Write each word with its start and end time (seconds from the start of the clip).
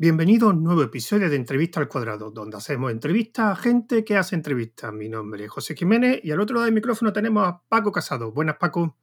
Bienvenido 0.00 0.46
a 0.46 0.50
un 0.52 0.62
nuevo 0.62 0.84
episodio 0.84 1.28
de 1.28 1.34
Entrevista 1.34 1.80
al 1.80 1.88
Cuadrado, 1.88 2.30
donde 2.30 2.56
hacemos 2.56 2.92
entrevistas 2.92 3.46
a 3.46 3.60
gente 3.60 4.04
que 4.04 4.16
hace 4.16 4.36
entrevistas. 4.36 4.92
Mi 4.92 5.08
nombre 5.08 5.44
es 5.44 5.50
José 5.50 5.74
Jiménez 5.74 6.20
y 6.22 6.30
al 6.30 6.38
otro 6.38 6.54
lado 6.54 6.66
del 6.66 6.74
micrófono 6.74 7.12
tenemos 7.12 7.48
a 7.48 7.60
Paco 7.68 7.90
Casado. 7.90 8.30
Buenas, 8.30 8.58
Paco. 8.58 8.96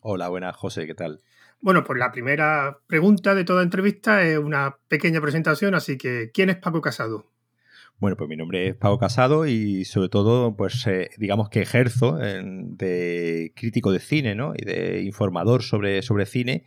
Hola, 0.00 0.28
buenas, 0.30 0.56
José, 0.56 0.86
¿qué 0.86 0.94
tal? 0.94 1.22
Bueno, 1.60 1.84
pues 1.84 1.98
la 1.98 2.10
primera 2.10 2.78
pregunta 2.86 3.34
de 3.34 3.44
toda 3.44 3.62
entrevista 3.62 4.22
es 4.22 4.38
una 4.38 4.78
pequeña 4.88 5.20
presentación, 5.20 5.74
así 5.74 5.98
que 5.98 6.30
¿quién 6.32 6.48
es 6.48 6.56
Paco 6.56 6.80
Casado? 6.80 7.26
Bueno, 7.98 8.16
pues 8.16 8.28
mi 8.28 8.36
nombre 8.36 8.68
es 8.68 8.74
Pau 8.76 8.98
Casado 8.98 9.46
y 9.46 9.84
sobre 9.84 10.08
todo, 10.08 10.56
pues 10.56 10.86
eh, 10.86 11.10
digamos 11.16 11.48
que 11.48 11.62
ejerzo 11.62 12.18
de 12.18 13.52
crítico 13.54 13.92
de 13.92 14.00
cine, 14.00 14.34
¿no? 14.34 14.52
Y 14.56 14.64
de 14.64 15.02
informador 15.02 15.62
sobre, 15.62 16.02
sobre 16.02 16.26
cine. 16.26 16.64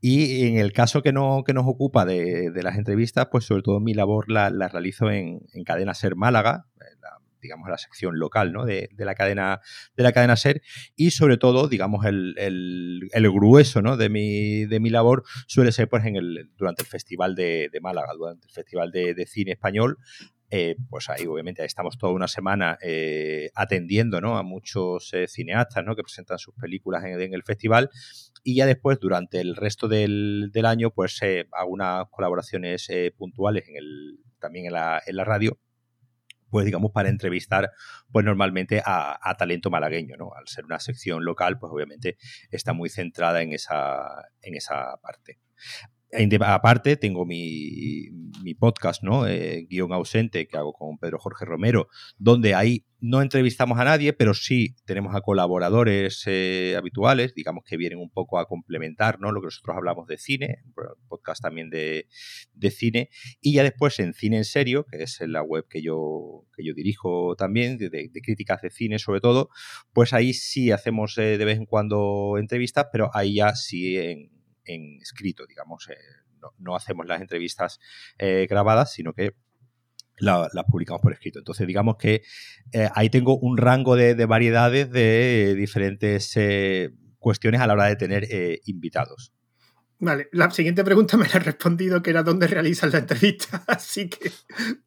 Y 0.00 0.46
en 0.46 0.58
el 0.58 0.72
caso 0.72 1.02
que, 1.02 1.12
no, 1.12 1.42
que 1.44 1.54
nos 1.54 1.66
ocupa 1.66 2.04
de, 2.04 2.52
las 2.62 2.76
entrevistas, 2.76 3.28
pues 3.30 3.44
sobre 3.44 3.62
todo 3.62 3.80
mi 3.80 3.94
labor 3.94 4.30
la, 4.30 4.50
realizo 4.68 5.10
en, 5.10 5.40
Cadena 5.64 5.94
Ser 5.94 6.14
Málaga, 6.14 6.66
digamos, 7.46 7.68
la 7.68 7.78
sección 7.78 8.18
local 8.18 8.52
¿no? 8.52 8.64
de, 8.64 8.88
la 8.98 9.14
cadena, 9.14 9.60
de 9.96 10.02
la 10.02 10.12
cadena 10.12 10.36
SER 10.36 10.62
y 10.94 11.12
sobre 11.12 11.36
todo, 11.38 11.68
digamos, 11.68 12.04
el, 12.04 13.08
grueso 13.32 13.82
¿no? 13.82 13.96
de, 13.96 14.08
mi, 14.08 14.66
de 14.66 14.80
mi 14.80 14.90
labor 14.90 15.24
suele 15.46 15.72
ser 15.72 15.88
pues, 15.88 16.04
en 16.04 16.16
el, 16.16 16.50
durante 16.56 16.82
el 16.82 16.88
Festival 16.88 17.34
de, 17.34 17.70
Málaga, 17.80 18.12
durante 18.16 18.46
el 18.46 18.52
Festival 18.52 18.90
de, 18.90 19.26
Cine 19.26 19.52
Español. 19.52 19.98
Eh, 20.50 20.76
pues 20.88 21.10
ahí 21.10 21.26
obviamente 21.26 21.64
estamos 21.64 21.98
toda 21.98 22.12
una 22.12 22.28
semana 22.28 22.78
eh, 22.80 23.50
atendiendo 23.54 24.20
¿no? 24.20 24.38
a 24.38 24.44
muchos 24.44 25.12
eh, 25.12 25.26
cineastas 25.26 25.84
¿no? 25.84 25.96
que 25.96 26.04
presentan 26.04 26.38
sus 26.38 26.54
películas 26.54 27.02
en, 27.04 27.34
el 27.34 27.42
festival 27.42 27.90
y 28.44 28.54
ya 28.54 28.66
después 28.66 29.00
durante 29.00 29.40
el 29.40 29.56
resto 29.56 29.88
del, 29.88 30.50
del 30.52 30.66
año 30.66 30.92
pues 30.92 31.20
hago 31.50 31.70
unas 31.70 32.06
colaboraciones 32.10 32.88
puntuales 33.16 33.68
en 33.68 33.76
el, 33.76 34.20
también 34.38 34.66
en 34.66 34.74
la, 34.74 35.02
en 35.04 35.16
la 35.16 35.24
radio 35.24 35.58
pues 36.48 36.64
digamos, 36.64 36.92
para 36.92 37.08
entrevistar, 37.08 37.72
pues 38.10 38.24
normalmente 38.24 38.80
a, 38.84 39.34
talento 39.36 39.68
malagueño, 39.68 40.16
¿no? 40.16 40.32
Al 40.34 40.46
ser 40.46 40.64
una 40.64 40.78
sección 40.78 41.24
local, 41.24 41.58
pues 41.58 41.70
obviamente 41.72 42.16
está 42.50 42.72
muy 42.72 42.88
centrada 42.88 43.42
en 43.42 43.52
esa, 43.52 44.28
en 44.40 44.54
esa 44.54 44.96
parte. 45.02 45.40
Aparte, 46.40 46.96
tengo 46.96 47.26
mi, 47.26 48.08
podcast, 48.58 49.02
¿no? 49.02 49.26
Eh, 49.26 49.66
guion 49.68 49.92
ausente, 49.92 50.46
que 50.46 50.56
hago 50.56 50.72
con 50.72 50.98
Pedro 50.98 51.18
Jorge 51.18 51.44
Romero, 51.44 51.88
donde 52.16 52.54
ahí 52.54 52.84
no 53.00 53.20
entrevistamos 53.20 53.78
a 53.78 53.84
nadie, 53.84 54.12
pero 54.12 54.32
sí 54.32 54.76
tenemos 54.84 55.14
a 55.14 55.20
colaboradores 55.20 56.22
eh, 56.26 56.74
habituales, 56.76 57.34
digamos 57.34 57.64
que 57.64 57.76
vienen 57.76 57.98
un 57.98 58.10
poco 58.10 58.38
a 58.38 58.46
complementar 58.46 59.20
¿no? 59.20 59.32
lo 59.32 59.40
que 59.40 59.46
nosotros 59.46 59.76
hablamos 59.76 60.06
de 60.06 60.16
cine, 60.16 60.62
podcast 61.08 61.42
también 61.42 61.70
de, 61.70 62.06
cine, 62.70 63.10
y 63.40 63.54
ya 63.54 63.62
después 63.62 63.98
en 63.98 64.14
Cine 64.14 64.38
en 64.38 64.44
Serio, 64.44 64.86
que 64.86 65.02
es 65.02 65.20
la 65.26 65.42
web 65.42 65.66
que 65.68 65.82
yo, 65.82 66.46
que 66.56 66.64
yo 66.64 66.72
dirijo 66.72 67.36
también, 67.36 67.76
de, 67.78 68.10
críticas 68.22 68.62
de 68.62 68.70
cine 68.70 68.98
sobre 68.98 69.20
todo, 69.20 69.50
pues 69.92 70.12
ahí 70.12 70.32
sí 70.32 70.70
hacemos 70.70 71.18
eh, 71.18 71.36
de 71.36 71.44
vez 71.44 71.58
en 71.58 71.66
cuando 71.66 72.36
entrevistas, 72.38 72.86
pero 72.90 73.10
ahí 73.12 73.34
ya 73.34 73.54
sí 73.54 73.98
en 73.98 74.35
en 74.66 75.00
escrito, 75.00 75.46
digamos. 75.46 75.88
Eh, 75.88 75.96
no, 76.58 76.76
hacemos 76.76 77.06
las 77.06 77.20
entrevistas 77.20 77.80
eh, 78.18 78.46
grabadas, 78.48 78.92
sino 78.92 79.12
que 79.12 79.34
las 80.18 80.50
publicamos 80.70 81.02
por 81.02 81.12
escrito. 81.12 81.38
Entonces, 81.38 81.66
digamos 81.66 81.96
que 81.96 82.22
eh, 82.72 82.88
ahí 82.94 83.10
tengo 83.10 83.36
un 83.38 83.58
rango 83.58 83.96
de 83.96 84.24
variedades 84.24 84.90
de 84.90 85.54
diferentes 85.54 86.38
cuestiones 87.18 87.60
a 87.60 87.66
la 87.66 87.74
hora 87.74 87.86
de 87.86 87.96
tener 87.96 88.26
invitados. 88.64 89.35
Vale, 89.98 90.28
la 90.32 90.50
siguiente 90.50 90.84
pregunta 90.84 91.16
me 91.16 91.26
la 91.26 91.36
ha 91.36 91.38
respondido 91.38 92.02
que 92.02 92.10
era 92.10 92.22
dónde 92.22 92.46
realizas 92.46 92.92
la 92.92 92.98
entrevista, 92.98 93.64
así 93.66 94.10
que 94.10 94.30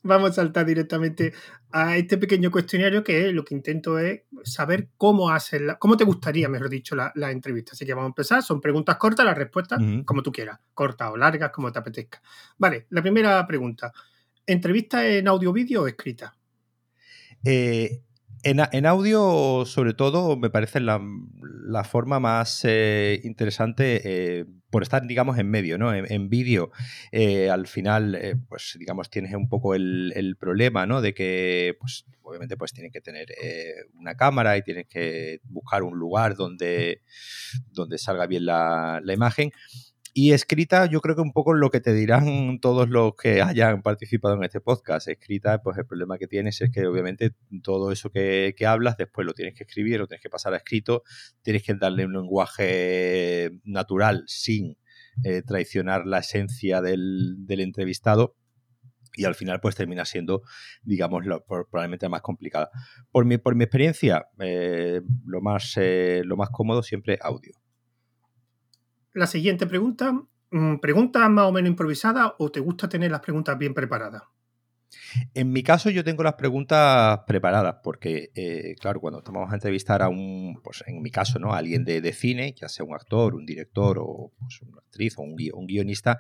vamos 0.03 0.31
a 0.31 0.33
saltar 0.33 0.67
directamente 0.67 1.33
a 1.71 1.97
este 1.97 2.19
pequeño 2.19 2.51
cuestionario 2.51 3.03
que 3.03 3.31
lo 3.31 3.43
que 3.43 3.55
intento 3.55 3.97
es 3.97 4.21
saber 4.43 4.89
cómo 4.97 5.31
haces, 5.31 5.63
cómo 5.79 5.97
te 5.97 6.03
gustaría, 6.03 6.47
mejor 6.47 6.69
dicho, 6.69 6.95
la, 6.95 7.31
entrevista. 7.31 7.71
Así 7.73 7.87
que 7.87 7.93
vamos 7.93 8.09
a 8.09 8.13
empezar, 8.13 8.43
son 8.43 8.61
preguntas 8.61 8.97
cortas, 8.97 9.25
las 9.25 9.37
respuestas 9.37 9.79
como 10.05 10.21
tú 10.21 10.31
quieras, 10.31 10.59
cortas 10.75 11.09
o 11.11 11.17
largas, 11.17 11.49
como 11.49 11.71
te 11.71 11.79
apetezca. 11.79 12.21
Vale, 12.59 12.85
la 12.89 13.01
primera 13.01 13.45
pregunta, 13.47 13.91
¿entrevista 14.45 15.07
en 15.07 15.27
audio, 15.27 15.51
vídeo 15.51 15.83
o 15.83 15.87
escrita? 15.87 16.35
Eh, 17.43 18.03
en, 18.43 18.85
audio, 18.85 19.65
sobre 19.65 19.93
todo, 19.93 20.37
me 20.37 20.49
parece 20.49 20.79
la, 20.79 20.99
forma 21.83 22.19
más 22.19 22.61
eh, 22.63 23.19
interesante 23.23 24.01
eh, 24.03 24.45
por 24.69 24.83
estar, 24.83 25.05
digamos, 25.05 25.37
en 25.37 25.49
medio, 25.49 25.77
¿no? 25.77 25.93
En, 25.93 26.29
vídeo, 26.29 26.71
eh, 27.11 27.49
al 27.49 27.67
final, 27.67 28.39
pues, 28.47 28.75
digamos, 28.79 29.09
tienes 29.09 29.33
un 29.33 29.49
poco 29.49 29.75
el, 29.75 30.37
problema, 30.39 30.85
¿no? 30.85 31.01
De 31.01 31.13
que, 31.13 31.75
pues, 31.79 32.05
obviamente, 32.21 32.57
pues 32.57 32.73
tienes 32.73 32.91
que 32.93 33.01
tener 33.01 33.27
una 33.95 34.15
cámara 34.15 34.57
y 34.57 34.61
tienes 34.61 34.87
que 34.87 35.41
buscar 35.43 35.83
un 35.83 35.97
lugar 35.97 36.35
donde, 36.35 37.01
donde 37.71 37.97
salga 37.97 38.27
bien 38.27 38.45
la, 38.45 39.01
la 39.03 39.13
imagen. 39.13 39.51
Y 40.13 40.33
escrita, 40.33 40.87
yo 40.87 41.01
creo 41.01 41.15
que 41.15 41.21
un 41.21 41.33
poco 41.33 41.53
lo 41.53 41.69
que 41.69 41.81
te 41.81 41.93
dirán 41.93 42.59
todos 42.59 42.89
los 42.89 43.13
que 43.15 43.41
hayan 43.41 43.81
participado 43.83 44.35
en 44.35 44.43
este 44.43 44.59
podcast. 44.59 45.07
Escrita, 45.07 45.61
pues 45.61 45.77
el 45.77 45.85
problema 45.85 46.17
que 46.17 46.27
tienes 46.27 46.61
es 46.61 46.71
que 46.71 46.87
obviamente 46.87 47.35
todo 47.63 47.91
eso 47.91 48.09
que, 48.09 48.53
hablas 48.65 48.97
después 48.97 49.25
lo 49.25 49.33
tienes 49.33 49.55
que 49.55 49.63
escribir, 49.63 49.99
lo 49.99 50.07
tienes 50.07 50.23
que 50.23 50.29
pasar 50.29 50.53
a 50.53 50.57
escrito, 50.57 51.03
tienes 51.43 51.63
que 51.63 51.75
darle 51.75 52.05
un 52.05 52.13
lenguaje 52.13 53.51
natural 53.63 54.23
sin 54.27 54.77
eh, 55.23 55.43
traicionar 55.43 56.05
la 56.05 56.19
esencia 56.19 56.81
del, 56.81 57.45
entrevistado 57.47 58.35
y 59.15 59.25
al 59.25 59.35
final 59.35 59.59
pues 59.59 59.75
termina 59.75 60.05
siendo, 60.05 60.43
digamos, 60.81 61.25
lo, 61.25 61.43
probablemente 61.45 62.09
más 62.09 62.21
complicada. 62.21 62.69
Por 63.11 63.25
mi, 63.25 63.37
por 63.37 63.55
mi 63.55 63.63
experiencia, 63.63 64.27
eh, 64.39 65.01
lo, 65.25 65.41
más, 65.41 65.73
eh, 65.77 66.21
lo 66.25 66.35
más 66.35 66.49
cómodo 66.49 66.81
siempre 66.83 67.19
audio 67.21 67.53
la 69.13 69.27
siguiente 69.27 69.67
pregunta, 69.67 70.13
mm, 70.51 70.77
¿preguntas 70.77 71.29
más 71.29 71.45
o 71.45 71.51
menos 71.51 71.69
improvisadas 71.69 72.33
o 72.37 72.51
te 72.51 72.59
gusta 72.59 72.89
tener 72.89 73.11
las 73.11 73.21
preguntas 73.21 73.57
bien 73.57 73.73
preparadas? 73.73 74.23
En 75.33 75.51
mi 75.51 75.63
caso 75.63 75.89
yo 75.89 76.03
tengo 76.03 76.23
las 76.23 76.33
preguntas 76.33 77.19
preparadas 77.27 77.77
porque, 77.83 78.31
eh, 78.35 78.75
claro, 78.79 78.99
cuando 78.99 79.21
vamos 79.21 79.51
a 79.51 79.55
entrevistar 79.55 80.01
a 80.01 80.09
un, 80.09 80.59
pues 80.63 80.83
en 80.87 81.01
mi 81.01 81.11
caso, 81.11 81.39
¿no? 81.39 81.53
A 81.53 81.57
alguien 81.57 81.83
de, 81.83 82.13
cine, 82.13 82.53
ya 82.59 82.69
sea 82.69 82.85
un 82.85 82.95
actor, 82.95 83.35
un 83.35 83.45
director 83.45 83.99
o 83.99 84.31
pues, 84.39 84.61
una 84.61 84.79
actriz 84.79 85.15
o 85.17 85.21
un, 85.21 85.35
guionista, 85.67 86.19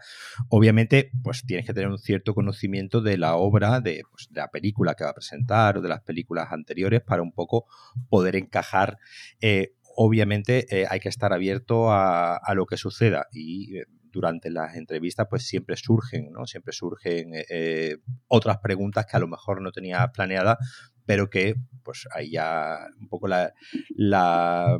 obviamente 0.49 1.11
pues 1.23 1.43
tienes 1.45 1.65
que 1.65 1.73
tener 1.73 1.89
un 1.89 1.97
cierto 1.97 2.33
conocimiento 2.33 3.01
de 3.01 3.17
la 3.17 3.35
obra, 3.35 3.79
de, 3.81 4.03
pues, 4.11 4.27
de 4.29 4.41
la 4.41 4.49
película 4.49 4.95
que 4.95 5.03
va 5.03 5.11
a 5.11 5.15
presentar 5.15 5.77
o 5.77 5.81
de 5.81 5.89
las 5.89 6.01
películas 6.01 6.51
anteriores 6.51 7.01
para 7.01 7.21
un 7.21 7.31
poco 7.31 7.65
poder 8.09 8.35
encajar 8.35 8.97
eh, 9.41 9.73
obviamente 10.01 10.65
eh, 10.69 10.87
hay 10.89 11.01
que 11.01 11.09
estar 11.09 11.33
abierto 11.33 11.91
a, 11.91 12.39
lo 12.55 12.65
que 12.65 12.77
suceda 12.77 13.27
y 13.33 13.77
eh, 13.77 13.85
durante 14.11 14.49
las 14.49 14.77
entrevistas 14.77 15.27
pues 15.29 15.45
siempre 15.45 15.75
surgen, 15.75 16.31
¿no? 16.31 16.45
Siempre 16.45 16.71
surgen 16.71 17.31
eh, 17.33 17.97
otras 18.27 18.59
preguntas 18.59 19.05
que 19.05 19.17
a 19.17 19.19
lo 19.19 19.27
mejor 19.27 19.61
no 19.61 19.73
tenía 19.73 20.09
planeada, 20.13 20.57
pero 21.05 21.29
que 21.29 21.55
pues 21.83 22.07
ahí 22.15 22.31
ya 22.31 22.77
un 22.97 23.09
poco 23.09 23.27
la, 23.27 23.53
la, 23.97 24.79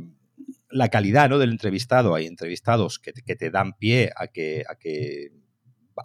calidad 0.90 1.30
¿no? 1.30 1.38
del 1.38 1.52
entrevistado. 1.52 2.16
Hay 2.16 2.26
entrevistados 2.26 2.98
que, 2.98 3.12
te 3.12 3.52
dan 3.52 3.74
pie 3.74 4.12
a 4.16 4.28
que, 4.28 4.64
a 4.70 4.76
que 4.76 5.34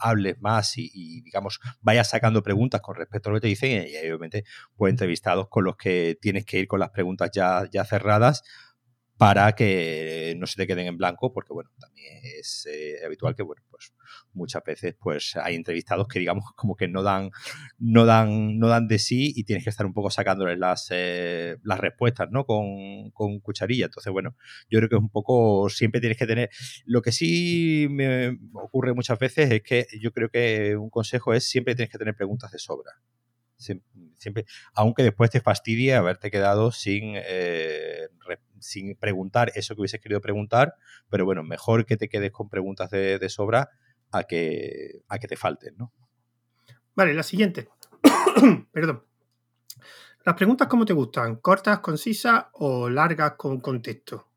hables 0.00 0.40
más 0.40 0.76
y, 0.76 1.20
digamos, 1.22 1.60
vayas 1.80 2.10
sacando 2.10 2.42
preguntas 2.42 2.80
con 2.80 2.96
respecto 2.96 3.28
a 3.28 3.32
lo 3.32 3.36
que 3.36 3.42
te 3.42 3.46
dicen 3.46 3.86
y, 3.86 3.96
obviamente 4.08 4.42
pues 4.74 4.90
entrevistados 4.90 5.46
con 5.48 5.62
los 5.62 5.76
que 5.76 6.18
tienes 6.20 6.44
que 6.44 6.58
ir 6.58 6.66
con 6.66 6.80
las 6.80 6.90
preguntas 6.90 7.30
ya, 7.32 7.68
ya 7.70 7.84
cerradas 7.84 8.42
para 9.16 9.52
que 9.52 10.34
no 10.38 10.46
se 10.46 10.56
te 10.56 10.66
queden 10.66 10.86
en 10.86 10.96
blanco, 10.96 11.32
porque 11.32 11.52
bueno, 11.52 11.70
también 11.78 12.20
es 12.38 12.66
eh, 12.70 12.96
habitual 13.04 13.36
que 13.36 13.44
bueno, 13.44 13.62
pues 13.70 13.92
muchas 14.32 14.62
veces 14.64 14.96
pues 15.00 15.36
hay 15.36 15.54
entrevistados 15.54 16.08
que 16.08 16.18
digamos 16.18 16.44
como 16.56 16.74
que 16.74 16.88
no 16.88 17.02
dan, 17.02 17.30
no 17.78 18.06
dan, 18.06 18.58
no 18.58 18.68
dan 18.68 18.88
de 18.88 18.98
sí 18.98 19.32
y 19.36 19.44
tienes 19.44 19.64
que 19.64 19.70
estar 19.70 19.86
un 19.86 19.92
poco 19.92 20.10
sacándoles 20.10 20.58
las, 20.58 20.88
eh, 20.90 21.58
las 21.62 21.78
respuestas, 21.78 22.30
¿no? 22.30 22.44
Con, 22.44 23.10
con, 23.12 23.38
cucharilla. 23.40 23.86
Entonces, 23.86 24.12
bueno, 24.12 24.36
yo 24.68 24.78
creo 24.78 24.88
que 24.88 24.96
es 24.96 25.00
un 25.00 25.10
poco, 25.10 25.68
siempre 25.68 26.00
tienes 26.00 26.18
que 26.18 26.26
tener. 26.26 26.50
Lo 26.84 27.02
que 27.02 27.12
sí 27.12 27.86
me 27.90 28.38
ocurre 28.54 28.94
muchas 28.94 29.18
veces 29.18 29.50
es 29.50 29.62
que 29.62 29.86
yo 30.00 30.12
creo 30.12 30.28
que 30.28 30.76
un 30.76 30.90
consejo 30.90 31.34
es 31.34 31.48
siempre 31.48 31.74
tienes 31.74 31.90
que 31.90 31.98
tener 31.98 32.14
preguntas 32.16 32.50
de 32.50 32.58
sobra. 32.58 32.92
Siempre, 33.56 33.88
aunque 34.74 35.02
después 35.02 35.30
te 35.30 35.40
fastidie 35.40 35.94
haberte 35.94 36.30
quedado 36.30 36.72
sin, 36.72 37.14
eh, 37.16 38.08
sin 38.60 38.96
preguntar 38.96 39.52
eso 39.54 39.74
que 39.74 39.82
hubieses 39.82 40.00
querido 40.00 40.20
preguntar, 40.20 40.74
pero 41.08 41.24
bueno, 41.24 41.42
mejor 41.42 41.86
que 41.86 41.96
te 41.96 42.08
quedes 42.08 42.32
con 42.32 42.48
preguntas 42.48 42.90
de, 42.90 43.28
sobra 43.28 43.70
a 44.12 44.24
que, 44.24 45.02
a 45.08 45.18
que 45.18 45.28
te 45.28 45.36
falten, 45.36 45.76
¿no? 45.76 45.92
Vale, 46.94 47.14
la 47.14 47.22
siguiente. 47.22 47.68
Perdón. 48.72 49.04
¿Las 50.24 50.36
preguntas 50.36 50.68
cómo 50.68 50.86
te 50.86 50.94
gustan? 50.94 51.36
¿Cortas, 51.36 51.80
concisas 51.80 52.46
o 52.52 52.88
largas 52.88 53.32
con 53.32 53.60
contexto? 53.60 54.28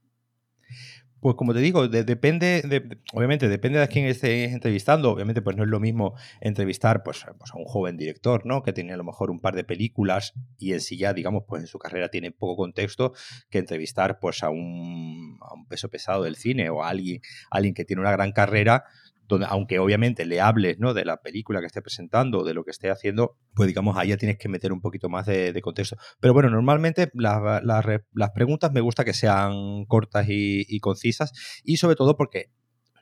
Pues 1.27 1.35
como 1.35 1.53
te 1.53 1.59
digo, 1.59 1.89
depende, 1.89 2.63
obviamente 3.11 3.49
depende 3.49 3.79
de 3.79 3.87
quién 3.89 4.05
estés 4.05 4.53
entrevistando. 4.53 5.11
Obviamente, 5.11 5.41
pues 5.41 5.57
no 5.57 5.63
es 5.63 5.69
lo 5.69 5.81
mismo 5.81 6.15
entrevistar 6.39 7.03
pues, 7.03 7.25
pues, 7.37 7.51
a 7.51 7.57
un 7.57 7.65
joven 7.65 7.97
director, 7.97 8.45
¿no? 8.45 8.63
Que 8.63 8.71
tiene 8.71 8.93
a 8.93 8.95
lo 8.95 9.03
mejor 9.03 9.29
un 9.29 9.41
par 9.41 9.53
de 9.53 9.65
películas 9.65 10.31
y 10.57 10.71
en 10.71 10.79
sí 10.79 10.95
ya, 10.95 11.13
digamos, 11.13 11.43
pues 11.45 11.63
en 11.63 11.67
su 11.67 11.79
carrera 11.79 12.07
tiene 12.07 12.31
poco 12.31 12.55
contexto, 12.55 13.11
que 13.49 13.57
entrevistar 13.57 14.19
pues 14.21 14.41
a 14.41 14.49
un, 14.49 15.37
a 15.41 15.53
un 15.53 15.67
peso 15.67 15.89
pesado 15.89 16.23
del 16.23 16.37
cine 16.37 16.69
o 16.69 16.81
a 16.81 16.87
alguien, 16.87 17.19
alguien 17.51 17.73
que 17.73 17.83
tiene 17.83 17.99
una 17.99 18.13
gran 18.13 18.31
carrera 18.31 18.85
donde, 19.27 19.45
aunque 19.49 19.79
obviamente 19.79 20.25
le 20.25 20.39
hables 20.39 20.79
¿no? 20.79 20.93
de 20.93 21.05
la 21.05 21.17
película 21.17 21.59
que 21.59 21.67
esté 21.67 21.81
presentando 21.81 22.39
o 22.39 22.43
de 22.43 22.53
lo 22.53 22.63
que 22.63 22.71
esté 22.71 22.89
haciendo, 22.89 23.35
pues 23.53 23.67
digamos, 23.67 23.97
ahí 23.97 24.09
ya 24.09 24.17
tienes 24.17 24.37
que 24.37 24.49
meter 24.49 24.71
un 24.71 24.81
poquito 24.81 25.09
más 25.09 25.25
de, 25.25 25.59
contexto. 25.61 25.97
Pero 26.19 26.33
bueno, 26.33 26.49
normalmente 26.49 27.11
las 27.13 28.31
preguntas 28.33 28.71
me 28.71 28.81
gusta 28.81 29.03
que 29.03 29.13
sean 29.13 29.85
cortas 29.85 30.25
y, 30.29 30.79
concisas 30.79 31.33
y 31.63 31.77
sobre 31.77 31.95
todo 31.95 32.15
porque 32.15 32.51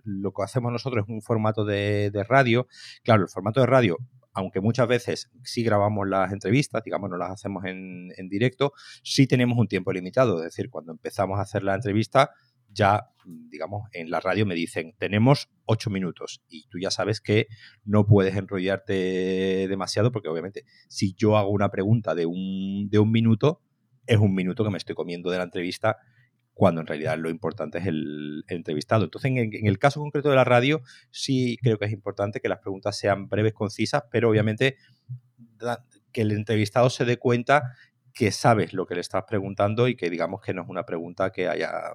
lo 0.04 0.31
que 0.31 0.44
hacemos 0.44 0.72
nosotros 0.72 1.06
es 1.06 1.10
un 1.10 1.22
formato 1.22 1.66
de, 1.66 2.12
radio. 2.27 2.68
Claro, 3.04 3.24
el 3.24 3.30
formato 3.30 3.60
de 3.60 3.68
radio 3.68 3.98
aunque 4.38 4.60
muchas 4.60 4.86
veces 4.89 5.31
sí 5.45 5.63
grabamos 5.63 6.10
las 6.10 6.33
entrevistas, 6.33 6.83
digamos, 6.83 7.10
no 7.10 7.16
las 7.16 7.31
hacemos 7.31 7.63
en, 7.63 8.10
en, 8.18 8.27
directo, 8.27 8.74
sí 9.01 9.27
tenemos 9.27 9.57
un 9.57 9.69
tiempo 9.69 9.94
limitado. 9.94 10.39
Es 10.39 10.44
decir, 10.44 10.69
cuando 10.69 10.92
empezamos 10.92 11.39
a 11.39 11.44
hacer 11.44 11.63
la 11.63 11.74
entrevista, 11.74 12.31
ya, 12.75 13.10
digamos, 13.25 13.89
en 13.94 14.12
la 14.12 14.19
radio 14.19 14.45
me 14.45 14.54
dicen, 14.54 14.94
tenemos 15.00 15.50
ocho 15.66 15.89
minutos 15.89 16.44
y 16.48 16.68
tú 16.68 16.77
ya 16.77 16.92
sabes 16.92 17.22
que 17.22 17.48
no 17.83 18.06
puedes 18.06 18.36
enrollarte 18.36 19.68
demasiado 19.68 20.12
porque 20.12 20.30
obviamente 20.30 20.66
si 20.88 21.13
yo 21.16 21.38
hago 21.38 21.50
una 21.50 21.69
pregunta 21.69 22.13
de 22.13 22.25
un, 22.25 22.89
de 22.89 23.00
un 23.00 23.12
minuto, 23.12 23.62
es 24.06 24.18
un 24.18 24.36
minuto 24.36 24.63
que 24.63 24.69
me 24.69 24.77
estoy 24.77 24.94
comiendo 24.94 25.31
de 25.31 25.38
la 25.38 25.45
entrevista 25.45 25.98
cuando 26.54 26.81
en 26.81 26.88
realidad 26.88 27.18
lo 27.18 27.30
importante 27.30 27.80
es 27.80 27.88
el, 27.88 28.45
entrevistado. 28.48 29.04
Entonces, 29.04 29.31
en, 29.31 29.68
el 29.68 29.77
caso 29.77 30.00
concreto 30.00 30.30
de 30.30 30.36
la 30.36 30.45
radio, 30.45 30.81
sí 31.12 31.57
creo 31.62 31.77
que 31.77 31.86
es 31.86 31.92
importante 31.92 32.39
que 32.39 32.48
las 32.48 32.60
preguntas 32.60 32.98
sean 32.98 33.27
breves, 33.27 33.54
concisas, 33.54 34.04
pero 34.12 34.30
obviamente 34.30 34.77
que 36.12 36.22
el 36.22 36.31
entrevistado 36.31 36.89
se 36.89 37.04
dé 37.04 37.18
cuenta 37.18 37.75
que 38.13 38.31
sabes 38.31 38.74
lo 38.74 38.86
que 38.86 38.95
le 38.95 39.01
estás 39.01 39.25
preguntando 39.27 39.89
y 39.89 39.95
que 39.95 40.10
digamos 40.10 40.42
que 40.42 40.54
no 40.54 40.62
es 40.62 40.69
una 40.69 40.86
pregunta 40.86 41.31
que 41.31 41.50
haya 41.50 41.94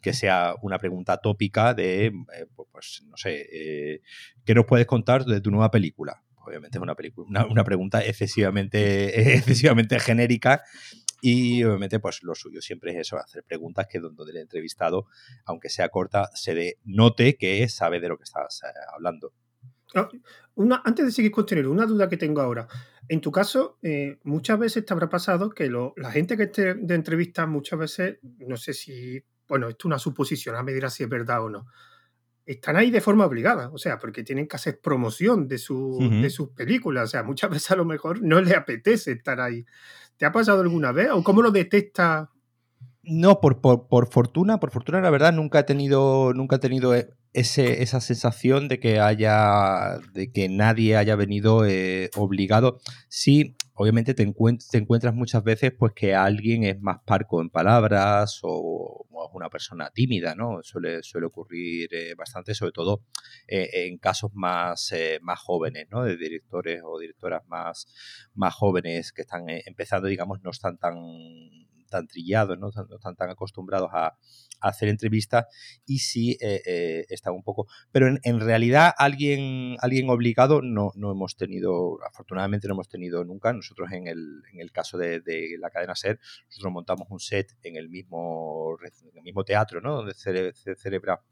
que 0.00 0.12
sea 0.12 0.54
una 0.62 0.78
pregunta 0.78 1.18
tópica 1.18 1.74
de, 1.74 2.06
eh, 2.06 2.46
pues, 2.72 3.02
no 3.06 3.16
sé, 3.16 3.46
eh, 3.52 4.00
¿qué 4.44 4.54
nos 4.54 4.66
puedes 4.66 4.86
contar 4.86 5.24
de 5.24 5.40
tu 5.40 5.50
nueva 5.50 5.70
película? 5.70 6.22
Obviamente 6.46 6.78
es 6.78 6.82
una, 6.82 6.94
película, 6.94 7.46
una, 7.46 7.64
pregunta 7.64 8.02
excesivamente, 8.04 9.34
excesivamente 9.36 10.00
genérica 10.00 10.62
y 11.20 11.62
obviamente 11.64 12.00
pues 12.00 12.22
lo 12.22 12.34
suyo 12.34 12.62
siempre 12.62 12.92
es 12.92 13.00
eso, 13.00 13.18
hacer 13.18 13.44
preguntas 13.44 13.86
que 13.88 14.00
donde 14.00 14.30
el 14.30 14.38
entrevistado, 14.38 15.06
aunque 15.44 15.68
sea 15.68 15.90
corta, 15.90 16.30
se 16.34 16.78
note 16.84 17.36
que 17.36 17.68
sabe 17.68 18.00
de 18.00 18.08
lo 18.08 18.16
que 18.16 18.24
estás 18.24 18.62
eh, 18.64 18.68
hablando. 18.94 19.34
Ah, 19.94 20.08
una, 20.54 20.80
antes 20.84 21.04
de 21.04 21.12
seguir 21.12 21.30
continuando, 21.30 21.72
una 21.72 21.86
duda 21.86 22.08
que 22.08 22.16
tengo 22.16 22.40
ahora. 22.40 22.68
En 23.08 23.20
tu 23.20 23.32
caso, 23.32 23.78
muchas 24.22 24.58
veces 24.58 24.84
te 24.84 24.92
habrá 24.92 25.08
pasado 25.08 25.50
que 25.50 25.68
la 25.68 26.12
gente 26.12 26.36
que 26.36 26.46
te 26.46 26.74
de 26.74 26.94
entrevista 26.94 27.44
muchas 27.46 27.78
veces, 27.78 28.18
no 28.22 28.56
sé 28.56 28.72
si 28.72 29.24
bueno, 29.50 29.68
esto 29.68 29.82
es 29.82 29.86
una 29.86 29.98
suposición, 29.98 30.54
a 30.54 30.62
me 30.62 30.72
si 30.90 31.02
es 31.02 31.08
verdad 31.08 31.42
o 31.42 31.50
no, 31.50 31.66
están 32.46 32.76
ahí 32.76 32.92
de 32.92 33.00
forma 33.00 33.26
obligada, 33.26 33.68
o 33.72 33.78
sea, 33.78 33.98
porque 33.98 34.22
tienen 34.22 34.46
que 34.46 34.54
hacer 34.54 34.80
promoción 34.80 35.48
de, 35.48 35.58
su, 35.58 35.98
de 36.22 36.30
sus 36.30 36.50
películas, 36.50 37.04
o 37.04 37.08
sea, 37.08 37.24
muchas 37.24 37.50
veces 37.50 37.68
a 37.72 37.76
lo 37.76 37.84
mejor 37.84 38.22
no 38.22 38.40
les 38.40 38.54
apetece 38.54 39.10
estar 39.10 39.40
ahí. 39.40 39.66
¿Te 40.16 40.24
ha 40.24 40.30
pasado 40.30 40.60
alguna 40.60 40.92
vez? 40.92 41.10
¿O 41.12 41.24
cómo 41.24 41.42
lo 41.42 41.50
detecta? 41.50 42.30
No, 43.02 43.40
por, 43.40 43.60
por, 43.60 44.06
fortuna, 44.06 44.60
por 44.60 44.70
fortuna, 44.70 45.00
la 45.00 45.10
verdad, 45.10 45.32
nunca 45.32 45.58
he 45.58 45.64
tenido, 45.64 46.32
nunca 46.32 46.56
he 46.56 46.58
tenido 46.60 46.94
eh, 46.94 47.10
ese, 47.32 47.82
esa 47.82 48.00
sensación 48.00 48.68
de 48.68 48.78
que 48.78 49.00
haya, 49.00 49.98
de 50.12 50.30
que 50.30 50.48
nadie 50.48 50.96
haya 50.96 51.16
venido 51.16 51.66
eh, 51.66 52.10
obligado. 52.14 52.78
Sí, 53.08 53.56
obviamente 53.74 54.14
te, 54.14 54.24
te, 54.70 54.78
encuentras 54.78 55.14
muchas 55.14 55.42
veces 55.42 55.72
pues 55.76 55.92
que 55.94 56.14
alguien 56.14 56.64
es 56.64 56.80
más 56.80 56.98
parco 57.06 57.40
en 57.40 57.48
palabras 57.48 58.40
o, 58.42 59.06
una 59.32 59.48
persona 59.48 59.90
tímida, 59.90 60.34
¿no? 60.34 60.62
Suele, 60.62 61.02
suele 61.02 61.26
ocurrir 61.26 61.92
eh, 61.94 62.14
bastante, 62.14 62.54
sobre 62.54 62.72
todo 62.72 63.04
eh, 63.46 63.68
en 63.86 63.98
casos 63.98 64.30
más, 64.34 64.92
eh, 64.92 65.18
más 65.22 65.40
jóvenes, 65.40 65.86
¿no? 65.90 66.04
De 66.04 66.16
directores 66.16 66.82
o 66.84 66.98
directoras 66.98 67.46
más, 67.46 67.86
más 68.34 68.54
jóvenes 68.54 69.12
que 69.12 69.22
están 69.22 69.44
empezando, 69.48 70.08
digamos, 70.08 70.40
no 70.42 70.50
están 70.50 70.78
tan 70.78 70.94
tan 71.90 72.06
trillados, 72.06 72.58
no, 72.58 72.68
están 72.68 73.16
tan 73.16 73.30
acostumbrados 73.30 73.90
a, 73.92 74.16
hacer 74.62 74.90
entrevistas 74.90 75.46
y 75.86 76.00
sí 76.00 76.36
eh, 76.40 76.60
eh, 76.66 77.06
está 77.08 77.32
un 77.32 77.42
poco... 77.42 77.66
Pero 77.92 78.08
en, 78.22 78.40
realidad 78.40 78.92
alguien, 78.98 79.76
alguien 79.80 80.10
obligado 80.10 80.60
no, 80.60 80.92
no, 80.96 81.12
hemos 81.12 81.36
tenido, 81.36 81.98
afortunadamente 82.06 82.68
no 82.68 82.74
hemos 82.74 82.88
tenido 82.88 83.24
nunca. 83.24 83.54
Nosotros 83.54 83.90
en 83.92 84.06
el, 84.06 84.42
en 84.52 84.60
el 84.60 84.70
caso 84.70 84.98
de, 84.98 85.22
la 85.58 85.70
cadena 85.70 85.94
SER, 85.94 86.20
nosotros 86.48 86.72
montamos 86.72 87.08
un 87.10 87.20
set 87.20 87.56
en 87.62 87.76
el 87.76 87.88
mismo, 87.88 88.76
el 89.14 89.22
mismo 89.22 89.44
teatro, 89.44 89.80
¿no? 89.80 89.96
Donde 89.96 90.12
se, 90.12 90.52
celebra 90.76 91.22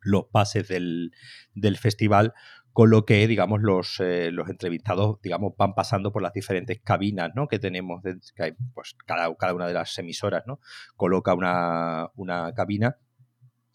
los 0.00 0.26
pases 0.26 0.68
del, 0.68 1.12
del 1.54 1.76
festival 1.78 2.32
con 2.72 2.90
lo 2.90 3.04
que, 3.04 3.26
digamos, 3.26 3.60
los, 3.60 4.00
eh, 4.00 4.30
los 4.32 4.48
entrevistados, 4.48 5.20
digamos, 5.22 5.52
van 5.56 5.74
pasando 5.74 6.12
por 6.12 6.22
las 6.22 6.32
diferentes 6.32 6.80
cabinas, 6.82 7.32
¿no? 7.34 7.48
Que 7.48 7.58
tenemos, 7.58 8.02
que 8.02 8.56
pues 8.74 8.96
cada, 9.06 9.34
cada 9.36 9.54
una 9.54 9.66
de 9.66 9.74
las 9.74 9.98
emisoras, 9.98 10.44
¿no? 10.46 10.58
Coloca 10.96 11.34
una, 11.34 12.10
una 12.14 12.52
cabina 12.54 12.96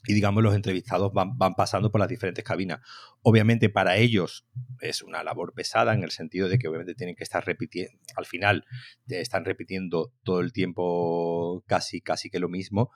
y 0.08 0.14
digamos 0.14 0.42
los 0.42 0.56
entrevistados 0.56 1.12
van, 1.12 1.38
van, 1.38 1.54
pasando 1.54 1.92
por 1.92 2.00
las 2.00 2.08
diferentes 2.08 2.44
cabinas. 2.44 2.80
Obviamente 3.22 3.70
para 3.70 3.98
ellos 3.98 4.48
es 4.80 5.02
una 5.02 5.24
labor 5.24 5.54
pesada 5.54 5.94
en 5.94 6.04
el 6.04 6.12
sentido 6.12 6.48
de 6.48 6.58
que 6.58 6.68
obviamente 6.68 6.96
tienen 6.96 7.16
que 7.16 7.24
estar 7.24 7.46
repitiendo, 7.46 7.92
al 8.16 8.26
final 8.26 8.66
están 9.08 9.44
repitiendo 9.44 10.14
todo 10.24 10.40
el 10.40 10.54
tiempo 10.54 11.64
casi, 11.68 12.00
casi 12.00 12.30
que 12.30 12.40
lo 12.40 12.48
mismo, 12.48 12.92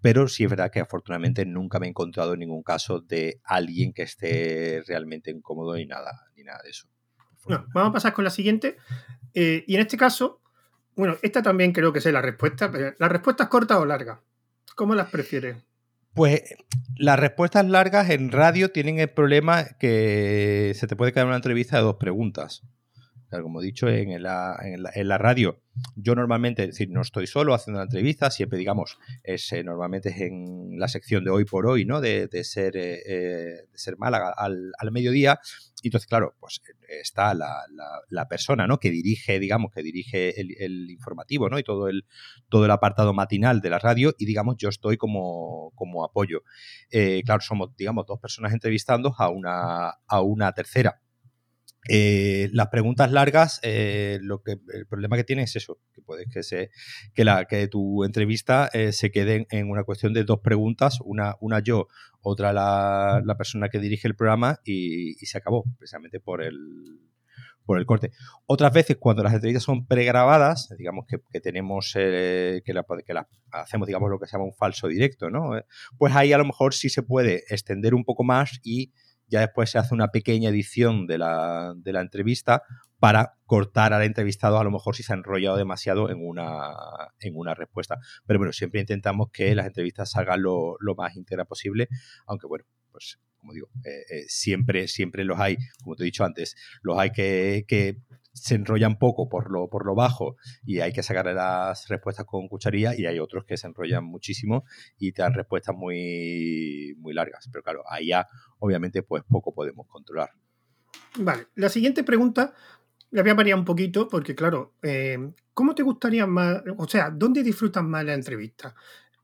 pero 0.00 0.28
sí 0.28 0.44
es 0.44 0.50
verdad 0.50 0.70
que 0.70 0.80
afortunadamente 0.80 1.44
nunca 1.46 1.78
me 1.78 1.86
he 1.86 1.90
encontrado 1.90 2.34
en 2.34 2.40
ningún 2.40 2.62
caso 2.62 3.00
de 3.00 3.40
alguien 3.44 3.92
que 3.92 4.02
esté 4.02 4.82
realmente 4.86 5.30
incómodo 5.30 5.74
ni 5.74 5.86
nada, 5.86 6.26
ni 6.36 6.44
nada 6.44 6.60
de 6.62 6.70
eso. 6.70 6.88
vamos 7.74 7.90
a 7.90 7.92
pasar 7.92 8.12
con 8.12 8.24
la 8.24 8.30
siguiente. 8.30 8.76
Eh, 9.34 9.64
y 9.66 9.74
en 9.74 9.80
este 9.80 9.96
caso, 9.96 10.40
bueno, 10.94 11.16
esta 11.22 11.42
también 11.42 11.72
creo 11.72 11.92
que 11.92 11.98
es 11.98 12.06
la 12.06 12.22
respuesta. 12.22 12.70
¿Las 12.98 13.12
respuestas 13.12 13.48
cortas 13.48 13.78
o 13.78 13.84
largas? 13.84 14.18
¿Cómo 14.74 14.94
las 14.94 15.10
prefieres? 15.10 15.56
Pues 16.14 16.42
las 16.96 17.18
respuestas 17.18 17.66
largas 17.66 18.08
en 18.10 18.32
radio 18.32 18.70
tienen 18.70 18.98
el 18.98 19.10
problema 19.10 19.64
que 19.78 20.72
se 20.74 20.86
te 20.86 20.96
puede 20.96 21.12
quedar 21.12 21.26
una 21.26 21.36
entrevista 21.36 21.76
de 21.76 21.82
dos 21.82 21.96
preguntas 21.96 22.62
como 23.30 23.60
he 23.60 23.64
dicho 23.64 23.88
en 23.88 24.22
la, 24.22 24.58
en 24.62 25.08
la, 25.08 25.18
radio, 25.18 25.60
yo 25.96 26.14
normalmente, 26.14 26.62
es 26.62 26.68
decir, 26.70 26.90
no 26.90 27.00
estoy 27.00 27.26
solo 27.26 27.54
haciendo 27.54 27.80
la 27.80 27.84
entrevista, 27.84 28.30
siempre, 28.30 28.58
digamos, 28.58 28.98
es, 29.22 29.52
eh, 29.52 29.64
normalmente 29.64 30.10
es 30.10 30.20
en 30.20 30.78
la 30.78 30.88
sección 30.88 31.24
de 31.24 31.30
hoy 31.30 31.44
por 31.44 31.66
hoy, 31.66 31.84
¿no? 31.84 32.00
De, 32.00 32.28
ser, 32.44 32.76
eh, 32.76 33.02
eh, 33.06 33.66
de 33.70 33.78
ser 33.78 33.96
Málaga 33.98 34.32
al, 34.36 34.72
al, 34.78 34.92
mediodía. 34.92 35.38
Y 35.82 35.88
entonces, 35.88 36.06
claro, 36.06 36.34
pues 36.40 36.60
está 36.88 37.34
la, 37.34 37.62
la, 38.08 38.28
persona, 38.28 38.66
¿no? 38.66 38.78
Que 38.78 38.90
dirige, 38.90 39.38
digamos, 39.38 39.72
que 39.72 39.82
dirige 39.82 40.40
el, 40.40 40.90
informativo, 40.90 41.48
¿no? 41.48 41.58
Y 41.58 41.64
todo 41.64 41.88
el, 41.88 42.06
todo 42.48 42.64
el 42.64 42.70
apartado 42.70 43.12
matinal 43.12 43.60
de 43.60 43.70
la 43.70 43.78
radio 43.78 44.14
y, 44.18 44.26
digamos, 44.26 44.56
yo 44.58 44.68
estoy 44.68 44.96
como, 44.96 45.72
como 45.74 46.04
apoyo. 46.04 46.42
claro, 47.24 47.40
somos, 47.40 47.76
digamos, 47.76 48.06
dos 48.06 48.18
personas 48.20 48.52
entrevistando 48.52 49.14
a 49.18 49.28
una, 49.28 49.90
a 50.06 50.22
una 50.22 50.52
tercera 50.52 51.00
eh, 51.88 52.48
las 52.52 52.68
preguntas 52.68 53.10
largas, 53.12 53.60
eh, 53.62 54.18
lo 54.22 54.42
que 54.42 54.58
el 54.72 54.86
problema 54.86 55.16
que 55.16 55.24
tiene 55.24 55.42
es 55.42 55.56
eso, 55.56 55.78
que 55.92 56.02
puede 56.02 56.26
que 56.26 56.42
se 56.42 56.70
que 57.14 57.24
la 57.24 57.44
que 57.46 57.68
tu 57.68 58.04
entrevista 58.04 58.68
eh, 58.72 58.92
se 58.92 59.10
quede 59.10 59.46
en 59.50 59.70
una 59.70 59.84
cuestión 59.84 60.12
de 60.12 60.24
dos 60.24 60.40
preguntas, 60.40 60.98
una, 61.04 61.36
una 61.40 61.60
yo, 61.60 61.88
otra 62.20 62.52
la, 62.52 63.22
la 63.24 63.36
persona 63.36 63.68
que 63.68 63.78
dirige 63.78 64.08
el 64.08 64.16
programa 64.16 64.60
y, 64.64 65.14
se 65.26 65.38
acabó, 65.38 65.64
precisamente 65.78 66.20
por 66.20 66.42
el 66.42 66.56
por 67.64 67.78
el 67.78 67.86
corte. 67.86 68.12
Otras 68.46 68.72
veces, 68.72 68.96
cuando 68.96 69.24
las 69.24 69.34
entrevistas 69.34 69.64
son 69.64 69.86
pregrabadas, 69.86 70.72
digamos 70.78 71.04
que, 71.04 71.18
que 71.32 71.40
tenemos 71.40 71.92
que, 71.94 72.62
la, 72.66 72.84
que 73.04 73.12
la, 73.12 73.28
hacemos, 73.50 73.88
digamos, 73.88 74.08
lo 74.08 74.20
que 74.20 74.26
se 74.26 74.32
llama 74.32 74.44
un 74.44 74.54
falso 74.54 74.86
directo, 74.86 75.30
¿no? 75.30 75.50
Pues 75.98 76.14
ahí 76.14 76.32
a 76.32 76.38
lo 76.38 76.44
mejor 76.44 76.74
sí 76.74 76.88
se 76.88 77.02
puede 77.02 77.42
extender 77.48 77.92
un 77.96 78.04
poco 78.04 78.22
más 78.22 78.60
y 78.62 78.92
ya 79.28 79.40
después 79.40 79.70
se 79.70 79.78
hace 79.78 79.94
una 79.94 80.08
pequeña 80.08 80.50
edición 80.50 81.06
de 81.06 81.18
la, 81.18 81.74
de 81.76 81.92
la 81.92 82.00
entrevista 82.00 82.62
para 82.98 83.34
cortar 83.44 83.92
al 83.92 84.02
entrevistado 84.02 84.58
a 84.58 84.64
lo 84.64 84.70
mejor 84.70 84.96
si 84.96 85.02
se 85.02 85.12
ha 85.12 85.16
enrollado 85.16 85.56
demasiado 85.56 86.10
en 86.10 86.26
una, 86.26 86.72
en 87.20 87.36
una 87.36 87.54
respuesta. 87.54 87.98
Pero 88.26 88.38
bueno, 88.38 88.52
siempre 88.52 88.80
intentamos 88.80 89.30
que 89.32 89.54
las 89.54 89.66
entrevistas 89.66 90.10
salgan 90.10 90.42
lo, 90.42 90.76
más 90.96 91.14
íntegra 91.16 91.44
posible, 91.44 91.88
aunque 92.26 92.46
bueno, 92.46 92.64
pues 92.90 93.18
como 93.38 93.52
digo, 93.52 93.68
eh, 93.84 94.02
eh, 94.10 94.24
siempre, 94.26 94.88
siempre 94.88 95.24
los 95.24 95.38
hay, 95.38 95.56
como 95.82 95.94
te 95.94 96.02
he 96.02 96.06
dicho 96.06 96.24
antes, 96.24 96.56
los 96.82 96.98
hay 96.98 97.10
que, 97.12 97.64
que 97.68 97.98
se 98.36 98.54
enrollan 98.54 98.98
poco 98.98 99.28
por 99.28 99.50
lo, 99.50 99.68
por 99.68 99.86
lo 99.86 99.94
bajo 99.94 100.36
y 100.64 100.80
hay 100.80 100.92
que 100.92 101.02
sacarle 101.02 101.34
las 101.34 101.88
respuestas 101.88 102.26
con 102.26 102.48
cucharilla 102.48 102.94
y 102.96 103.06
hay 103.06 103.18
otros 103.18 103.44
que 103.44 103.56
se 103.56 103.66
enrollan 103.66 104.04
muchísimo 104.04 104.64
y 104.98 105.12
te 105.12 105.22
dan 105.22 105.34
respuestas 105.34 105.74
muy, 105.74 106.94
muy 106.98 107.14
largas. 107.14 107.48
Pero 107.50 107.62
claro, 107.62 107.82
ahí 107.88 108.08
ya 108.08 108.26
obviamente 108.58 109.02
pues 109.02 109.22
poco 109.28 109.54
podemos 109.54 109.86
controlar. 109.88 110.30
Vale, 111.18 111.48
la 111.54 111.70
siguiente 111.70 112.04
pregunta 112.04 112.52
la 113.10 113.22
voy 113.22 113.30
a 113.30 113.34
variar 113.34 113.58
un 113.58 113.64
poquito 113.64 114.08
porque 114.08 114.34
claro, 114.34 114.74
eh, 114.82 115.18
¿cómo 115.54 115.74
te 115.74 115.82
gustaría 115.82 116.26
más, 116.26 116.62
o 116.76 116.86
sea, 116.86 117.10
dónde 117.10 117.42
disfrutas 117.42 117.82
más 117.82 118.04
la 118.04 118.14
entrevista? 118.14 118.74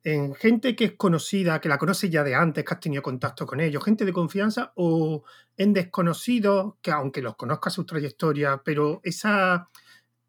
En 0.04 0.34
gente 0.34 0.74
que 0.74 0.84
es 0.84 0.92
conocida, 0.92 1.60
que 1.60 1.68
la 1.68 1.78
conoces 1.78 2.10
ya 2.10 2.24
de 2.24 2.34
antes, 2.34 2.64
que 2.64 2.74
has 2.74 2.80
tenido 2.80 3.02
contacto 3.02 3.46
con 3.46 3.60
ellos, 3.60 3.84
gente 3.84 4.04
de 4.04 4.12
confianza, 4.12 4.72
o 4.76 5.24
en 5.56 5.72
desconocidos, 5.72 6.74
que 6.82 6.90
aunque 6.90 7.22
los 7.22 7.36
conozcas 7.36 7.74
su 7.74 7.84
trayectoria, 7.84 8.62
pero 8.64 9.00
esa, 9.04 9.68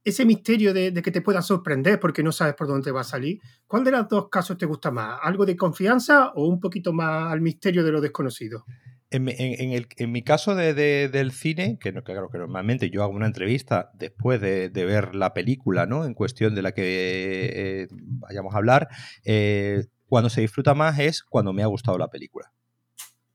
ese 0.04 0.26
misterio 0.26 0.74
de, 0.74 0.92
de, 0.92 1.02
que 1.02 1.12
te 1.12 1.22
pueda 1.22 1.42
sorprender 1.42 2.00
porque 2.00 2.24
no 2.24 2.32
sabes 2.32 2.56
por 2.56 2.68
dónde 2.68 2.92
va 2.92 3.02
a 3.02 3.06
salir, 3.06 3.40
¿cuál 3.66 3.84
de 3.84 3.92
los 3.92 4.08
dos 4.08 4.30
casos 4.30 4.58
te 4.58 4.66
gusta 4.66 4.92
más? 4.92 5.20
¿Algo 5.24 5.46
de 5.46 5.58
confianza 5.58 6.32
o 6.36 6.48
un 6.48 6.60
poquito 6.60 6.94
más 6.94 7.32
al 7.32 7.42
misterio 7.42 7.84
de 7.84 7.92
lo 7.92 8.02
desconocido? 8.02 8.66
En, 9.14 10.12
mi 10.12 10.24
caso 10.24 10.56
de, 10.56 10.74
del 10.74 11.32
cine, 11.32 11.78
que, 11.80 11.94
claro 11.94 12.30
que 12.30 12.38
normalmente 12.40 12.90
yo 12.90 13.04
hago 13.04 13.14
una 13.14 13.28
entrevista 13.28 13.92
después 13.94 14.42
de, 14.42 14.70
ver 14.70 15.14
la 15.14 15.34
película, 15.34 15.86
¿no? 15.86 16.06
En 16.06 16.16
cuestión 16.16 16.56
de 16.56 16.62
la 16.64 16.72
que 16.72 17.84
eh, 17.84 17.88
vayamos 17.92 18.56
a 18.56 18.58
hablar, 18.58 18.90
eh, 19.24 19.86
cuando 20.08 20.30
se 20.30 20.42
disfruta 20.42 20.74
más 20.74 20.98
es 21.00 21.24
cuando 21.24 21.54
me 21.54 21.62
ha 21.64 21.68
gustado 21.68 21.98
la 21.98 22.10
película. 22.10 22.52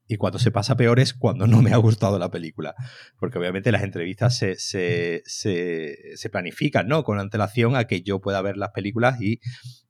Y 0.08 0.16
cuando 0.16 0.38
se 0.38 0.50
pasa 0.50 0.76
peor 0.76 0.98
es 0.98 1.12
cuando 1.12 1.46
no 1.46 1.60
me 1.60 1.72
ha 1.72 1.76
gustado 1.76 2.18
la 2.18 2.30
película. 2.30 2.74
Porque 3.20 3.38
obviamente 3.38 3.70
las 3.70 3.82
entrevistas 3.82 4.36
se, 4.36 4.56
se, 4.56 5.22
se, 5.24 6.30
planifican, 6.30 6.88
¿no? 6.88 7.04
Con 7.04 7.20
antelación 7.20 7.76
a 7.76 7.84
que 7.84 8.00
yo 8.00 8.20
pueda 8.20 8.40
ver 8.40 8.56
las 8.56 8.70
películas 8.70 9.20
y 9.20 9.40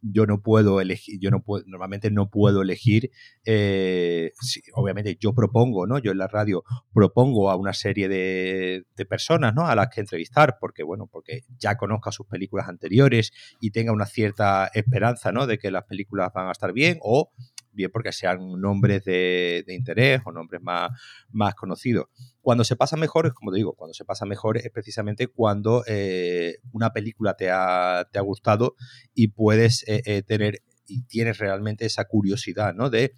yo 0.00 0.26
no 0.26 0.42
puedo 0.42 0.80
elegir, 0.80 1.18
yo 1.20 1.30
no 1.30 1.42
puedo, 1.42 1.64
normalmente 1.66 2.10
no 2.10 2.30
puedo 2.30 2.62
elegir, 2.62 3.10
eh, 3.44 4.32
obviamente 4.74 5.16
yo 5.20 5.34
propongo, 5.34 5.86
¿no? 5.86 5.98
Yo 5.98 6.12
en 6.12 6.18
la 6.18 6.28
radio 6.28 6.64
propongo 6.92 7.50
a 7.50 7.56
una 7.56 7.72
serie 7.72 8.08
de, 8.08 8.84
de, 8.96 9.06
personas, 9.06 9.54
¿no? 9.54 9.66
A 9.66 9.74
las 9.74 9.88
que 9.88 10.00
entrevistar, 10.00 10.58
porque, 10.60 10.82
bueno, 10.82 11.08
porque 11.10 11.42
ya 11.58 11.76
conozca 11.76 12.12
sus 12.12 12.26
películas 12.26 12.68
anteriores 12.68 13.32
y 13.60 13.70
tenga 13.70 13.92
una 13.92 14.06
cierta 14.06 14.70
esperanza, 14.72 15.32
¿no? 15.32 15.46
De 15.46 15.58
que 15.58 15.70
las 15.70 15.84
películas 15.84 16.32
van 16.32 16.48
a 16.48 16.52
estar 16.52 16.72
bien 16.72 16.98
o 17.02 17.32
bien 17.78 17.90
porque 17.92 18.12
sean 18.12 18.60
nombres 18.60 19.04
de, 19.04 19.64
interés 19.68 20.20
o 20.26 20.32
nombres 20.32 20.60
más, 20.60 20.90
más 21.30 21.54
conocidos. 21.54 22.06
Cuando 22.40 22.64
se 22.64 22.76
pasa 22.76 22.96
mejor, 22.96 23.26
es 23.26 23.32
como 23.32 23.52
te 23.52 23.56
digo, 23.56 23.74
cuando 23.74 23.94
se 23.94 24.04
pasa 24.04 24.26
mejor 24.26 24.58
es 24.58 24.68
precisamente 24.70 25.28
cuando 25.28 25.84
eh, 25.86 26.58
una 26.72 26.92
película 26.92 27.34
te 27.34 27.50
ha, 27.50 28.06
te 28.12 28.18
ha, 28.18 28.22
gustado 28.22 28.74
y 29.14 29.28
puedes 29.28 29.88
eh, 29.88 30.02
eh, 30.04 30.22
tener 30.22 30.62
y 30.86 31.04
tienes 31.04 31.38
realmente 31.38 31.86
esa 31.86 32.04
curiosidad, 32.04 32.74
¿no? 32.74 32.90
De 32.90 33.14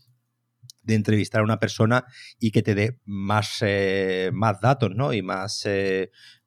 de 0.82 0.94
entrevistar 0.94 1.42
a 1.42 1.44
una 1.44 1.58
persona 1.58 2.04
y 2.38 2.52
que 2.52 2.62
te 2.62 2.74
dé 2.74 2.98
más, 3.04 3.62
más 4.32 4.60
datos 4.60 4.90
¿no? 4.94 5.12
y 5.12 5.20
más, 5.20 5.68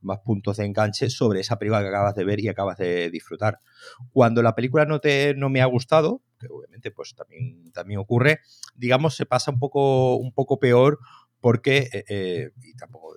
más 0.01 0.19
puntos 0.25 0.57
de 0.57 0.65
enganche 0.65 1.09
sobre 1.09 1.39
esa 1.39 1.57
película 1.57 1.81
que 1.81 1.89
acabas 1.89 2.15
de 2.15 2.25
ver 2.25 2.39
y 2.39 2.47
acabas 2.47 2.77
de 2.77 3.11
disfrutar. 3.11 3.59
Cuando 4.11 4.41
la 4.41 4.55
película 4.55 4.85
no, 4.85 4.99
te, 4.99 5.35
no 5.35 5.49
me 5.49 5.61
ha 5.61 5.65
gustado, 5.65 6.23
que 6.47 6.53
obviamente 6.53 6.91
pues 6.91 7.15
también, 7.15 7.71
también 7.71 7.99
ocurre, 7.99 8.39
digamos, 8.75 9.15
se 9.15 9.25
pasa 9.25 9.51
un 9.51 9.59
poco, 9.59 10.15
un 10.17 10.33
poco 10.33 10.59
peor 10.59 10.99
porque, 11.39 11.89
eh, 11.91 12.05
eh, 12.07 12.51
y 12.61 12.73
tampoco, 12.75 13.15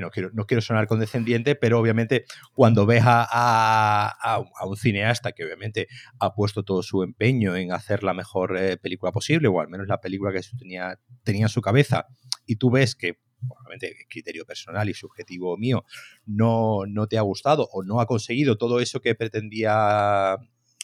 no 0.00 0.10
quiero, 0.10 0.30
no 0.32 0.46
quiero 0.46 0.60
sonar 0.60 0.86
condescendiente, 0.86 1.54
pero 1.54 1.78
obviamente 1.80 2.24
cuando 2.52 2.86
ves 2.86 3.02
a, 3.04 4.44
un 4.64 4.76
cineasta 4.76 5.32
que 5.32 5.44
obviamente 5.44 5.88
ha 6.20 6.34
puesto 6.34 6.62
todo 6.62 6.82
su 6.82 7.02
empeño 7.02 7.56
en 7.56 7.72
hacer 7.72 8.02
la 8.02 8.14
mejor 8.14 8.56
eh, 8.56 8.76
película 8.76 9.12
posible, 9.12 9.48
o 9.48 9.60
al 9.60 9.68
menos 9.68 9.88
la 9.88 10.00
película 10.00 10.32
que 10.32 10.40
tenía, 10.58 10.98
tenía 11.22 11.46
en 11.46 11.48
su 11.48 11.60
cabeza, 11.60 12.06
y 12.46 12.56
tú 12.56 12.70
ves 12.70 12.94
que 12.94 13.18
obviamente 13.48 14.06
criterio 14.08 14.44
personal 14.44 14.88
y 14.88 14.94
subjetivo 14.94 15.56
mío, 15.56 15.84
no, 16.26 16.86
no 16.86 17.06
te 17.06 17.18
ha 17.18 17.22
gustado 17.22 17.68
o 17.72 17.82
no 17.82 18.00
ha 18.00 18.06
conseguido 18.06 18.56
todo 18.56 18.80
eso 18.80 19.00
que 19.00 19.14
pretendía, 19.14 20.36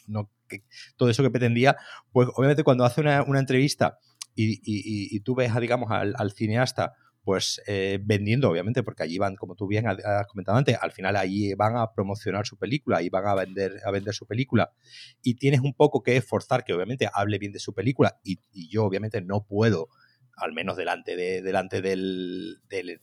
no 0.07 0.29
todo 0.95 1.09
eso 1.09 1.23
que 1.23 1.29
pretendía, 1.29 1.77
pues 2.11 2.27
obviamente 2.35 2.63
cuando 2.63 2.85
hace 2.85 3.01
una, 3.01 3.23
entrevista 3.39 3.99
y, 4.35 5.19
tú 5.21 5.35
ves, 5.35 5.51
a, 5.55 5.59
digamos, 5.59 5.91
al, 5.91 6.31
cineasta 6.31 6.93
pues 7.23 7.61
eh, 7.67 7.99
vendiendo, 8.01 8.49
obviamente, 8.49 8.81
porque 8.81 9.03
allí 9.03 9.17
van, 9.17 9.35
como 9.35 9.55
tú 9.55 9.67
bien 9.67 9.85
has 9.87 10.25
comentado 10.27 10.57
antes, 10.57 10.77
al 10.81 10.91
final 10.91 11.15
allí 11.15 11.53
van 11.53 11.77
a 11.77 11.91
promocionar 11.91 12.47
su 12.47 12.57
película 12.57 13.01
y 13.01 13.09
van 13.09 13.27
a 13.27 13.35
vender, 13.35 13.73
a 13.85 13.91
vender 13.91 14.13
su 14.13 14.25
película. 14.25 14.71
Y 15.21 15.35
tienes 15.35 15.59
un 15.59 15.73
poco 15.73 16.01
que 16.01 16.17
esforzar 16.17 16.63
que 16.63 16.73
obviamente 16.73 17.09
hable 17.13 17.37
bien 17.37 17.51
de 17.51 17.59
su 17.59 17.73
película 17.73 18.19
y, 18.23 18.39
y 18.51 18.69
yo 18.69 18.85
obviamente 18.85 19.21
no 19.21 19.45
puedo 19.45 19.89
al 20.39 20.53
menos 20.53 20.77
delante, 20.77 21.15
de, 21.15 21.41
delante 21.41 21.81
del, 21.81 22.59
del, 22.69 22.99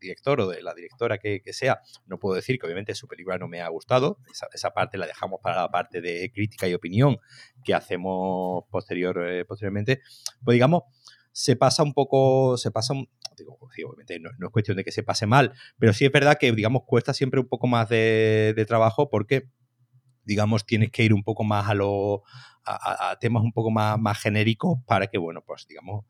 director 0.00 0.40
o 0.40 0.48
de 0.48 0.62
la 0.62 0.74
directora 0.74 1.18
que, 1.18 1.42
sea, 1.52 1.80
no 2.06 2.18
puedo 2.18 2.34
decir 2.34 2.58
que 2.58 2.66
obviamente 2.66 2.94
su 2.94 3.06
película 3.06 3.38
no 3.38 3.48
me 3.48 3.60
ha 3.60 3.68
gustado. 3.68 4.18
Esa, 4.52 4.70
parte 4.70 4.98
la 4.98 5.06
dejamos 5.06 5.40
para 5.42 5.62
la 5.62 5.70
parte 5.70 6.00
de 6.00 6.30
crítica 6.32 6.68
y 6.68 6.74
opinión 6.74 7.18
que 7.64 7.74
hacemos 7.74 8.64
posterior, 8.70 9.24
eh, 9.28 9.44
posteriormente. 9.44 10.00
Pues 10.44 10.54
digamos, 10.54 10.84
se 11.32 11.56
pasa 11.56 11.82
un 11.82 11.92
poco, 11.92 12.56
se 12.56 12.70
pasa 12.70 12.94
digo, 13.38 13.58
obviamente 13.60 14.18
no, 14.18 14.30
es 14.30 14.52
cuestión 14.52 14.76
de 14.76 14.84
que 14.84 14.92
se 14.92 15.02
pase 15.02 15.26
mal, 15.26 15.52
pero 15.78 15.92
sí 15.92 16.04
es 16.04 16.12
verdad 16.12 16.36
que, 16.38 16.52
digamos, 16.52 16.82
cuesta 16.86 17.14
siempre 17.14 17.40
un 17.40 17.48
poco 17.48 17.66
más 17.66 17.88
de, 17.88 18.64
trabajo 18.66 19.08
porque, 19.08 19.48
digamos, 20.24 20.66
tienes 20.66 20.90
que 20.90 21.04
ir 21.04 21.14
un 21.14 21.22
poco 21.22 21.44
más 21.44 21.68
a, 21.68 21.74
lo, 21.74 22.22
a, 22.64 23.16
temas 23.20 23.42
un 23.42 23.52
poco 23.52 23.70
más, 23.70 23.98
más 23.98 24.18
genéricos 24.18 24.78
para 24.86 25.06
que, 25.06 25.18
bueno, 25.18 25.42
pues, 25.46 25.66
digamos, 25.68 26.04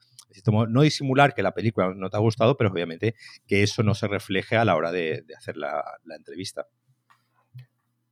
no 0.68 0.82
disimular 0.82 1.34
que 1.34 1.42
la 1.42 1.54
película 1.54 1.92
no 1.94 2.10
te 2.10 2.16
ha 2.16 2.20
gustado, 2.20 2.56
pero 2.56 2.70
obviamente 2.70 3.14
que 3.46 3.62
eso 3.62 3.82
no 3.82 3.94
se 3.94 4.08
refleje 4.08 4.56
a 4.56 4.64
la 4.64 4.76
hora 4.76 4.92
de, 4.92 5.24
hacer 5.36 5.56
la, 5.56 5.84
entrevista. 6.16 6.66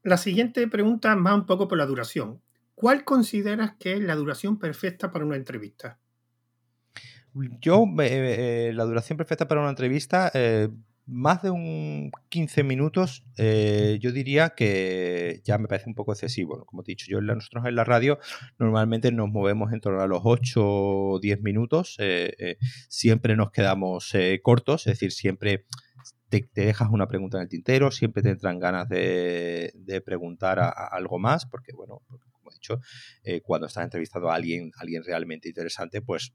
La 0.03 0.17
siguiente 0.17 0.67
pregunta 0.69 1.15
va 1.15 1.35
un 1.35 1.47
poco 1.47 1.69
por 1.69 1.79
la 1.79 1.87
duración. 1.87 2.41
¿Cuál 2.75 3.05
consideras 3.05 3.75
que 3.79 3.95
es 3.95 4.01
la 4.01 4.15
duración 4.15 4.59
perfecta 4.59 5.11
para 5.11 5.25
una 5.25 5.37
entrevista? 5.37 5.99
Yo, 7.61 7.85
eh, 8.01 8.69
eh, 8.69 8.73
la 8.73 8.85
duración 8.85 9.17
perfecta 9.19 9.47
para 9.49 9.61
una 9.61 9.71
entrevista, 9.71 10.31
eh, 10.33 10.69
más 11.07 11.43
de 11.43 11.51
un 11.51 12.11
15 12.31 12.65
minutos, 12.65 13.25
eh, 13.39 13.99
yo 14.01 14.11
diría 14.11 14.51
que 14.51 15.41
ya 15.45 15.57
me 15.57 15.69
parece 15.69 15.89
un 15.89 15.95
poco 15.95 16.13
excesivo. 16.13 16.65
Como 16.67 16.83
he 16.83 16.85
dicho, 16.85 17.07
yo 17.09 17.21
nosotros 17.21 17.65
en 17.67 17.77
la 17.77 17.85
radio 17.85 18.19
normalmente 18.59 19.13
nos 19.13 19.29
movemos 19.29 19.73
en 19.73 19.81
torno 19.81 20.01
a 20.01 20.09
los 20.09 20.23
8 20.25 20.61
o 20.63 21.21
10 21.21 21.43
minutos. 21.43 21.97
Eh, 22.01 22.35
eh, 22.39 22.57
siempre 22.89 23.37
nos 23.37 23.53
quedamos 23.53 24.13
cortos, 24.43 24.87
es 24.87 24.95
decir, 24.95 25.13
siempre 25.13 25.65
te, 26.29 26.49
dejas 26.55 26.89
una 26.91 27.07
pregunta 27.07 27.39
en 27.39 27.45
el 27.45 27.49
tintero, 27.49 27.93
siempre 27.93 28.23
te 28.23 28.31
entran 28.31 28.59
ganas 28.59 28.89
de, 28.89 29.73
preguntar 30.05 30.59
algo 30.91 31.19
más, 31.21 31.47
porque, 31.47 31.73
bueno, 31.73 32.03
como 32.33 32.51
he 32.51 32.55
dicho, 32.55 32.81
cuando 33.45 33.69
estás 33.69 33.85
entrevistando 33.85 34.31
a 34.31 34.35
alguien, 34.35 34.73
alguien 34.79 35.05
realmente 35.05 35.49
interesante, 35.49 36.03
pues 36.03 36.35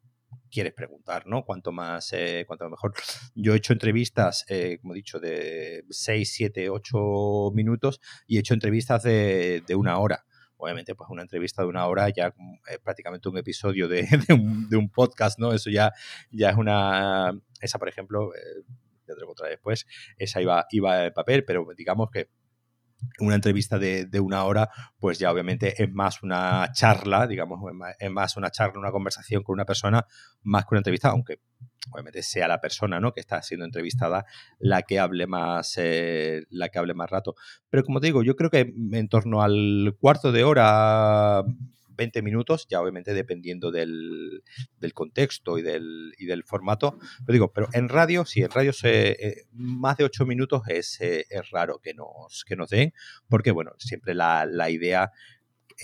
quieres 0.49 0.73
preguntar, 0.73 1.25
¿no? 1.27 1.43
Cuanto 1.43 1.71
más, 1.71 2.11
eh, 2.13 2.43
cuanto 2.47 2.69
mejor. 2.69 2.93
Yo 3.35 3.53
he 3.53 3.57
hecho 3.57 3.73
entrevistas, 3.73 4.45
eh, 4.49 4.77
como 4.81 4.93
he 4.93 4.97
dicho, 4.97 5.19
de 5.19 5.85
6, 5.89 6.31
7, 6.31 6.69
8 6.69 7.51
minutos 7.53 7.99
y 8.27 8.37
he 8.37 8.39
hecho 8.39 8.53
entrevistas 8.53 9.03
de, 9.03 9.63
una 9.75 9.97
hora. 9.99 10.25
Obviamente, 10.57 10.93
pues 10.93 11.09
una 11.09 11.23
entrevista 11.23 11.63
de 11.63 11.69
una 11.69 11.87
hora 11.87 12.09
ya 12.09 12.33
es 12.69 12.79
prácticamente 12.79 13.29
un 13.29 13.37
episodio 13.37 13.87
de, 13.87 14.07
un, 14.77 14.89
podcast, 14.89 15.39
¿no? 15.39 15.53
Eso 15.53 15.69
ya, 15.69 15.91
ya 16.29 16.51
es 16.51 16.57
una... 16.57 17.31
Esa, 17.59 17.79
por 17.79 17.89
ejemplo, 17.89 18.33
eh, 18.35 18.63
ya 19.07 19.13
otra 19.27 19.47
después, 19.47 19.87
esa 20.17 20.41
iba, 20.41 20.65
iba 20.71 20.97
de 20.97 21.11
papel, 21.11 21.43
pero 21.45 21.65
digamos 21.75 22.09
que 22.11 22.29
una 23.19 23.35
entrevista 23.35 23.79
de, 23.79 24.19
una 24.19 24.43
hora, 24.43 24.69
pues 24.99 25.19
ya 25.19 25.31
obviamente 25.31 25.81
es 25.81 25.91
más 25.91 26.23
una 26.23 26.71
charla, 26.73 27.27
digamos, 27.27 27.59
es 27.99 28.11
más 28.11 28.37
una 28.37 28.51
charla, 28.51 28.79
una 28.79 28.91
conversación 28.91 29.43
con 29.43 29.53
una 29.53 29.65
persona, 29.65 30.05
más 30.43 30.63
que 30.63 30.69
una 30.71 30.79
entrevista, 30.79 31.09
aunque 31.09 31.39
obviamente 31.91 32.23
sea 32.23 32.47
la 32.47 32.61
persona 32.61 32.99
¿no? 32.99 33.11
que 33.13 33.19
está 33.19 33.41
siendo 33.41 33.65
entrevistada 33.65 34.25
la 34.59 34.83
que 34.83 34.99
hable 34.99 35.27
más 35.27 35.73
eh, 35.77 36.43
la 36.49 36.69
que 36.69 36.79
hable 36.79 36.93
más 36.93 37.09
rato. 37.09 37.35
Pero 37.69 37.83
como 37.83 37.99
te 37.99 38.07
digo, 38.07 38.23
yo 38.23 38.35
creo 38.35 38.49
que 38.49 38.73
en 38.91 39.07
torno 39.07 39.41
al 39.41 39.95
cuarto 39.99 40.31
de 40.31 40.43
hora 40.43 41.43
20 41.95 42.21
minutos, 42.21 42.67
ya 42.69 42.81
obviamente 42.81 43.13
dependiendo 43.13 43.71
del, 43.71 44.43
contexto 44.93 45.57
y 45.57 45.61
del, 45.61 46.13
y 46.17 46.25
del 46.25 46.43
formato. 46.43 46.97
Pero 47.25 47.33
digo, 47.33 47.53
pero 47.53 47.67
en 47.73 47.89
radio, 47.89 48.25
sí, 48.25 48.41
en 48.41 48.51
radio 48.51 48.73
se, 48.73 49.11
eh, 49.11 49.45
más 49.53 49.97
de 49.97 50.05
8 50.05 50.25
minutos 50.25 50.63
es, 50.67 50.99
eh, 51.01 51.25
es, 51.29 51.49
raro 51.51 51.79
que 51.79 51.93
nos, 51.93 52.43
que 52.45 52.55
nos 52.55 52.69
den, 52.69 52.93
porque 53.27 53.51
bueno, 53.51 53.71
siempre 53.77 54.13
la, 54.13 54.47
idea 54.69 55.11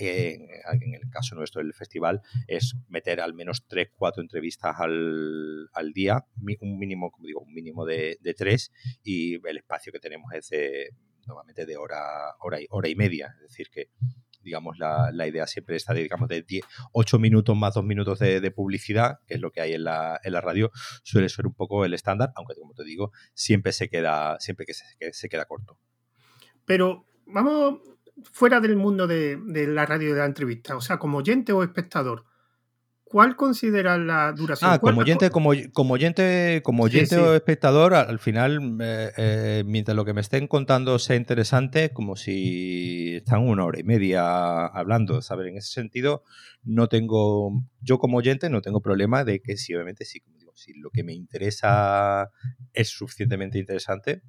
en 0.00 0.94
el 0.94 1.10
caso 1.10 1.34
nuestro 1.34 1.60
del 1.60 1.74
festival, 1.74 2.22
es 2.46 2.76
meter 2.88 3.20
al 3.20 3.34
menos 3.34 3.66
tres, 3.66 3.88
cuatro 3.96 4.22
entrevistas 4.22 4.76
al, 4.78 5.68
al 5.72 5.92
día, 5.92 6.24
un 6.60 6.78
mínimo, 6.78 7.10
como 7.10 7.26
digo, 7.26 7.40
un 7.40 7.52
mínimo 7.52 7.84
de, 7.84 8.16
de, 8.20 8.34
tres, 8.34 8.70
y 9.02 9.44
el 9.46 9.56
espacio 9.56 9.92
que 9.92 9.98
tenemos 9.98 10.32
es 10.34 10.50
de, 10.50 10.90
normalmente 11.28 11.66
de 11.66 11.76
hora, 11.76 12.34
hora, 12.40 12.60
y, 12.60 12.66
hora 12.70 12.88
y 12.88 12.96
media. 12.96 13.34
Es 13.36 13.50
decir, 13.50 13.68
que 13.70 13.90
digamos, 14.42 14.78
la, 14.78 15.10
la, 15.12 15.26
idea 15.26 15.46
siempre 15.46 15.76
está 15.76 15.94
de, 15.94 16.02
digamos, 16.02 16.28
de 16.28 16.44
8 16.92 17.18
minutos 17.18 17.56
más 17.56 17.74
2 17.74 17.84
minutos 17.84 18.18
de, 18.18 18.50
publicidad, 18.50 19.20
que 19.26 19.34
es 19.34 19.40
lo 19.40 19.50
que 19.50 19.60
hay 19.60 19.74
en 19.74 19.84
la, 19.84 20.20
en 20.22 20.32
la, 20.32 20.40
radio, 20.40 20.70
suele 21.02 21.28
ser 21.28 21.46
un 21.46 21.54
poco 21.54 21.84
el 21.84 21.94
estándar, 21.94 22.32
aunque 22.36 22.54
como 22.54 22.74
te 22.74 22.84
digo, 22.84 23.12
siempre 23.34 23.72
se 23.72 23.88
queda, 23.88 24.38
siempre 24.40 24.66
que 24.66 24.74
se, 24.74 24.84
se 25.12 25.28
queda 25.28 25.44
corto. 25.44 25.78
Pero 26.64 27.06
vamos 27.26 27.80
fuera 28.32 28.60
del 28.60 28.76
mundo 28.76 29.06
de, 29.06 29.36
de, 29.36 29.66
la 29.66 29.86
radio 29.86 30.12
de 30.12 30.20
la 30.20 30.26
entrevista, 30.26 30.76
o 30.76 30.80
sea, 30.80 30.98
como 30.98 31.18
oyente 31.18 31.52
o 31.52 31.62
espectador, 31.62 32.24
¿cuál 33.08 33.36
considera 33.36 33.98
la 33.98 34.32
duración? 34.32 34.70
Ah, 34.70 34.78
como 34.78 35.00
oyente, 35.00 35.30
como, 35.30 35.52
como 35.72 35.94
oyente, 35.94 36.60
como 36.62 36.84
oyente 36.84 37.16
o 37.16 37.34
espectador, 37.34 37.94
al 37.94 38.18
final, 38.18 38.78
eh, 38.80 39.12
eh, 39.16 39.62
mientras 39.66 39.96
lo 39.96 40.04
que 40.04 40.14
me 40.14 40.20
estén 40.20 40.46
contando 40.46 40.98
sea 40.98 41.16
interesante, 41.16 41.90
como 41.90 42.16
si 42.16 43.16
están 43.16 43.46
una 43.46 43.64
hora 43.64 43.80
y 43.80 43.84
media 43.84 44.66
hablando, 44.66 45.22
¿sabes? 45.22 45.48
En 45.48 45.56
ese 45.56 45.72
sentido, 45.72 46.22
no 46.62 46.88
tengo, 46.88 47.64
yo 47.80 47.98
como 47.98 48.18
oyente 48.18 48.50
no 48.50 48.60
tengo 48.60 48.80
problema 48.80 49.24
de 49.24 49.40
que 49.40 49.56
si 49.56 49.74
obviamente, 49.74 50.04
si, 50.04 50.22
lo 50.74 50.90
que 50.90 51.04
me 51.04 51.12
interesa 51.12 52.30
es 52.72 52.88
suficientemente 52.88 53.58
interesante, 53.58 54.22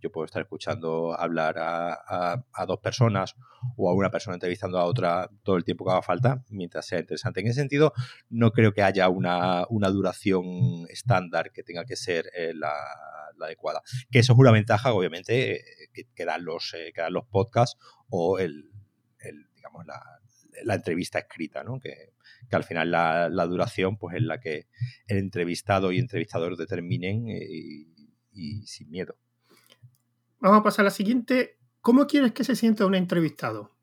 yo 0.00 0.10
puedo 0.10 0.24
estar 0.24 0.42
escuchando 0.42 1.18
hablar 1.18 1.56
a, 1.58 2.44
dos 2.66 2.78
personas 2.80 3.34
o 3.76 3.88
a 3.88 3.94
una 3.94 4.10
persona 4.10 4.34
entrevistando 4.34 4.78
a 4.78 4.84
otra 4.84 5.30
todo 5.42 5.56
el 5.56 5.64
tiempo 5.64 5.84
que 5.84 5.92
haga 5.92 6.02
falta, 6.02 6.44
mientras 6.50 6.86
sea 6.86 7.00
interesante. 7.00 7.40
En 7.40 7.46
ese 7.48 7.60
sentido, 7.60 7.92
no 8.30 8.52
creo 8.52 8.72
que 8.72 8.82
haya 8.82 9.08
una, 9.08 9.66
duración 9.68 10.86
estándar 10.88 11.52
que 11.52 11.62
tenga 11.62 11.84
que 11.84 11.96
ser 11.96 12.30
eh, 12.36 12.52
la, 12.54 12.72
adecuada. 13.40 13.82
Que 14.10 14.20
eso 14.20 14.32
es 14.32 14.38
una 14.38 14.52
ventaja, 14.52 14.92
obviamente, 14.92 15.64
que, 16.14 16.24
dan, 16.24 16.44
los, 16.44 16.74
eh, 16.74 16.92
los 17.10 17.26
podcasts 17.26 17.78
o 18.08 18.38
el, 18.38 18.70
digamos, 19.54 19.84
la, 19.86 20.74
entrevista 20.74 21.18
escrita, 21.18 21.64
¿no? 21.64 21.80
Que, 21.80 22.13
al 22.52 22.64
final 22.64 22.90
la, 22.90 23.46
duración 23.46 23.96
pues 23.96 24.16
es 24.16 24.22
la 24.22 24.40
que 24.40 24.66
el 25.06 25.18
entrevistado 25.18 25.92
y 25.92 25.98
entrevistador 25.98 26.56
determinen 26.56 27.28
eh, 27.28 27.86
y 28.32 28.66
sin 28.66 28.90
miedo. 28.90 29.16
Vamos 30.40 30.60
a 30.60 30.62
pasar 30.62 30.82
a 30.82 30.84
la 30.84 30.90
siguiente. 30.90 31.58
¿Cómo 31.80 32.06
quieres 32.06 32.32
que 32.32 32.44
se 32.44 32.56
sienta 32.56 32.86
un 32.86 32.94
entrevistado? 32.94 33.74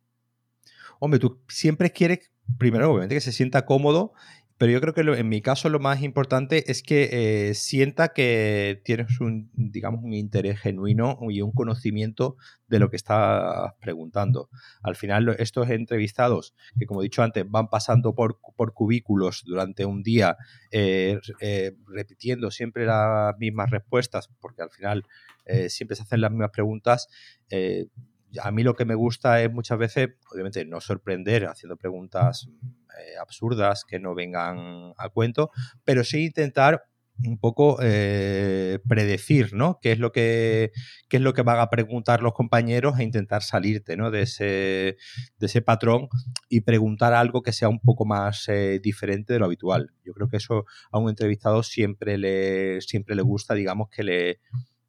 Hombre, 1.00 1.20
tú 1.20 1.42
siempre 1.48 1.92
quieres, 1.92 2.32
primero, 2.60 2.92
obviamente, 2.92 3.16
que 3.16 3.22
se 3.22 3.32
sienta 3.32 3.66
cómodo, 3.66 4.14
pero 4.62 4.74
yo 4.74 4.80
creo 4.80 4.94
que 4.94 5.02
en 5.02 5.28
mi 5.28 5.42
caso 5.42 5.70
lo 5.70 5.80
más 5.80 6.04
importante 6.04 6.70
es 6.70 6.84
que 6.84 7.10
eh, 7.50 7.56
sienta 7.56 8.10
que 8.10 8.80
tienes 8.86 9.20
un, 9.20 9.50
digamos, 9.56 10.04
un 10.04 10.14
interés 10.14 10.60
genuino 10.60 11.18
y 11.32 11.42
un 11.42 11.52
conocimiento 11.52 12.38
de 12.68 12.78
lo 12.78 12.92
que 12.92 12.96
estás 12.96 13.74
preguntando. 13.82 14.50
Al 14.84 14.96
final, 14.96 15.36
estos 15.40 15.68
entrevistados, 15.72 16.54
que 16.78 16.86
como 16.86 17.02
he 17.02 17.06
dicho 17.06 17.24
antes, 17.24 17.44
van 17.50 17.70
pasando 17.70 18.14
por, 18.14 18.40
cubículos 18.76 19.42
durante 19.48 19.84
un 19.84 20.04
día, 20.04 20.38
eh, 20.70 21.20
eh, 21.40 21.72
repitiendo 21.88 22.52
siempre 22.52 22.86
las 22.86 23.36
mismas 23.40 23.72
respuestas, 23.72 24.30
porque 24.40 24.62
al 24.62 24.70
final 24.70 25.06
siempre 25.70 25.96
se 25.96 26.04
hacen 26.04 26.22
las 26.22 26.30
mismas 26.30 26.52
preguntas. 26.52 27.08
A 28.44 28.52
mí 28.52 28.62
lo 28.62 28.76
que 28.76 28.86
me 28.86 28.94
gusta 28.94 29.42
es 29.42 29.52
muchas 29.52 29.80
veces, 29.80 30.10
obviamente, 30.32 30.64
no 30.66 30.82
sorprender 30.82 31.48
haciendo 31.48 31.78
preguntas 31.78 32.48
eh, 33.00 33.18
absurdas 33.20 33.86
que 33.86 34.00
no 34.00 34.16
vengan 34.16 34.94
a 34.98 35.10
cuento, 35.10 35.52
pero 35.84 36.04
sí 36.04 36.26
intentar 36.26 36.84
un 37.24 37.38
poco 37.38 37.78
predecir, 37.78 39.54
¿no? 39.54 39.78
¿Qué 39.80 39.92
es, 39.92 40.00
lo 40.00 40.12
que, 40.12 40.72
qué 41.08 41.18
es 41.18 41.24
lo 41.24 41.36
que 41.36 41.44
van 41.44 41.60
a 41.60 41.70
preguntar 41.70 42.24
los 42.24 42.34
compañeros 42.34 42.98
e 42.98 43.04
intentar 43.04 43.44
salirte, 43.44 43.96
¿no? 43.96 44.10
De 44.10 44.24
ese, 44.24 44.98
de 45.38 45.46
ese 45.46 45.62
patrón 45.62 46.08
y 46.50 46.62
preguntar 46.62 47.14
algo 47.14 47.44
que 47.44 47.54
sea 47.54 47.70
un 47.70 47.80
poco 47.80 48.06
más 48.06 48.50
diferente 48.82 49.34
de 49.34 49.40
lo 49.40 49.46
habitual. 49.46 49.92
Yo 50.04 50.14
creo 50.14 50.30
que 50.30 50.38
eso 50.38 50.66
a 50.92 50.98
un 50.98 51.10
entrevistado 51.10 51.62
siempre 51.62 52.18
le, 52.18 52.82
siempre 52.82 53.14
le 53.14 53.22
gusta, 53.22 53.54
digamos, 53.54 53.90
que 53.90 54.04
le, 54.04 54.40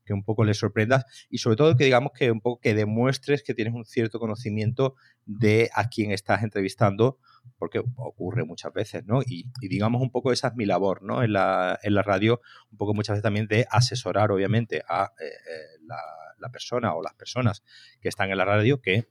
que 0.05 0.13
un 0.13 0.25
poco 0.25 0.45
le 0.45 0.55
sorprendas 0.55 1.05
y 1.31 1.39
sobre 1.39 1.57
todo 1.57 1.77
que 1.77 1.85
digamos 1.85 2.13
que 2.13 2.31
un 2.31 2.41
poco 2.41 2.61
que 2.61 2.75
demuestres 2.75 3.43
que 3.43 3.55
tienes 3.55 3.75
un 3.75 3.85
cierto 3.85 4.19
conocimiento 4.19 4.95
de 5.25 5.71
a 5.75 5.89
quién 5.89 6.11
estás 6.11 6.43
entrevistando, 6.43 7.19
porque 7.59 7.81
ocurre 7.97 8.45
muchas 8.45 8.73
veces, 8.73 9.05
¿no? 9.07 9.23
Y, 9.23 9.51
digamos 9.61 10.03
un 10.03 10.11
poco 10.11 10.33
esa 10.33 10.49
es 10.49 10.55
mi 10.55 10.67
labor, 10.67 11.03
¿no? 11.03 11.23
En 11.23 11.33
la, 11.33 11.79
en 11.83 11.95
la 11.95 12.03
radio, 12.03 12.41
un 12.71 12.79
poco 12.79 12.95
muchas 12.95 13.15
veces 13.15 13.23
también 13.23 13.47
de 13.47 13.67
asesorar, 13.71 14.33
obviamente, 14.33 14.83
a 14.89 15.13
eh, 15.21 15.25
eh, 15.27 15.79
la, 15.87 16.49
persona 16.51 16.93
o 16.95 17.03
las 17.03 17.15
personas 17.15 17.63
que 18.01 18.09
están 18.09 18.31
en 18.31 18.37
la 18.37 18.45
radio 18.45 18.81
que 18.81 19.07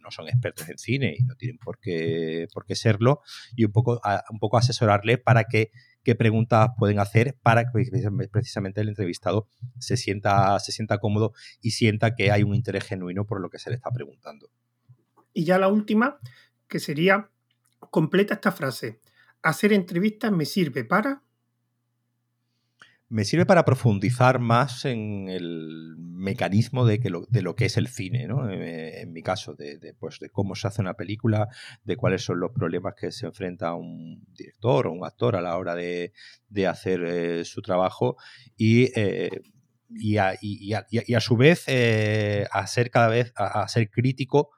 no 0.00 0.10
son 0.10 0.28
expertos 0.28 0.68
en 0.68 0.78
cine 0.78 1.16
y 1.18 1.24
no 1.24 1.34
tienen 1.34 1.58
por 1.58 1.80
qué, 1.80 2.46
por 2.54 2.64
qué 2.64 2.76
serlo, 2.76 3.22
y 3.56 3.64
un 3.64 3.72
poco, 3.72 4.00
un 4.30 4.38
poco 4.38 4.56
asesorarle 4.56 5.18
para 5.18 5.44
que 5.44 5.72
qué 6.02 6.14
preguntas 6.14 6.70
pueden 6.78 6.98
hacer 6.98 7.36
para 7.42 7.64
que 7.64 8.28
precisamente 8.30 8.80
el 8.80 8.88
entrevistado 8.88 9.48
se 9.78 9.96
sienta, 9.96 10.58
se 10.60 10.72
sienta 10.72 10.98
cómodo 10.98 11.32
y 11.60 11.72
sienta 11.72 12.14
que 12.14 12.30
hay 12.30 12.42
un 12.42 12.54
interés 12.54 12.84
genuino 12.84 13.26
por 13.26 13.40
lo 13.40 13.50
que 13.50 13.58
se 13.58 13.70
le 13.70 13.76
está 13.76 13.90
preguntando. 13.90 14.50
Y 15.32 15.44
ya 15.44 15.58
la 15.58 15.68
última, 15.68 16.18
que 16.68 16.80
sería, 16.80 17.30
completa 17.90 18.34
esta 18.34 18.52
frase, 18.52 19.00
hacer 19.42 19.72
entrevistas 19.72 20.32
me 20.32 20.44
sirve 20.44 20.84
para 20.84 21.22
me 23.10 23.24
sirve 23.24 23.44
para 23.44 23.64
profundizar 23.64 24.38
más 24.38 24.84
en 24.84 25.28
el 25.28 25.96
mecanismo 25.98 26.86
de, 26.86 27.00
que 27.00 27.10
lo, 27.10 27.26
de 27.28 27.42
lo 27.42 27.56
que 27.56 27.64
es 27.64 27.76
el 27.76 27.88
cine, 27.88 28.28
¿no? 28.28 28.48
Eh, 28.48 29.00
en 29.00 29.12
mi 29.12 29.20
caso, 29.20 29.54
de, 29.54 29.94
pues, 29.98 30.20
de 30.20 30.30
cómo 30.30 30.54
se 30.54 30.68
hace 30.68 30.80
una 30.80 30.94
película, 30.94 31.48
de 31.82 31.96
cuáles 31.96 32.22
son 32.22 32.38
los 32.38 32.52
problemas 32.52 32.94
que 32.94 33.10
se 33.10 33.26
enfrenta 33.26 33.74
un 33.74 34.24
director 34.32 34.86
o 34.86 34.92
un 34.92 35.04
actor 35.04 35.34
a 35.34 35.40
la 35.40 35.58
hora 35.58 35.74
de, 35.74 36.12
hacer 36.68 37.02
eh, 37.04 37.44
su 37.44 37.62
trabajo 37.62 38.16
y, 38.56 38.96
eh, 38.98 39.42
y, 39.88 40.18
a, 40.18 40.36
y, 40.40 40.72
a, 40.72 41.20
su 41.20 41.36
vez 41.36 41.66
a 41.68 42.66
ser 42.68 42.90
cada 42.92 43.08
vez 43.08 43.32
a 43.34 43.66
ser 43.66 43.90
crítico 43.90 44.50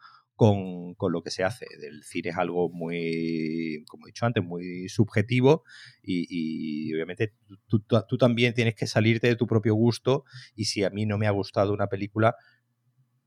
con, 0.42 1.12
lo 1.12 1.22
que 1.22 1.30
se 1.30 1.44
hace. 1.44 1.66
El 1.80 2.02
cine 2.02 2.30
es 2.30 2.36
algo 2.36 2.68
muy, 2.68 3.84
como 3.86 4.06
he 4.06 4.08
dicho 4.08 4.26
antes, 4.26 4.42
muy 4.42 4.88
subjetivo 4.88 5.62
y, 6.02 6.92
obviamente 6.94 7.34
tú, 7.68 8.18
también 8.18 8.52
tienes 8.52 8.74
que 8.74 8.88
salirte 8.88 9.28
de 9.28 9.36
tu 9.36 9.46
propio 9.46 9.74
gusto 9.74 10.24
y 10.56 10.64
si 10.64 10.82
a 10.82 10.90
mí 10.90 11.06
no 11.06 11.16
me 11.16 11.28
ha 11.28 11.30
gustado 11.30 11.72
una 11.72 11.86
película, 11.86 12.34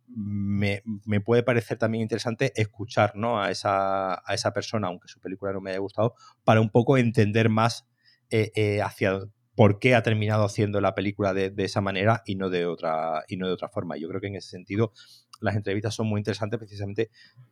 me, 0.08 0.82
puede 1.24 1.44
parecer 1.44 1.78
también 1.78 2.02
interesante 2.02 2.52
escuchar 2.60 3.14
¿no? 3.16 3.42
a, 3.42 3.50
esa, 3.50 4.16
a 4.16 4.34
esa 4.34 4.52
persona, 4.52 4.88
aunque 4.88 5.08
su 5.08 5.22
película 5.22 5.54
no 5.54 5.62
me 5.62 5.70
haya 5.70 5.80
gustado, 5.80 6.16
para 6.44 6.60
un 6.60 6.70
poco 6.70 6.98
entender 6.98 7.48
más 7.48 7.86
eh, 8.30 8.52
eh, 8.56 8.82
hacia 8.82 9.22
por 9.56 9.80
qué 9.80 9.96
ha 9.96 10.04
terminado 10.04 10.44
haciendo 10.44 10.82
la 10.82 10.96
película 10.96 11.34
de, 11.34 11.50
de, 11.50 11.64
esa 11.64 11.80
manera 11.80 12.24
y 12.26 12.36
no 12.36 12.50
de 12.50 12.66
otra 12.66 13.24
y 13.30 13.38
no 13.38 13.48
de 13.48 13.54
otra 13.54 13.70
forma. 13.70 13.96
Yo 13.96 14.10
creo 14.10 14.20
que 14.20 14.28
en 14.28 14.36
ese 14.36 14.50
sentido 14.50 14.92
las 15.42 15.56
entrevistas 15.56 15.94
son 15.96 16.08
muy 16.08 16.20
interesantes 16.20 16.58
precisamente, 16.58 17.10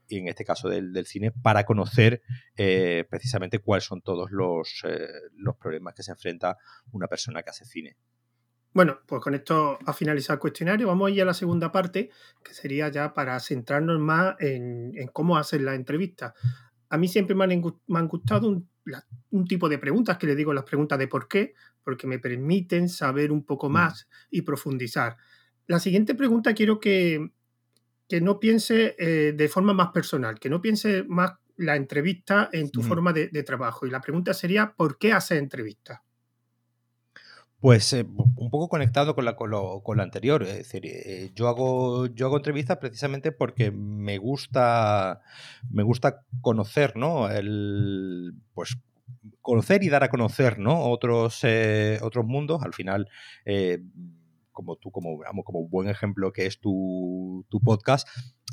en 0.09 0.27
este 0.27 0.45
caso 0.45 0.69
del, 0.69 1.05
cine, 1.05 1.31
para 1.31 1.65
conocer 1.65 2.21
eh, 2.55 3.05
precisamente 3.09 3.59
cuáles 3.59 3.85
son 3.85 4.01
todos 4.01 4.31
los, 4.31 4.83
eh, 4.85 5.07
los 5.35 5.55
problemas 5.57 5.93
que 5.93 6.03
se 6.03 6.11
enfrenta 6.11 6.57
una 6.91 7.07
persona 7.07 7.43
que 7.43 7.49
hace 7.49 7.65
cine. 7.65 7.97
Bueno, 8.73 8.99
pues 9.05 9.21
con 9.21 9.35
esto 9.35 9.77
ha 9.85 9.93
finalizado 9.93 10.35
el 10.35 10.39
cuestionario. 10.39 10.87
Vamos 10.87 11.07
a 11.07 11.13
ir 11.13 11.21
a 11.21 11.25
la 11.25 11.35
segunda 11.35 11.71
parte, 11.71 12.09
que 12.43 12.53
sería 12.53 12.89
ya 12.89 13.13
para 13.13 13.39
centrarnos 13.39 13.99
más 13.99 14.35
en, 14.39 14.93
cómo 15.13 15.37
hacer 15.37 15.61
la 15.61 15.75
entrevista. 15.75 16.33
A 16.89 16.97
mí 16.97 17.07
siempre 17.07 17.35
me 17.35 17.43
han, 17.43 18.07
gustado 18.07 18.47
un, 18.47 18.67
un, 19.29 19.45
tipo 19.45 19.69
de 19.69 19.77
preguntas 19.77 20.17
que 20.17 20.25
le 20.25 20.35
digo 20.35 20.53
las 20.53 20.63
preguntas 20.63 20.97
de 20.97 21.07
por 21.07 21.27
qué, 21.27 21.53
porque 21.83 22.07
me 22.07 22.17
permiten 22.17 22.89
saber 22.89 23.31
un 23.31 23.45
poco 23.45 23.69
mm. 23.69 23.73
más 23.73 24.07
y 24.31 24.41
profundizar. 24.41 25.17
La 25.67 25.79
siguiente 25.79 26.15
pregunta 26.15 26.53
quiero 26.53 26.79
que, 26.79 27.31
que 28.07 28.21
no 28.21 28.39
piense 28.39 28.95
eh, 28.99 29.33
de 29.33 29.49
forma 29.49 29.73
más 29.73 29.89
personal, 29.91 30.39
que 30.39 30.49
no 30.49 30.61
piense 30.61 31.03
más 31.03 31.33
la 31.55 31.75
entrevista 31.75 32.49
en 32.51 32.71
tu 32.71 32.81
forma 32.81 33.13
de, 33.13 33.43
trabajo. 33.43 33.85
Y 33.85 33.91
la 33.91 34.01
pregunta 34.01 34.33
sería, 34.33 34.73
¿por 34.75 34.97
qué 34.97 35.13
haces 35.13 35.39
entrevistas? 35.39 35.99
Pues 37.59 37.93
eh, 37.93 38.05
un 38.05 38.49
poco 38.49 38.67
conectado 38.67 39.15
con 39.15 39.23
la, 39.23 39.35
con, 39.35 39.51
lo, 39.51 39.81
con 39.83 40.01
anterior. 40.01 40.43
Es 40.43 40.57
decir, 40.57 40.85
eh, 40.85 41.31
yo, 41.35 41.47
hago, 41.47 42.07
yo 42.07 42.25
hago 42.25 42.37
entrevistas 42.37 42.77
precisamente 42.77 43.31
porque 43.31 43.71
me 43.71 44.17
gusta, 44.17 45.21
me 45.69 45.83
gusta 45.83 46.23
conocer, 46.41 46.97
¿no? 46.97 47.29
El, 47.29 48.33
pues 48.53 48.77
conocer 49.41 49.83
y 49.83 49.89
dar 49.89 50.03
a 50.03 50.09
conocer, 50.09 50.57
¿no? 50.59 50.85
Otros, 50.89 51.43
otros 52.01 52.25
mundos. 52.25 52.63
Al 52.63 52.73
final 52.73 53.07
como 54.53 54.77
tú, 54.77 54.91
como, 54.91 55.19
como 55.43 55.67
buen 55.67 55.89
ejemplo 55.89 56.31
que 56.31 56.45
es 56.45 56.59
tu, 56.59 57.45
podcast, 57.63 58.07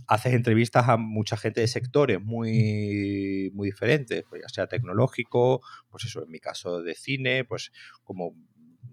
haces 0.07 0.35
entrevistas 0.35 0.89
a 0.89 0.97
mucha 0.97 1.37
gente 1.37 1.61
de 1.61 1.69
sectores 1.69 2.21
muy, 2.21 3.51
muy 3.55 3.69
diferentes, 3.69 4.25
pues 4.29 4.43
ya 4.43 4.49
sea 4.49 4.67
tecnológico, 4.67 5.61
pues 5.91 6.05
eso, 6.07 6.25
en 6.25 6.31
mi 6.31 6.41
caso 6.41 6.83
de 6.83 6.95
cine, 6.95 7.45
pues 7.45 7.71
como 8.03 8.35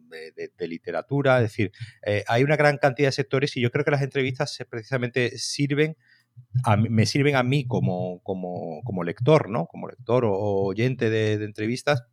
de, 0.10 0.68
literatura, 0.68 1.38
es 1.38 1.44
decir, 1.44 1.72
eh, 2.06 2.24
hay 2.28 2.44
una 2.44 2.56
gran 2.56 2.78
cantidad 2.78 3.08
de 3.10 3.14
sectores 3.14 3.56
y 3.58 3.62
yo 3.62 3.72
creo 3.72 3.84
que 3.84 3.92
las 3.92 4.02
entrevistas 4.02 4.58
precisamente 4.70 5.38
sirven 5.38 5.98
me 6.90 7.06
sirven 7.06 7.36
a 7.36 7.44
mí 7.44 7.66
como, 7.66 8.22
como, 8.24 8.82
como, 8.84 9.04
lector, 9.04 9.50
¿no? 9.50 9.66
Como 9.68 9.88
lector 9.88 10.26
o, 10.26 10.34
oyente 10.34 11.10
de, 11.10 11.34
entrevistas, 11.44 12.04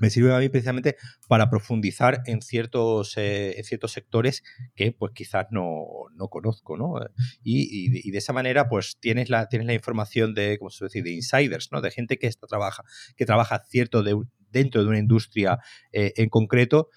me 0.00 0.10
sirven 0.10 0.32
a 0.32 0.38
mí 0.38 0.48
precisamente 0.48 0.96
para 1.28 1.50
profundizar 1.50 2.22
en 2.26 2.42
ciertos, 2.42 3.16
eh, 3.16 3.58
en 3.58 3.64
ciertos 3.64 3.92
sectores 3.92 4.42
que 4.74 4.92
pues 4.92 5.12
quizás 5.14 5.46
no, 5.50 5.84
no 6.14 6.28
conozco, 6.28 6.76
¿no? 6.76 6.94
Y, 7.42 7.98
y, 8.06 8.10
de 8.10 8.18
esa 8.18 8.32
manera 8.32 8.68
pues 8.68 8.98
tienes 9.00 9.30
la, 9.30 9.48
tienes 9.48 9.66
la 9.66 9.74
información 9.74 10.34
de, 10.34 10.58
¿cómo 10.58 10.70
se 10.70 10.84
decir?, 10.84 11.04
de 11.04 11.12
insiders, 11.12 11.70
¿no? 11.72 11.80
De 11.80 11.90
gente 11.90 12.18
que, 12.18 12.26
está, 12.26 12.46
trabaja, 12.46 12.84
que 13.16 13.26
trabaja 13.26 13.62
cierto 13.68 14.02
de, 14.02 14.16
dentro 14.50 14.82
de 14.82 14.88
una 14.88 14.98
industria 14.98 15.58
eh, 15.92 16.12
en 16.16 16.28
concreto 16.28 16.88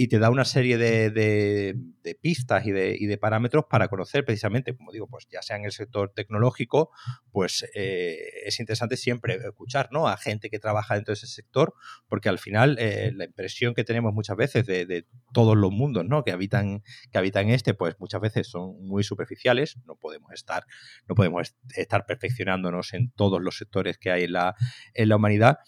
y 0.00 0.06
te 0.06 0.20
da 0.20 0.30
una 0.30 0.44
serie 0.44 0.78
de, 0.78 1.76
pistas 2.22 2.64
y 2.64 2.70
de, 2.70 3.18
parámetros 3.20 3.64
para 3.68 3.88
conocer 3.88 4.24
precisamente, 4.24 4.76
como 4.76 4.92
digo, 4.92 5.08
pues 5.08 5.26
ya 5.28 5.42
sea 5.42 5.56
en 5.56 5.64
el 5.64 5.72
sector 5.72 6.12
tecnológico, 6.14 6.92
pues 7.32 7.68
eh, 7.74 8.16
es 8.44 8.60
interesante 8.60 8.96
siempre 8.96 9.34
escuchar 9.34 9.88
¿no? 9.90 10.06
a 10.06 10.16
gente 10.16 10.50
que 10.50 10.60
trabaja 10.60 10.94
dentro 10.94 11.10
de 11.10 11.14
ese 11.14 11.26
sector, 11.26 11.74
porque 12.08 12.28
al 12.28 12.38
final 12.38 12.76
eh, 12.78 13.10
la 13.12 13.24
impresión 13.24 13.74
que 13.74 13.82
tenemos 13.82 14.14
muchas 14.14 14.36
veces 14.36 14.66
de, 14.66 15.04
todos 15.32 15.56
los 15.56 15.72
mundos 15.72 16.04
¿no? 16.06 16.22
que, 16.22 16.30
habitan, 16.30 16.84
que 17.10 17.18
habitan 17.18 17.50
este, 17.50 17.74
pues 17.74 17.96
muchas 17.98 18.20
veces 18.20 18.46
son 18.46 18.80
muy 18.80 19.02
superficiales, 19.02 19.78
no 19.84 19.96
podemos 19.96 20.32
estar, 20.32 20.64
no 21.08 21.16
podemos 21.16 21.56
estar 21.74 22.06
perfeccionándonos 22.06 22.94
en 22.94 23.10
todos 23.10 23.42
los 23.42 23.56
sectores 23.56 23.98
que 23.98 24.12
hay 24.12 24.22
en 24.24 24.32
la, 24.34 24.54
en 24.94 25.08
la 25.08 25.16
humanidad. 25.16 25.58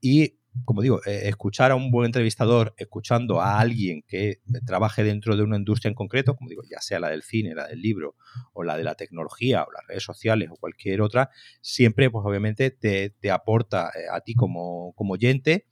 Y 0.00 0.39
como 0.64 0.82
digo, 0.82 1.00
eh, 1.06 1.22
escuchar 1.28 1.70
a 1.70 1.76
un 1.76 1.90
buen 1.90 2.06
entrevistador, 2.06 2.74
escuchando 2.76 3.40
a 3.40 3.60
alguien 3.60 4.02
que 4.06 4.40
trabaje 4.66 5.04
dentro 5.04 5.36
de 5.36 5.42
una 5.42 5.56
industria 5.56 5.88
en 5.88 5.94
concreto, 5.94 6.34
como 6.36 6.50
digo, 6.50 6.62
ya 6.70 6.80
sea 6.80 7.00
la 7.00 7.10
del 7.10 7.22
cine, 7.22 7.54
la 7.54 7.68
del 7.68 7.80
libro, 7.80 8.16
o 8.52 8.62
la 8.62 8.76
de 8.76 8.84
la 8.84 8.94
tecnología, 8.94 9.62
o 9.62 9.72
las 9.72 9.86
redes 9.86 10.02
sociales, 10.02 10.48
o 10.50 10.56
cualquier 10.56 11.02
otra, 11.02 11.30
siempre, 11.60 12.10
pues 12.10 12.24
obviamente, 12.26 12.70
te, 12.70 13.30
aporta 13.30 13.90
eh, 13.94 14.06
a 14.12 14.20
ti 14.20 14.34
como, 14.34 14.92
como 14.94 15.14
oyente 15.14 15.66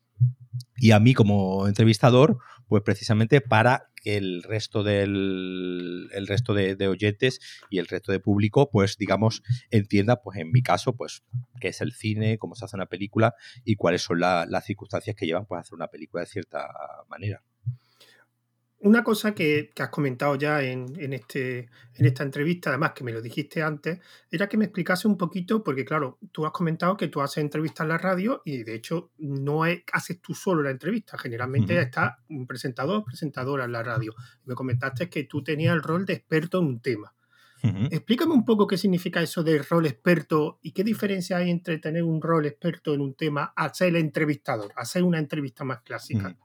y 0.77 0.93
a 0.93 1.01
mí 1.01 1.15
como 1.15 1.67
entrevistador, 1.67 2.39
pues 2.69 2.83
precisamente 2.83 3.41
para 3.41 3.91
que 3.97 4.17
el 4.17 4.43
resto 4.43 4.83
del 4.83 6.09
el 6.13 6.27
resto 6.27 6.55
de, 6.55 6.89
oyentes 6.89 7.41
y 7.71 7.79
el 7.79 7.87
resto 7.87 8.13
de 8.13 8.21
público, 8.21 8.71
pues 8.71 8.97
digamos, 8.97 9.43
entienda, 9.71 10.23
pues 10.23 10.39
en 10.39 10.51
mi 10.53 10.63
caso, 10.63 10.95
pues 10.95 11.25
qué 11.61 11.69
es 11.69 11.81
el 11.81 11.93
cine, 11.93 12.39
cómo 12.39 12.55
se 12.55 12.65
hace 12.65 12.77
una 12.77 12.87
película 12.87 13.35
y 13.65 13.77
cuáles 13.77 14.03
son 14.03 14.21
las 14.21 14.65
circunstancias 14.65 15.17
que 15.17 15.27
llevan 15.27 15.47
pues, 15.47 15.59
a 15.59 15.61
hacer 15.63 15.75
una 15.75 15.89
película 15.89 16.23
de 16.23 16.27
cierta 16.27 16.69
manera. 17.09 17.43
Una 18.81 19.03
cosa 19.03 19.35
que, 19.35 19.71
has 19.77 19.89
comentado 19.89 20.37
ya 20.37 20.63
en, 20.63 21.13
este, 21.13 21.69
en 21.97 22.07
esta 22.07 22.23
entrevista, 22.23 22.71
además 22.71 22.93
que 22.93 23.03
me 23.03 23.11
lo 23.11 23.21
dijiste 23.21 23.61
antes, 23.61 23.99
era 24.31 24.49
que 24.49 24.57
me 24.57 24.67
explicase 24.67 25.09
un 25.09 25.19
poquito, 25.19 25.65
porque 25.65 25.85
claro, 25.85 26.19
tú 26.31 26.47
has 26.47 26.53
comentado 26.53 26.97
que 26.97 27.09
tú 27.09 27.21
haces 27.21 27.39
entrevistas 27.39 27.85
en 27.85 27.89
la 27.89 27.99
radio 27.99 28.41
y 28.45 28.63
de 28.63 28.77
hecho 28.77 29.11
no 29.19 29.65
haces 29.65 30.21
tú 30.21 30.33
solo 30.33 30.63
la 30.63 30.71
entrevista, 30.71 31.19
generalmente 31.19 31.77
está 31.81 32.21
un 32.29 32.47
presentador, 32.47 33.05
presentadora 33.05 33.65
en 33.65 33.73
la 33.73 33.83
radio. 33.83 34.15
Me 34.45 34.55
comentaste 34.55 35.11
que 35.11 35.25
tú 35.25 35.43
tenías 35.43 35.75
el 35.75 35.83
rol 35.83 36.07
de 36.07 36.13
experto 36.13 36.61
en 36.61 36.67
un 36.67 36.81
tema. 36.81 37.13
Explícame 37.61 38.35
un 38.35 38.45
poco 38.45 38.69
qué 38.69 38.79
significa 38.79 39.21
eso 39.21 39.43
de 39.43 39.61
rol 39.61 39.87
experto 39.87 40.61
y 40.63 40.71
qué 40.71 40.85
diferencia 40.85 41.39
hay 41.39 41.51
entre 41.51 41.79
tener 41.79 42.05
un 42.05 42.23
rol 42.23 42.47
experto 42.47 42.95
en 42.95 43.01
un 43.01 43.15
tema 43.15 43.53
a 43.57 43.75
ser 43.75 43.89
el 43.89 43.97
entrevistador, 43.97 44.71
a 44.77 44.85
ser 44.85 45.03
una 45.03 45.19
entrevista 45.19 45.65
más 45.65 45.81
clásica. 45.81 46.37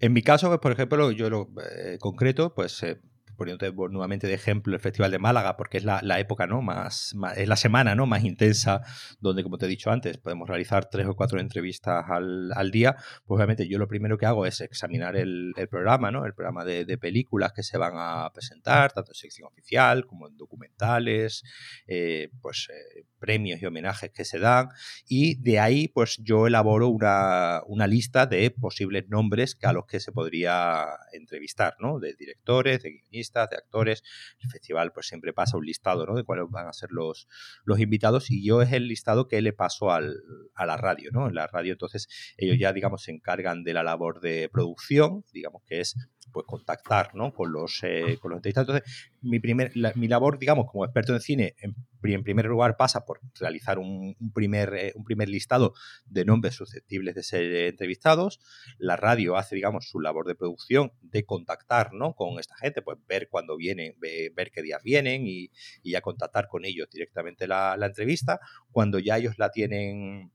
En 0.00 0.12
mi 0.12 0.22
caso, 0.22 0.48
pues, 0.48 0.60
por 0.60 0.72
ejemplo, 0.72 1.10
yo 1.10 1.30
lo 1.30 1.48
eh, 1.76 1.98
concreto, 2.00 2.54
pues 2.54 2.82
eh, 2.82 3.00
poniéndote 3.36 3.72
nuevamente 3.72 4.26
de 4.26 4.34
ejemplo 4.34 4.74
el 4.74 4.80
Festival 4.80 5.10
de 5.10 5.18
Málaga, 5.18 5.56
porque 5.56 5.78
es 5.78 5.84
la, 5.84 6.00
época, 6.18 6.46
¿no? 6.46 6.62
Más, 6.62 7.14
es 7.36 7.48
la 7.48 7.56
semana, 7.56 7.94
¿no? 7.94 8.06
Más 8.06 8.24
intensa, 8.24 8.82
donde, 9.20 9.42
como 9.42 9.58
te 9.58 9.66
he 9.66 9.68
dicho 9.68 9.90
antes, 9.90 10.18
podemos 10.18 10.48
realizar 10.48 10.88
tres 10.90 11.06
o 11.06 11.14
cuatro 11.14 11.40
entrevistas 11.40 12.04
al, 12.08 12.70
día. 12.70 12.96
Pues 13.24 13.36
obviamente 13.36 13.68
yo 13.68 13.78
lo 13.78 13.86
primero 13.86 14.18
que 14.18 14.26
hago 14.26 14.46
es 14.46 14.60
examinar 14.60 15.16
el, 15.16 15.54
programa, 15.70 16.10
¿no? 16.10 16.24
El 16.24 16.34
programa 16.34 16.64
de, 16.64 16.96
películas 16.98 17.52
que 17.52 17.62
se 17.62 17.76
van 17.76 17.92
a 17.96 18.30
presentar, 18.32 18.92
tanto 18.92 19.10
en 19.10 19.14
sección 19.14 19.48
oficial 19.48 20.06
como 20.06 20.28
en 20.28 20.36
documentales, 20.36 21.42
eh, 21.86 22.30
pues 22.40 22.68
eh, 22.70 23.04
premios 23.18 23.60
y 23.60 23.66
homenajes 23.66 24.10
que 24.10 24.24
se 24.24 24.38
dan. 24.38 24.68
Y 25.06 25.40
de 25.42 25.58
ahí, 25.60 25.88
pues 25.88 26.18
yo 26.22 26.46
elaboro 26.46 26.88
una, 26.88 27.60
una 27.66 27.86
lista 27.86 28.26
de 28.26 28.50
posibles 28.50 29.08
nombres 29.08 29.58
a 29.62 29.72
los 29.72 29.86
que 29.86 30.00
se 30.00 30.12
podría 30.12 30.86
entrevistar, 31.12 31.74
¿no? 31.80 31.98
De 31.98 32.14
directores, 32.14 32.82
de 32.82 32.90
guionistas 32.90 33.25
de 33.32 33.56
actores. 33.56 34.02
El 34.40 34.50
festival 34.50 34.92
pues 34.92 35.06
siempre 35.06 35.32
pasa 35.32 35.56
un 35.56 35.66
listado, 35.66 36.06
¿no? 36.06 36.14
De 36.14 36.24
cuáles 36.24 36.46
van 36.50 36.68
a 36.68 36.72
ser 36.72 36.90
los, 36.92 37.28
los 37.64 37.80
invitados 37.80 38.30
y 38.30 38.44
yo 38.44 38.62
es 38.62 38.72
el 38.72 38.88
listado 38.88 39.28
que 39.28 39.40
le 39.42 39.52
paso 39.52 39.90
al, 39.92 40.16
a 40.54 40.66
la 40.66 40.76
radio, 40.76 41.10
¿no? 41.12 41.28
En 41.28 41.34
la 41.34 41.46
radio 41.46 41.72
entonces 41.72 42.08
ellos 42.36 42.58
ya, 42.58 42.72
digamos, 42.72 43.02
se 43.02 43.12
encargan 43.12 43.64
de 43.64 43.74
la 43.74 43.82
labor 43.82 44.20
de 44.20 44.48
producción, 44.48 45.24
digamos 45.32 45.62
que 45.66 45.80
es 45.80 45.94
pues 46.32 46.44
contactar 46.46 47.14
¿no? 47.14 47.32
con 47.32 47.52
los 47.52 47.80
eh, 47.82 48.18
con 48.20 48.30
los 48.30 48.38
entrevistados. 48.38 48.68
Entonces, 48.68 49.10
mi, 49.22 49.40
primer, 49.40 49.72
mi 49.94 50.08
labor, 50.08 50.38
digamos, 50.38 50.66
como 50.70 50.84
experto 50.84 51.14
en 51.14 51.20
cine, 51.20 51.54
en, 51.58 51.74
primer 52.22 52.46
lugar 52.46 52.76
pasa 52.76 53.04
por 53.04 53.20
realizar 53.40 53.78
un, 53.78 54.16
primer, 54.32 54.74
eh, 54.74 54.92
un 54.94 55.02
primer 55.02 55.28
listado 55.28 55.74
de 56.04 56.24
nombres 56.24 56.54
susceptibles 56.54 57.16
de 57.16 57.22
ser 57.24 57.52
entrevistados. 57.66 58.38
La 58.78 58.96
radio 58.96 59.36
hace, 59.36 59.56
digamos, 59.56 59.88
su 59.88 59.98
labor 59.98 60.26
de 60.26 60.36
producción 60.36 60.92
de 61.00 61.24
contactar 61.24 61.92
¿no? 61.94 62.14
con 62.14 62.38
esta 62.38 62.56
gente, 62.58 62.82
pues 62.82 62.98
ver 63.08 63.15
cuándo 63.28 63.56
vienen, 63.56 63.94
ver 64.00 64.50
qué 64.50 64.62
días 64.62 64.82
vienen 64.82 65.26
y, 65.26 65.50
y 65.82 65.92
ya 65.92 66.00
contactar 66.00 66.48
con 66.48 66.64
ellos 66.64 66.88
directamente 66.90 67.46
la 67.46 67.76
entrevista. 67.80 68.40
Cuando 68.70 68.98
ya 68.98 69.16
ellos 69.16 69.38
la 69.38 69.50
tienen 69.50 70.30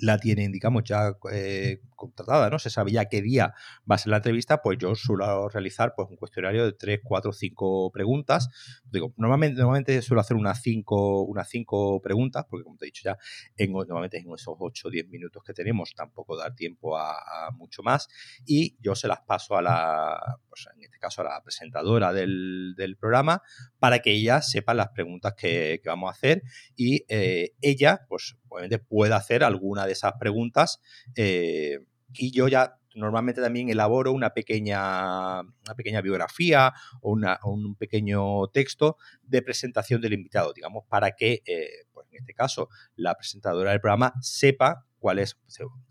la 0.00 0.18
tienen, 0.18 0.52
digamos, 0.52 0.84
ya 0.84 1.16
eh, 1.32 1.80
contratada, 1.96 2.50
¿no? 2.50 2.58
Se 2.58 2.70
sabía 2.70 3.06
qué 3.06 3.22
día 3.22 3.54
va 3.90 3.96
a 3.96 3.98
ser 3.98 4.10
la 4.10 4.16
entrevista, 4.16 4.62
pues 4.62 4.78
yo 4.78 4.94
suelo 4.94 5.48
realizar 5.48 5.94
pues 5.94 6.08
un 6.08 6.16
cuestionario 6.16 6.64
de 6.64 6.72
3, 6.72 7.00
4, 7.04 7.32
5 7.32 7.90
preguntas. 7.92 8.48
Digo, 8.90 9.12
normalmente, 9.16 9.60
normalmente 9.60 10.02
suelo 10.02 10.20
hacer 10.20 10.36
unas 10.36 10.62
5 10.62 11.22
unas 11.30 11.48
cinco 11.48 12.00
preguntas, 12.00 12.46
porque 12.48 12.64
como 12.64 12.76
te 12.76 12.86
he 12.86 12.88
dicho 12.88 13.02
ya, 13.04 13.18
en, 13.56 13.72
normalmente 13.72 14.18
en 14.18 14.32
esos 14.32 14.56
8 14.58 14.88
o 14.88 14.90
10 14.90 15.08
minutos 15.08 15.42
que 15.44 15.52
tenemos 15.52 15.94
tampoco 15.94 16.36
dar 16.36 16.54
tiempo 16.54 16.96
a, 16.96 17.50
mucho 17.52 17.82
más. 17.82 18.08
Y 18.46 18.76
yo 18.80 18.94
se 18.94 19.08
las 19.08 19.20
paso 19.20 19.56
a 19.56 19.62
la, 19.62 20.38
pues 20.48 20.66
en 20.74 20.82
este 20.82 20.98
caso 20.98 21.22
a 21.22 21.24
la 21.24 21.42
presentadora 21.42 22.12
del, 22.12 22.74
programa, 22.98 23.42
para 23.78 24.00
que 24.00 24.10
ella 24.12 24.42
sepa 24.42 24.74
las 24.74 24.88
preguntas 24.88 25.34
que, 25.34 25.80
vamos 25.84 26.08
a 26.08 26.12
hacer 26.12 26.42
y 26.76 27.04
eh, 27.08 27.54
ella, 27.60 28.06
pues 28.08 28.36
obviamente 28.48 28.78
pueda 28.78 29.16
hacer 29.16 29.42
alguna 29.42 29.86
de 29.86 29.89
esas 29.92 30.12
preguntas 30.18 30.80
eh, 31.16 31.78
y 32.14 32.32
yo 32.32 32.48
ya 32.48 32.76
normalmente 32.94 33.40
también 33.40 33.68
elaboro 33.68 34.12
una 34.12 34.30
pequeña, 34.30 35.40
una 35.40 35.74
pequeña 35.76 36.00
biografía 36.00 36.72
o, 37.02 37.12
un 37.12 37.76
pequeño 37.76 38.48
texto 38.48 38.96
de 39.22 39.42
presentación 39.42 40.00
del 40.00 40.14
invitado, 40.14 40.52
digamos, 40.52 40.84
para 40.88 41.12
que, 41.12 41.42
eh, 41.46 41.86
pues 41.92 42.08
en 42.10 42.18
este 42.18 42.34
caso, 42.34 42.68
la 42.96 43.14
presentadora 43.14 43.70
del 43.70 43.80
programa 43.80 44.14
sepa 44.20 44.86
cuál 45.00 45.18
es, 45.18 45.36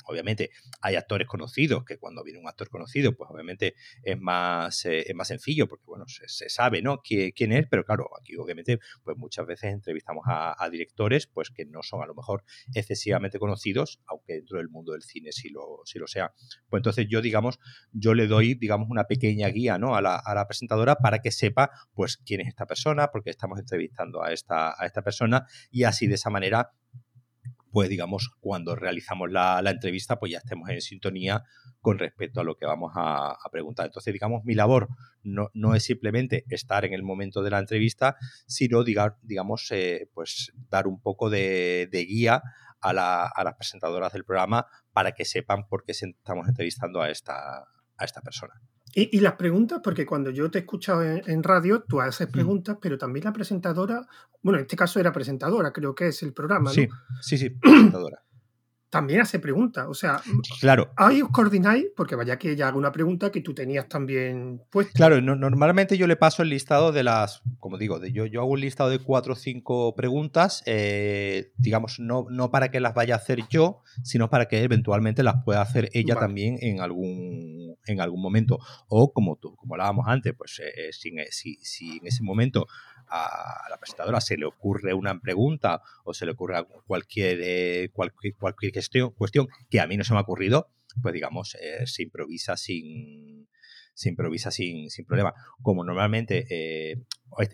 obviamente 0.05 0.51
hay 0.81 0.95
actores 0.95 1.27
conocidos, 1.27 1.83
que 1.83 1.97
cuando 1.97 2.23
viene 2.23 2.39
un 2.39 2.47
actor 2.47 2.69
conocido, 2.69 3.15
pues 3.15 3.29
obviamente 3.29 3.75
es 4.03 4.17
más, 4.19 4.85
eh, 4.85 5.03
es 5.07 5.15
más 5.15 5.27
sencillo, 5.27 5.67
porque 5.67 5.85
bueno, 5.87 6.05
se, 6.07 6.49
sabe, 6.49 6.81
¿no? 6.81 7.01
¿Quién, 7.01 7.51
es, 7.51 7.67
pero 7.69 7.83
claro, 7.83 8.07
aquí 8.19 8.37
obviamente, 8.37 8.79
pues 9.03 9.17
muchas 9.17 9.45
veces 9.47 9.73
entrevistamos 9.73 10.23
a, 10.27 10.69
directores, 10.69 11.25
pues 11.25 11.49
que 11.49 11.65
no 11.65 11.81
son 11.81 12.03
a 12.03 12.05
lo 12.05 12.13
mejor 12.13 12.43
excesivamente 12.75 13.39
conocidos, 13.39 13.99
aunque 14.05 14.33
dentro 14.33 14.59
del 14.59 14.69
mundo 14.69 14.91
del 14.91 15.01
cine 15.01 15.31
sí 15.31 15.49
lo, 15.49 15.81
sí 15.85 15.97
lo 15.97 16.05
sea. 16.05 16.31
Pues 16.69 16.79
entonces 16.81 17.07
yo, 17.09 17.21
digamos, 17.21 17.59
yo 17.91 18.13
le 18.13 18.27
doy, 18.27 18.53
digamos, 18.53 18.87
una 18.91 19.05
pequeña 19.05 19.47
guía, 19.47 19.79
¿no? 19.79 19.95
A 19.95 20.01
la, 20.01 20.15
a 20.15 20.35
la 20.35 20.47
presentadora 20.47 20.97
para 20.97 21.19
que 21.19 21.31
sepa, 21.31 21.71
pues, 21.93 22.17
quién 22.17 22.41
es 22.41 22.47
esta 22.47 22.67
persona, 22.67 23.07
porque 23.07 23.31
estamos 23.31 23.57
entrevistando 23.57 24.21
a 24.21 24.31
esta, 24.31 24.75
a 24.79 24.85
esta 24.85 25.01
persona, 25.01 25.47
y 25.71 25.85
así 25.85 26.05
de 26.05 26.15
esa 26.15 26.29
manera 26.29 26.71
pues 27.71 27.89
digamos, 27.89 28.31
cuando 28.39 28.75
realizamos 28.75 29.31
la, 29.31 29.61
entrevista, 29.65 30.19
pues 30.19 30.31
ya 30.31 30.39
estemos 30.39 30.69
en 30.69 30.81
sintonía 30.81 31.43
con 31.81 31.99
respecto 31.99 32.41
a 32.41 32.43
lo 32.43 32.55
que 32.55 32.65
vamos 32.65 32.93
a, 32.95 33.37
preguntar. 33.51 33.85
Entonces, 33.87 34.13
digamos, 34.13 34.43
mi 34.45 34.55
labor 34.55 34.87
no, 35.23 35.49
no, 35.53 35.75
es 35.75 35.83
simplemente 35.83 36.45
estar 36.49 36.85
en 36.85 36.93
el 36.93 37.03
momento 37.03 37.41
de 37.41 37.51
la 37.51 37.59
entrevista, 37.59 38.15
sino, 38.47 38.83
digamos, 38.83 39.67
eh, 39.71 40.09
pues 40.13 40.51
dar 40.69 40.87
un 40.87 41.01
poco 41.01 41.29
de, 41.29 41.87
guía 41.91 42.41
a, 42.81 42.93
las 42.93 43.55
presentadoras 43.55 44.13
del 44.13 44.25
programa 44.25 44.65
para 44.93 45.11
que 45.11 45.25
sepan 45.25 45.67
por 45.67 45.83
qué 45.83 45.91
estamos 45.91 46.47
entrevistando 46.47 47.01
a 47.01 47.09
esta, 47.09 47.67
a 47.97 48.05
esta 48.05 48.21
persona. 48.21 48.53
Y, 48.93 49.19
las 49.19 49.33
preguntas, 49.33 49.81
porque 49.83 50.05
cuando 50.05 50.31
yo 50.31 50.49
te 50.49 50.59
he 50.59 50.61
escuchado 50.61 51.03
en, 51.03 51.43
radio, 51.43 51.83
tú 51.87 52.01
haces 52.01 52.27
mm. 52.27 52.31
preguntas, 52.31 52.77
pero 52.81 52.97
también 52.97 53.25
la 53.25 53.33
presentadora, 53.33 54.07
bueno, 54.41 54.57
en 54.57 54.63
este 54.63 54.75
caso 54.75 54.99
era 54.99 55.11
presentadora, 55.11 55.71
creo 55.71 55.93
que 55.93 56.07
es 56.07 56.23
el 56.23 56.33
programa, 56.33 56.69
¿no? 56.69 56.73
Sí, 56.73 56.87
sí, 57.21 57.37
sí, 57.37 57.49
presentadora 57.61 58.23
también 58.89 59.21
hace 59.21 59.39
preguntas. 59.39 59.85
O 59.87 59.93
sea, 59.93 60.21
claro. 60.59 60.91
ahí 60.95 61.21
os 61.21 61.29
coordináis, 61.29 61.85
porque 61.95 62.15
vaya 62.15 62.37
que 62.37 62.51
ella 62.51 62.67
haga 62.67 62.77
una 62.77 62.91
pregunta 62.91 63.31
que 63.31 63.41
tú 63.41 63.53
tenías 63.53 63.87
también 63.87 64.61
puesta. 64.69 64.93
Claro, 64.93 65.21
normalmente 65.21 65.97
yo 65.97 66.07
le 66.07 66.15
paso 66.15 66.43
el 66.43 66.49
listado 66.49 66.91
de 66.91 67.03
las, 67.03 67.41
como 67.59 67.77
digo, 67.77 67.99
de, 67.99 68.11
yo, 68.11 68.25
yo 68.25 68.41
hago 68.41 68.51
un 68.51 68.61
listado 68.61 68.89
de 68.89 68.99
cuatro 68.99 69.33
o 69.33 69.35
cinco 69.35 69.95
preguntas, 69.95 70.63
eh, 70.65 71.51
digamos, 71.57 71.99
no, 71.99 72.25
no 72.29 72.51
para 72.51 72.71
que 72.71 72.79
las 72.79 72.93
vaya 72.93 73.15
a 73.15 73.17
hacer 73.17 73.41
yo, 73.49 73.81
sino 74.03 74.29
para 74.29 74.47
que 74.47 74.63
eventualmente 74.63 75.23
las 75.23 75.43
pueda 75.43 75.61
hacer 75.61 75.89
ella 75.93 76.15
también 76.15 76.57
en 76.61 76.81
algún, 76.81 77.68
en 77.91 78.01
algún 78.01 78.21
momento. 78.21 78.59
O 78.87 79.11
como 79.11 79.35
tú, 79.37 79.55
como 79.55 79.75
hablábamos 79.75 80.05
antes, 80.07 80.33
pues 80.37 80.59
eh, 80.59 80.91
si, 80.91 81.55
si 81.61 81.97
en 81.97 82.07
ese 82.07 82.23
momento 82.23 82.67
a 83.09 83.67
la 83.69 83.77
presentadora 83.77 84.21
se 84.21 84.37
le 84.37 84.45
ocurre 84.45 84.93
una 84.93 85.19
pregunta 85.19 85.81
o 86.03 86.13
se 86.13 86.25
le 86.25 86.33
ocurre 86.33 86.65
cualquier, 86.85 87.39
eh, 87.41 87.89
cualquier, 87.91 88.35
cualquier 88.35 88.73
cuestión, 89.15 89.47
que 89.69 89.79
a 89.79 89.87
mí 89.87 89.97
no 89.97 90.03
se 90.03 90.13
me 90.13 90.19
ha 90.19 90.21
ocurrido, 90.21 90.69
pues 91.01 91.13
digamos, 91.13 91.55
eh, 91.55 91.85
se 91.85 92.03
improvisa 92.03 92.57
sin, 92.57 93.47
se 93.93 94.09
improvisa 94.09 94.51
sin, 94.51 94.89
sin 94.89 95.05
problema. 95.05 95.33
Como 95.61 95.83
normalmente 95.83 96.45
eh, 96.49 96.97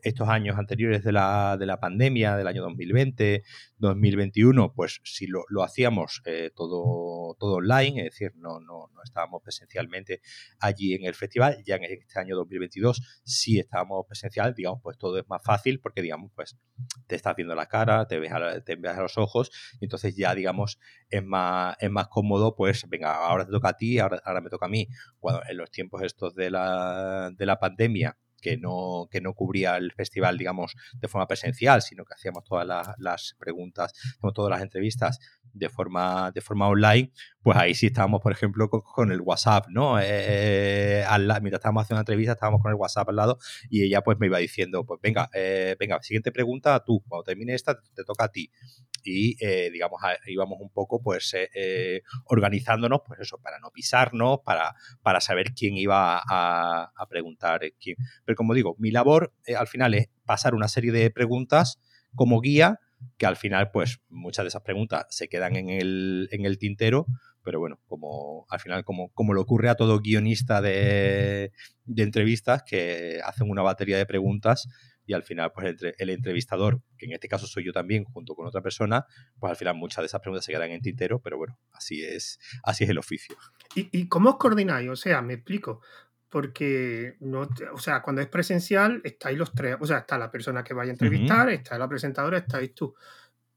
estos 0.03 0.27
años 0.29 0.57
anteriores 0.57 1.03
de 1.03 1.11
la, 1.11 1.57
de 1.57 1.65
la 1.65 1.79
pandemia, 1.79 2.35
del 2.37 2.47
año 2.47 2.61
2020, 2.63 3.43
2021, 3.77 4.73
pues 4.73 5.01
si 5.03 5.27
lo, 5.27 5.43
lo 5.49 5.63
hacíamos 5.63 6.21
eh, 6.25 6.51
todo, 6.55 7.35
todo 7.39 7.55
online, 7.55 7.99
es 7.99 8.11
decir, 8.11 8.33
no, 8.35 8.59
no, 8.59 8.89
no, 8.93 9.03
estábamos 9.03 9.41
presencialmente 9.43 10.21
allí 10.59 10.93
en 10.93 11.05
el 11.05 11.13
festival, 11.13 11.61
ya 11.65 11.75
en 11.75 11.83
este 11.83 12.19
año 12.19 12.35
2022 12.35 13.21
sí 13.23 13.59
estábamos 13.59 14.05
presencial, 14.07 14.53
digamos, 14.53 14.79
pues 14.81 14.97
todo 14.97 15.19
es 15.19 15.27
más 15.27 15.43
fácil 15.43 15.79
porque, 15.79 16.01
digamos, 16.01 16.31
pues 16.35 16.57
te 17.07 17.15
estás 17.15 17.35
viendo 17.35 17.55
la 17.55 17.67
cara, 17.67 18.07
te 18.07 18.19
ves 18.19 18.31
a, 18.31 18.61
te 18.61 18.75
ves 18.75 18.91
a 18.91 19.01
los 19.01 19.17
ojos, 19.17 19.51
y 19.79 19.85
entonces 19.85 20.15
ya, 20.15 20.33
digamos, 20.33 20.79
es 21.09 21.23
más, 21.23 21.75
es 21.79 21.91
más 21.91 22.07
cómodo, 22.07 22.55
pues 22.55 22.87
venga, 22.89 23.15
ahora 23.15 23.45
te 23.45 23.51
toca 23.51 23.69
a 23.69 23.77
ti, 23.77 23.99
ahora, 23.99 24.21
ahora 24.25 24.41
me 24.41 24.49
toca 24.49 24.65
a 24.65 24.69
mí. 24.69 24.87
Cuando 25.19 25.41
en 25.47 25.57
los 25.57 25.71
tiempos 25.71 26.01
estos 26.01 26.35
de 26.35 26.49
la, 26.51 27.31
de 27.35 27.45
la 27.45 27.59
pandemia, 27.59 28.17
que 28.41 28.57
no, 28.57 29.07
que 29.09 29.21
no 29.21 29.33
cubría 29.33 29.77
el 29.77 29.91
festival, 29.91 30.37
digamos, 30.37 30.75
de 30.93 31.07
forma 31.07 31.27
presencial, 31.27 31.81
sino 31.81 32.05
que 32.05 32.13
hacíamos 32.13 32.43
todas 32.43 32.67
las, 32.97 33.35
preguntas, 33.39 33.93
hacíamos 33.93 34.33
todas 34.33 34.51
las 34.51 34.61
entrevistas 34.61 35.19
de 35.53 35.69
forma, 35.69 36.31
de 36.31 36.41
forma 36.41 36.67
online, 36.67 37.11
pues 37.41 37.57
ahí 37.57 37.73
sí 37.73 37.87
estábamos, 37.87 38.21
por 38.21 38.31
ejemplo, 38.31 38.69
con, 38.69 39.11
el 39.11 39.21
WhatsApp, 39.21 39.67
¿no? 39.69 39.99
Eh, 40.01 41.05
mientras 41.41 41.59
estábamos 41.59 41.83
haciendo 41.83 41.97
una 41.97 42.01
entrevista, 42.01 42.33
estábamos 42.33 42.61
con 42.61 42.71
el 42.71 42.75
WhatsApp 42.75 43.09
al 43.09 43.15
lado 43.15 43.37
y 43.69 43.83
ella 43.83 44.01
pues 44.01 44.19
me 44.19 44.27
iba 44.27 44.37
diciendo, 44.37 44.85
pues 44.85 44.99
venga, 45.01 45.29
eh, 45.33 45.75
venga, 45.79 46.01
siguiente 46.01 46.31
pregunta 46.31 46.83
tú, 46.83 47.03
cuando 47.07 47.23
termine 47.23 47.53
esta, 47.53 47.79
te 47.93 48.03
toca 48.03 48.25
a 48.25 48.29
ti 48.29 48.51
y 49.05 49.37
eh, 49.39 49.69
digamos 49.71 50.01
íbamos 50.25 50.59
un 50.59 50.69
poco 50.69 51.01
pues 51.01 51.33
eh, 51.35 51.49
eh, 51.53 52.01
organizándonos 52.25 53.01
pues 53.05 53.19
eso 53.19 53.37
para 53.37 53.59
no 53.59 53.69
pisarnos 53.71 54.39
para, 54.43 54.75
para 55.03 55.21
saber 55.21 55.53
quién 55.53 55.77
iba 55.77 56.21
a, 56.27 56.91
preguntar 57.09 57.61
quién. 57.79 57.97
Pero 58.25 58.35
como 58.35 58.53
digo 58.53 58.75
mi 58.79 58.91
labor 58.91 59.31
al 59.57 59.67
final 59.67 59.93
es 59.93 60.09
pasar 60.25 60.55
una 60.55 60.67
serie 60.67 60.91
de 60.91 61.11
preguntas 61.11 61.79
como 62.15 62.41
guía 62.41 62.79
que 63.17 63.27
al 63.27 63.35
final 63.35 63.69
pues 63.71 63.99
muchas 64.09 64.43
de 64.43 64.47
esas 64.47 64.63
preguntas 64.63 65.05
se 65.09 65.29
quedan 65.29 65.55
en 65.55 65.69
el, 65.69 66.27
en 66.31 66.45
el 66.45 66.57
tintero 66.57 67.05
pero 67.43 67.59
bueno, 67.59 67.79
como 67.87 68.47
al 68.49 68.59
final, 68.59 68.83
como, 68.83 69.13
como 69.13 69.35
le 69.35 69.39
ocurre 69.39 69.69
a 69.69 69.75
todo 69.75 69.99
guionista 69.99 70.61
de, 70.61 71.51
de 71.85 72.03
entrevistas 72.03 72.63
que 72.63 73.19
hacen 73.23 73.51
una 73.51 73.61
batería 73.61 73.99
de 73.99 74.07
preguntas 74.07 74.67
y 75.05 75.13
al 75.13 75.23
final 75.23 75.51
pues 75.53 75.75
el, 75.81 75.95
el, 75.97 76.09
entrevistador, 76.09 76.81
que 76.97 77.05
en 77.05 77.13
este 77.13 77.27
caso 77.27 77.47
soy 77.47 77.65
yo 77.65 77.71
también 77.71 78.03
junto 78.05 78.35
con 78.35 78.47
otra 78.47 78.61
persona, 78.61 79.05
pues 79.39 79.51
al 79.51 79.55
final 79.55 79.75
muchas 79.75 80.01
de 80.01 80.07
esas 80.07 80.21
preguntas 80.21 80.45
se 80.45 80.51
quedan 80.51 80.71
en 80.71 80.81
tintero, 80.81 81.19
pero 81.19 81.37
bueno, 81.37 81.57
así 81.71 82.03
es, 82.03 82.39
así 82.63 82.83
es 82.83 82.89
el 82.89 82.97
oficio. 82.97 83.35
¿Y, 83.75 83.89
y 83.91 84.07
cómo 84.07 84.31
os 84.31 84.37
coordináis? 84.37 84.89
O 84.89 84.95
sea, 84.95 85.21
me 85.21 85.33
explico. 85.35 85.81
Porque, 86.27 87.15
no, 87.21 87.47
o 87.71 87.77
sea, 87.77 88.01
cuando 88.01 88.21
es 88.21 88.27
presencial, 88.27 88.99
estáis 89.05 89.37
los 89.37 89.53
tres. 89.53 89.77
O 89.79 89.85
sea, 89.85 89.99
está 89.99 90.17
la 90.17 90.29
persona 90.29 90.65
que 90.65 90.73
vaya 90.73 90.89
a 90.89 90.93
entrevistar, 90.93 91.49
está 91.49 91.77
la 91.77 91.87
presentadora, 91.87 92.39
estáis 92.39 92.73
tú. 92.73 92.93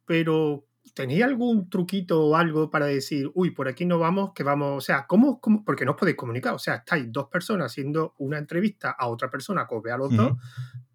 Pero 0.05 0.69
¿Tenéis 0.95 1.23
algún 1.23 1.69
truquito 1.69 2.25
o 2.25 2.37
algo 2.37 2.71
para 2.71 2.87
decir, 2.87 3.31
uy, 3.35 3.51
por 3.51 3.69
aquí 3.69 3.85
no 3.85 3.99
vamos, 3.99 4.33
que 4.35 4.43
vamos, 4.43 4.77
o 4.77 4.81
sea, 4.81 5.07
¿cómo, 5.07 5.41
cómo? 5.41 5.65
Porque 5.65 5.85
no 5.85 5.93
os 5.93 5.97
podéis 5.97 6.17
comunicar, 6.17 6.55
o 6.55 6.59
sea, 6.59 6.77
estáis 6.77 7.11
dos 7.11 7.29
personas 7.29 7.73
haciendo 7.73 8.15
una 8.19 8.39
entrevista 8.39 8.91
a 8.91 9.09
otra 9.09 9.31
persona 9.31 9.67
que 9.69 9.75
os 9.75 9.83
vea 9.83 9.95
a 9.95 9.99
los 9.99 10.15
dos, 10.15 10.33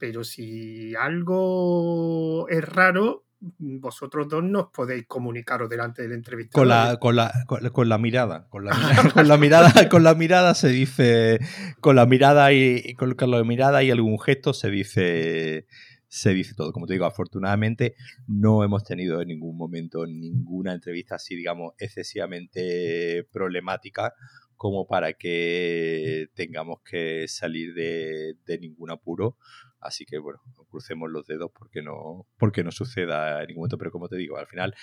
pero 0.04 0.26
si 0.26 0.94
algo 0.96 2.50
es 2.50 2.62
raro, 2.62 3.24
vosotros 3.40 4.28
dos 4.28 4.44
no 4.44 4.60
os 4.60 4.68
podéis 4.70 5.06
comunicaros 5.08 5.70
delante 5.70 6.02
del 6.02 6.12
entrevistador. 6.12 6.68
Con 7.00 7.16
la, 7.16 7.32
con 7.40 7.62
la, 7.62 7.72
con, 7.72 7.88
la 7.88 7.98
mirada, 7.98 8.50
con 8.50 8.66
la, 8.66 8.72
con 9.14 9.30
la 9.30 9.38
mirada, 9.38 9.88
con 9.88 10.04
la 10.04 10.14
mirada 10.14 10.56
se 10.56 10.68
dice, 10.68 11.40
con 11.80 11.96
la 11.96 12.06
mirada 12.06 12.52
y 12.52 12.96
con 12.96 13.16
la 13.32 13.44
mirada 13.46 13.82
y 13.82 13.92
algún 13.92 14.20
gesto 14.20 14.54
se 14.54 14.70
dice 14.70 15.68
se 16.10 16.34
dice 16.34 16.54
todo. 16.54 16.74
Como 16.74 16.86
te 16.86 16.96
digo, 16.96 17.06
afortunadamente 17.06 17.96
no 18.28 18.66
hemos 18.66 18.84
tenido 18.84 19.22
en 19.22 19.30
ningún 19.30 19.56
momento 19.56 20.06
ninguna 20.06 20.74
entrevista 20.74 21.16
así, 21.16 21.34
digamos, 21.34 21.76
excesivamente 21.78 23.26
problemática 23.32 24.14
como 24.58 24.86
para 24.86 25.14
que 25.14 26.28
tengamos 26.36 26.82
que 26.84 27.28
salir 27.28 27.74
de, 27.74 28.36
de 28.46 28.60
ningún 28.60 28.92
apuro. 28.92 29.38
Así 29.84 30.06
que 30.06 30.18
bueno, 30.18 30.40
crucemos 30.70 31.10
los 31.12 31.28
dedos 31.28 31.52
porque 31.54 31.82
no, 31.82 32.26
porque 32.38 32.64
no 32.64 32.72
suceda 32.72 33.42
en 33.42 33.48
ningún 33.48 33.62
momento. 33.62 33.78
Pero 33.78 33.92
como 33.92 34.08
te 34.08 34.16
digo, 34.16 34.38
al 34.38 34.48
final, 34.48 34.76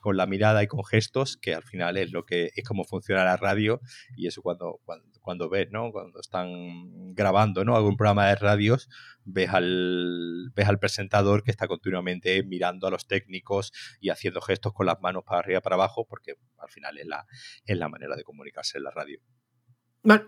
con 0.00 0.16
la 0.16 0.26
mirada 0.26 0.62
y 0.62 0.66
con 0.66 0.84
gestos, 0.84 1.36
que 1.36 1.54
al 1.54 1.62
final 1.62 1.96
es 1.96 2.12
lo 2.12 2.24
que 2.24 2.50
es 2.54 2.64
como 2.66 2.84
funciona 2.84 3.24
la 3.24 3.36
radio, 3.36 3.80
y 4.16 4.26
eso 4.26 4.42
cuando, 4.42 4.80
cuando, 4.84 5.06
cuando 5.20 5.48
ves, 5.48 5.70
¿no? 5.70 5.90
Cuando 5.92 6.20
están 6.20 7.14
grabando, 7.14 7.64
¿no? 7.64 7.76
Algún 7.76 7.96
programa 7.96 8.28
de 8.28 8.36
radios, 8.36 8.88
ves 9.24 9.50
al, 9.50 10.50
ves 10.54 10.68
al 10.68 10.78
presentador 10.78 11.42
que 11.42 11.50
está 11.50 11.66
continuamente 11.66 12.42
mirando 12.42 12.86
a 12.86 12.90
los 12.90 13.06
técnicos 13.06 13.72
y 14.00 14.10
haciendo 14.10 14.40
gestos 14.40 14.72
con 14.72 14.86
las 14.86 15.00
manos 15.00 15.24
para 15.24 15.40
arriba 15.40 15.60
para 15.60 15.76
abajo, 15.76 16.06
porque 16.06 16.34
al 16.58 16.68
final 16.68 16.98
es 16.98 17.06
la, 17.06 17.26
es 17.64 17.78
la 17.78 17.88
manera 17.88 18.16
de 18.16 18.24
comunicarse 18.24 18.78
en 18.78 18.84
la 18.84 18.90
radio. 18.90 19.20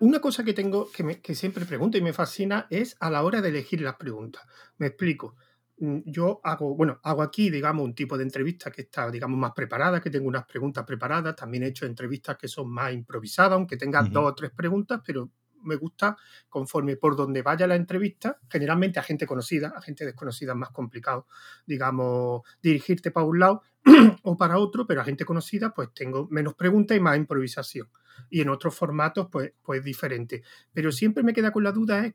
Una 0.01 0.21
cosa 0.21 0.43
que 0.43 0.55
tengo 0.55 0.91
que, 0.91 1.21
que 1.21 1.35
siempre 1.35 1.67
pregunto 1.67 1.99
y 1.99 2.01
me 2.01 2.15
fascina 2.15 2.67
es 2.71 2.97
a 2.99 3.11
la 3.11 3.23
hora 3.23 3.43
de 3.43 3.51
elegir 3.51 3.83
las 3.83 3.97
preguntas. 3.97 4.43
Me 4.79 4.87
explico 4.87 5.37
mm, 5.79 5.99
yo 6.07 6.41
hago, 6.45 6.75
bueno, 6.75 6.99
hago 7.03 7.21
aquí, 7.21 7.51
digamos, 7.51 7.85
un 7.85 7.95
tipo 7.95 8.17
de 8.17 8.25
entrevista 8.25 8.71
que 8.71 8.83
está, 8.83 9.11
digamos, 9.11 9.39
más 9.39 9.53
preparada, 9.53 10.01
que 10.01 10.09
tengo 10.09 10.29
unas 10.29 10.47
preguntas 10.47 10.85
preparadas. 10.87 11.37
También 11.37 11.65
he 11.65 11.67
hecho 11.67 11.85
entrevistas 11.85 12.39
que 12.39 12.49
son 12.49 12.71
más 12.71 12.95
improvisadas, 12.95 13.53
aunque 13.53 13.77
tenga 13.77 14.03
dos 14.03 14.25
o 14.25 14.35
tres 14.35 14.51
preguntas, 14.51 15.03
pero 15.05 15.31
me 15.63 15.77
gusta 15.77 16.17
conforme 16.49 16.97
por 16.97 17.15
donde 17.15 17.43
vaya 17.43 17.67
la 17.67 17.77
entrevista, 17.77 18.39
generalmente 18.49 18.99
a 18.99 19.03
gente 19.03 19.27
conocida, 19.27 19.75
a 19.77 19.83
gente 19.83 20.07
desconocida 20.07 20.53
es 20.53 20.59
más 20.59 20.71
complicado, 20.71 21.27
digamos, 21.67 22.43
dirigirte 22.63 23.11
para 23.11 23.27
un 23.27 23.41
lado 23.41 23.63
o 24.23 24.37
para 24.39 24.59
otro, 24.59 24.87
pero 24.87 25.03
a 25.03 25.05
gente 25.05 25.27
conocida 25.27 25.75
pues 25.75 25.93
tengo 25.93 26.29
menos 26.31 26.55
preguntas 26.55 26.97
y 26.97 27.01
más 27.01 27.19
improvisación. 27.19 27.89
Y 28.31 28.41
en 28.41 28.49
otros 28.49 28.75
formatos 28.75 29.29
pues, 29.31 29.53
pues 29.63 29.83
diferente. 29.85 30.43
Pero 30.73 30.93
siempre 30.93 31.23
me 31.23 31.33
queda 31.33 31.51
con 31.51 31.65
la 31.65 31.73
duda, 31.73 32.05
¿eh? 32.07 32.15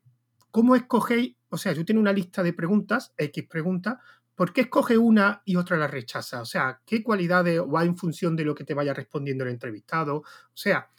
¿cómo 0.51 0.75
escogéis? 0.75 1.35
O 1.49 1.57
sea, 1.57 1.71
yo 1.73 1.83
tengo 1.85 1.99
una 1.99 2.13
lista 2.13 2.43
de 2.43 2.53
preguntas, 2.53 3.13
X 3.17 3.45
preguntas, 3.49 3.97
¿por 4.35 4.53
qué 4.53 4.61
escoge 4.61 4.97
una 4.97 5.41
y 5.45 5.55
otra 5.55 5.77
la 5.77 5.87
rechaza? 5.87 6.41
O 6.41 6.45
sea, 6.45 6.81
¿qué 6.85 7.03
cualidades 7.03 7.61
va 7.61 7.83
en 7.83 7.97
función 7.97 8.35
de 8.35 8.45
lo 8.45 8.55
que 8.55 8.63
te 8.63 8.73
vaya 8.73 8.93
respondiendo 8.93 9.43
el 9.43 9.51
entrevistado? 9.51 10.17
O 10.17 10.25
sea, 10.53 10.89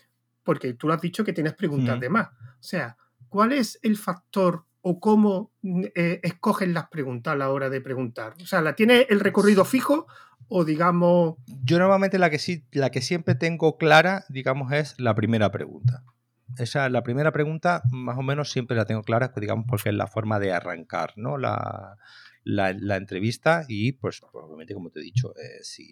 porque 0.42 0.74
tú 0.74 0.88
lo 0.88 0.94
has 0.94 1.00
dicho 1.00 1.24
que 1.24 1.32
tienes 1.32 1.54
preguntas 1.54 1.98
de 2.00 2.08
más. 2.08 2.28
O 2.28 2.62
sea, 2.62 2.96
¿cuál 3.28 3.52
es 3.52 3.78
el 3.82 3.96
factor 3.96 4.64
o 4.80 4.98
cómo 4.98 5.52
eh, 5.62 6.20
escogen 6.22 6.74
las 6.74 6.88
preguntas 6.88 7.32
a 7.32 7.36
la 7.36 7.50
hora 7.50 7.70
de 7.70 7.80
preguntar? 7.80 8.34
O 8.42 8.46
sea, 8.46 8.60
¿la 8.60 8.74
tiene 8.74 9.06
el 9.08 9.20
recorrido 9.20 9.64
fijo 9.64 10.06
o 10.52 10.64
digamos... 10.64 11.36
Yo 11.64 11.78
normalmente 11.78 12.18
la 12.18 12.30
que 12.30 12.38
sí, 12.38 12.64
la 12.72 12.90
que 12.90 13.00
siempre 13.00 13.34
tengo 13.34 13.78
clara, 13.78 14.24
digamos, 14.28 14.72
es 14.72 14.98
la 14.98 15.14
primera 15.14 15.50
pregunta. 15.50 16.04
Esa, 16.58 16.88
la 16.90 17.02
primera 17.02 17.32
pregunta, 17.32 17.82
más 17.90 18.18
o 18.18 18.22
menos 18.22 18.50
siempre 18.50 18.76
la 18.76 18.84
tengo 18.84 19.02
clara, 19.02 19.32
pues, 19.32 19.40
digamos, 19.40 19.64
porque 19.66 19.88
es 19.88 19.94
la 19.94 20.06
forma 20.06 20.38
de 20.38 20.52
arrancar, 20.52 21.14
¿no? 21.16 21.38
La, 21.38 21.96
la, 22.44 22.96
entrevista 22.96 23.64
y 23.68 23.92
pues 23.92 24.20
obviamente 24.32 24.74
como 24.74 24.90
te 24.90 25.00
he 25.00 25.02
dicho 25.02 25.32
eh, 25.36 25.62
si, 25.62 25.86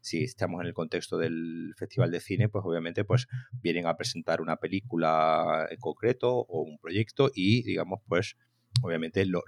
si, 0.00 0.24
estamos 0.24 0.60
en 0.60 0.66
el 0.66 0.74
contexto 0.74 1.18
del 1.18 1.72
festival 1.76 2.10
de 2.10 2.20
cine 2.20 2.48
pues 2.48 2.64
obviamente 2.66 3.04
pues 3.04 3.28
vienen 3.62 3.86
a 3.86 3.96
presentar 3.96 4.40
una 4.40 4.56
película 4.56 5.68
en 5.70 5.78
concreto 5.78 6.34
o 6.34 6.62
un 6.62 6.78
proyecto 6.78 7.30
y 7.32 7.62
digamos 7.62 8.00
pues 8.08 8.36
obviamente 8.82 9.24
lo, 9.26 9.42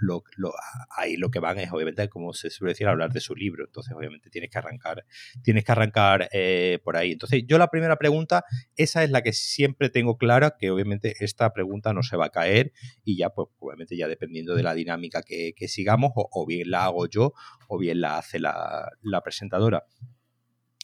ahí 0.97 1.17
lo 1.17 1.31
que 1.31 1.41
van 1.41 1.59
es, 1.59 1.71
obviamente, 1.73 2.09
como 2.09 2.33
se 2.33 2.51
suele 2.51 2.73
decir, 2.73 2.87
hablar 2.87 3.13
de 3.13 3.21
su 3.21 3.35
libro. 3.35 3.65
Entonces, 3.65 3.95
obviamente, 3.95 4.31
tienes 4.31 4.51
que 4.51 4.59
arrancar, 4.59 5.05
tienes 5.43 5.65
que 5.65 5.73
arrancar 5.73 6.29
eh, 6.33 6.79
por 6.85 6.97
ahí. 6.97 7.13
Entonces, 7.13 7.45
yo 7.47 7.59
la 7.59 7.69
primera 7.69 7.97
pregunta, 7.97 8.45
esa 8.77 9.05
es 9.05 9.11
la 9.11 9.23
que 9.23 9.33
siempre 9.33 9.91
tengo 9.91 10.17
clara, 10.17 10.57
que 10.59 10.71
obviamente 10.71 11.15
esta 11.21 11.53
pregunta 11.53 11.93
no 11.93 12.03
se 12.03 12.17
va 12.17 12.27
a 12.27 12.31
caer 12.31 12.73
y 13.05 13.17
ya, 13.17 13.31
pues, 13.31 13.49
obviamente, 13.59 13.97
ya 13.97 14.09
dependiendo 14.09 14.55
de 14.55 14.63
la 14.63 14.75
dinámica 14.75 15.23
que, 15.23 15.55
sigamos, 15.69 16.13
o, 16.15 16.47
bien 16.47 16.71
la 16.71 16.85
hago 16.85 17.09
yo, 17.09 17.33
o 17.69 17.79
bien 17.79 18.01
la 18.01 18.19
hace 18.19 18.39
la, 18.39 18.93
la 19.03 19.21
presentadora. 19.23 19.85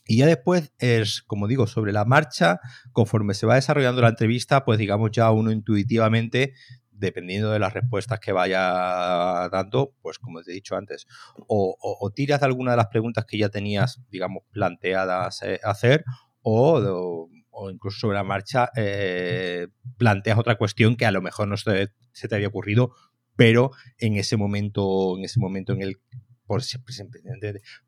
Y 0.05 0.18
ya 0.18 0.26
después 0.26 0.72
es, 0.78 1.22
como 1.22 1.46
digo, 1.46 1.66
sobre 1.68 1.92
la 1.92 2.05
marcha, 2.05 2.59
conforme 2.92 3.35
se 3.35 3.46
va 3.46 3.55
desarrollando 3.55 4.02
la 4.02 4.09
entrevista, 4.09 4.64
pues 4.64 4.78
digamos 4.78 5.12
ya 5.12 5.31
uno 5.31 5.52
intuitivamente 5.52 6.55
dependiendo 7.02 7.50
de 7.50 7.58
las 7.58 7.74
respuestas 7.74 8.20
que 8.20 8.32
vaya 8.32 9.48
dando, 9.50 9.92
pues 10.00 10.18
como 10.18 10.40
te 10.42 10.52
he 10.52 10.54
dicho 10.54 10.76
antes, 10.76 11.06
o, 11.48 12.12
tiras 12.14 12.40
de 12.40 12.46
alguna 12.46 12.70
de 12.70 12.76
las 12.78 12.86
preguntas 12.86 13.26
que 13.26 13.38
ya 13.38 13.48
tenías, 13.48 14.00
digamos, 14.08 14.44
planteadas 14.52 15.42
eh, 15.42 15.60
hacer, 15.64 16.04
o, 16.42 17.28
incluso 17.70 17.98
sobre 17.98 18.16
la 18.16 18.24
marcha 18.24 18.70
eh, 18.76 19.68
planteas 19.98 20.38
otra 20.38 20.56
cuestión 20.56 20.96
que 20.96 21.06
a 21.06 21.10
lo 21.10 21.20
mejor 21.20 21.48
no 21.48 21.56
se, 21.56 21.88
te 22.12 22.34
había 22.34 22.48
ocurrido, 22.48 22.94
pero 23.36 23.72
en 23.98 24.16
ese 24.16 24.36
momento, 24.36 25.16
en 25.18 25.24
ese 25.24 25.40
momento 25.40 25.72
en 25.72 25.82
el 25.82 26.00
por, 26.46 26.62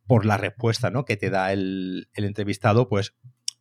por 0.07 0.27
la 0.27 0.37
respuesta 0.37 0.91
¿no? 0.91 1.05
que 1.05 1.17
te 1.17 1.31
da 1.31 1.53
el 1.53 2.09
entrevistado, 2.15 2.89
pues 2.89 3.15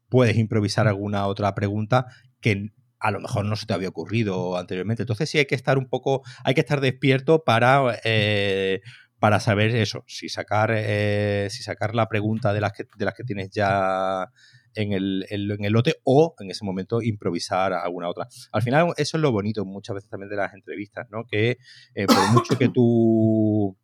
puedes 0.09 0.37
improvisar 0.37 0.87
alguna 0.87 1.27
otra 1.27 1.53
pregunta 1.55 2.07
que 2.39 2.71
a 3.03 3.11
lo 3.11 3.19
mejor 3.19 3.43
no 3.45 3.57
se 3.57 3.65
te 3.65 3.73
había 3.73 3.89
ocurrido 3.89 4.57
anteriormente. 4.57 5.03
Entonces 5.03 5.29
sí 5.29 5.37
hay 5.37 5.45
que 5.45 5.55
estar 5.55 5.77
un 5.77 5.87
poco, 5.89 6.23
hay 6.45 6.53
que 6.53 6.61
estar 6.61 6.79
despierto 6.79 7.43
para, 7.43 7.99
eh, 8.05 8.79
para 9.19 9.41
saber 9.41 9.75
eso, 9.75 10.05
si 10.07 10.29
sacar, 10.29 10.71
eh, 10.73 11.49
si 11.51 11.63
sacar 11.63 11.95
la 11.95 12.07
pregunta 12.07 12.53
de 12.53 12.61
las 12.61 12.71
que, 12.71 12.85
de 12.97 13.05
las 13.05 13.13
que 13.13 13.25
tienes 13.25 13.49
ya 13.51 14.31
en 14.75 14.93
el, 14.93 15.25
en 15.29 15.65
el 15.65 15.73
lote 15.73 15.95
o 16.05 16.33
en 16.39 16.49
ese 16.49 16.63
momento 16.63 17.01
improvisar 17.01 17.73
alguna 17.73 18.07
otra. 18.07 18.27
Al 18.53 18.61
final 18.61 18.93
eso 18.95 19.17
es 19.17 19.21
lo 19.21 19.33
bonito 19.33 19.65
muchas 19.65 19.95
veces 19.95 20.09
también 20.09 20.29
de 20.29 20.37
las 20.37 20.53
entrevistas, 20.53 21.07
¿no? 21.11 21.25
Que 21.25 21.57
eh, 21.95 22.05
por 22.07 22.31
mucho 22.31 22.57
que 22.57 22.69
tú 22.69 23.77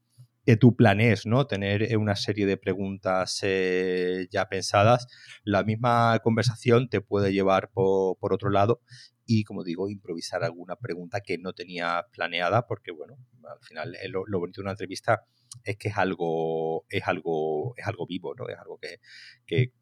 que 0.50 0.58
tú 0.58 0.76
planees, 0.76 1.28
¿no? 1.28 1.46
Tener 1.46 1.84
eh, 1.84 1.96
una 1.96 2.16
serie 2.16 2.48
de 2.48 2.58
preguntas 2.58 3.40
eh, 3.44 4.28
ya 4.32 4.50
pensadas, 4.50 5.06
la 5.44 5.64
misma 5.64 6.18
conversación 6.24 6.90
te 6.90 7.02
puede 7.02 7.32
llevar 7.32 7.70
por, 7.72 8.18
otro 8.20 8.50
lado 8.50 8.82
y, 9.28 9.44
como 9.44 9.64
digo, 9.64 9.92
improvisar 9.92 10.44
alguna 10.44 10.76
pregunta 10.76 11.22
que 11.22 11.38
no 11.38 11.54
tenía 11.54 12.04
planeada, 12.12 12.66
porque, 12.66 12.90
bueno, 12.90 13.16
al 13.44 13.60
final 13.62 13.94
eh, 13.94 14.10
lo, 14.10 14.24
bonito 14.40 14.62
de 14.62 14.64
una 14.64 14.72
entrevista 14.72 15.24
es 15.64 15.78
que 15.78 15.90
es 15.90 15.98
algo, 16.00 16.84
es 16.90 17.08
algo, 17.08 17.76
es 17.78 17.86
algo 17.86 18.08
vivo, 18.08 18.34
¿no? 18.34 18.50
Es 18.50 18.58
algo 18.58 18.80
que, 18.80 19.00
que 19.46 19.74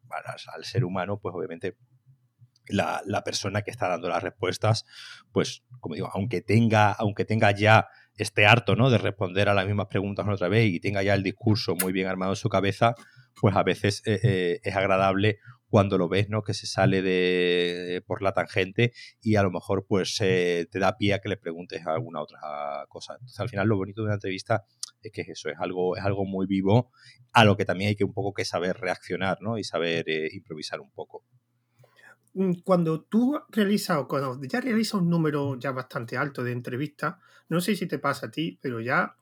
al, 0.54 0.66
ser 0.66 0.84
humano, 0.84 1.18
pues 1.18 1.34
obviamente 1.34 1.78
la, 2.66 3.00
la, 3.06 3.24
persona 3.24 3.62
que 3.62 3.70
está 3.70 3.88
dando 3.88 4.10
las 4.10 4.22
respuestas, 4.22 4.84
pues, 5.32 5.64
como 5.80 5.94
digo, 5.94 6.10
aunque 6.12 6.42
tenga, 6.42 6.92
aunque 6.92 7.24
tenga 7.24 7.52
ya 7.52 7.88
esté 8.18 8.46
harto 8.46 8.76
¿no? 8.76 8.90
de 8.90 8.98
responder 8.98 9.48
a 9.48 9.54
las 9.54 9.66
mismas 9.66 9.86
preguntas 9.86 10.26
otra 10.28 10.48
vez 10.48 10.66
y 10.66 10.80
tenga 10.80 11.02
ya 11.02 11.14
el 11.14 11.22
discurso 11.22 11.74
muy 11.74 11.92
bien 11.92 12.06
armado 12.06 12.32
en 12.32 12.36
su 12.36 12.48
cabeza, 12.48 12.94
pues 13.40 13.56
a 13.56 13.62
veces 13.62 14.02
eh, 14.06 14.20
eh, 14.22 14.60
es 14.62 14.76
agradable 14.76 15.38
cuando 15.68 15.98
lo 15.98 16.08
ves, 16.08 16.30
¿no? 16.30 16.42
Que 16.42 16.54
se 16.54 16.66
sale 16.66 17.02
de, 17.02 18.02
por 18.06 18.22
la 18.22 18.32
tangente 18.32 18.92
y 19.20 19.36
a 19.36 19.42
lo 19.42 19.50
mejor 19.50 19.84
pues 19.86 20.16
te 20.16 20.66
da 20.72 20.96
pie 20.96 21.12
a 21.12 21.18
que 21.20 21.28
le 21.28 21.36
preguntes 21.36 21.86
alguna 21.86 22.22
otra 22.22 22.40
cosa. 22.88 23.14
Entonces 23.14 23.38
al 23.38 23.50
final 23.50 23.68
lo 23.68 23.76
bonito 23.76 24.00
de 24.00 24.06
una 24.06 24.14
entrevista 24.14 24.64
es 25.02 25.12
que 25.12 25.22
eso, 25.22 25.48
es 25.48 25.58
algo, 25.58 25.96
es 25.96 26.04
algo 26.04 26.24
muy 26.24 26.46
vivo, 26.46 26.90
a 27.32 27.44
lo 27.44 27.56
que 27.56 27.64
también 27.64 27.88
hay 27.88 27.96
que 27.96 28.04
un 28.04 28.12
poco 28.12 28.32
que 28.32 28.44
saber 28.44 28.76
reaccionar, 28.78 29.38
¿no? 29.40 29.58
Y 29.58 29.64
saber 29.64 30.08
eh, 30.08 30.28
improvisar 30.32 30.80
un 30.80 30.90
poco. 30.90 31.24
Mm, 32.34 32.52
cuando 32.64 33.02
tú 33.02 33.38
realizas, 33.50 34.04
cuando 34.08 34.40
ya 34.44 34.60
realizas 34.60 34.94
un 34.94 35.08
número 35.08 35.58
ya 35.58 35.72
bastante 35.72 36.16
alto 36.16 36.42
de 36.44 36.52
entrevistas, 36.52 37.16
no 37.48 37.60
sé 37.60 37.74
si 37.76 37.86
te 37.86 37.98
pasa 37.98 38.26
a 38.26 38.30
ti, 38.30 38.58
pero 38.60 38.80
ya 38.80 39.16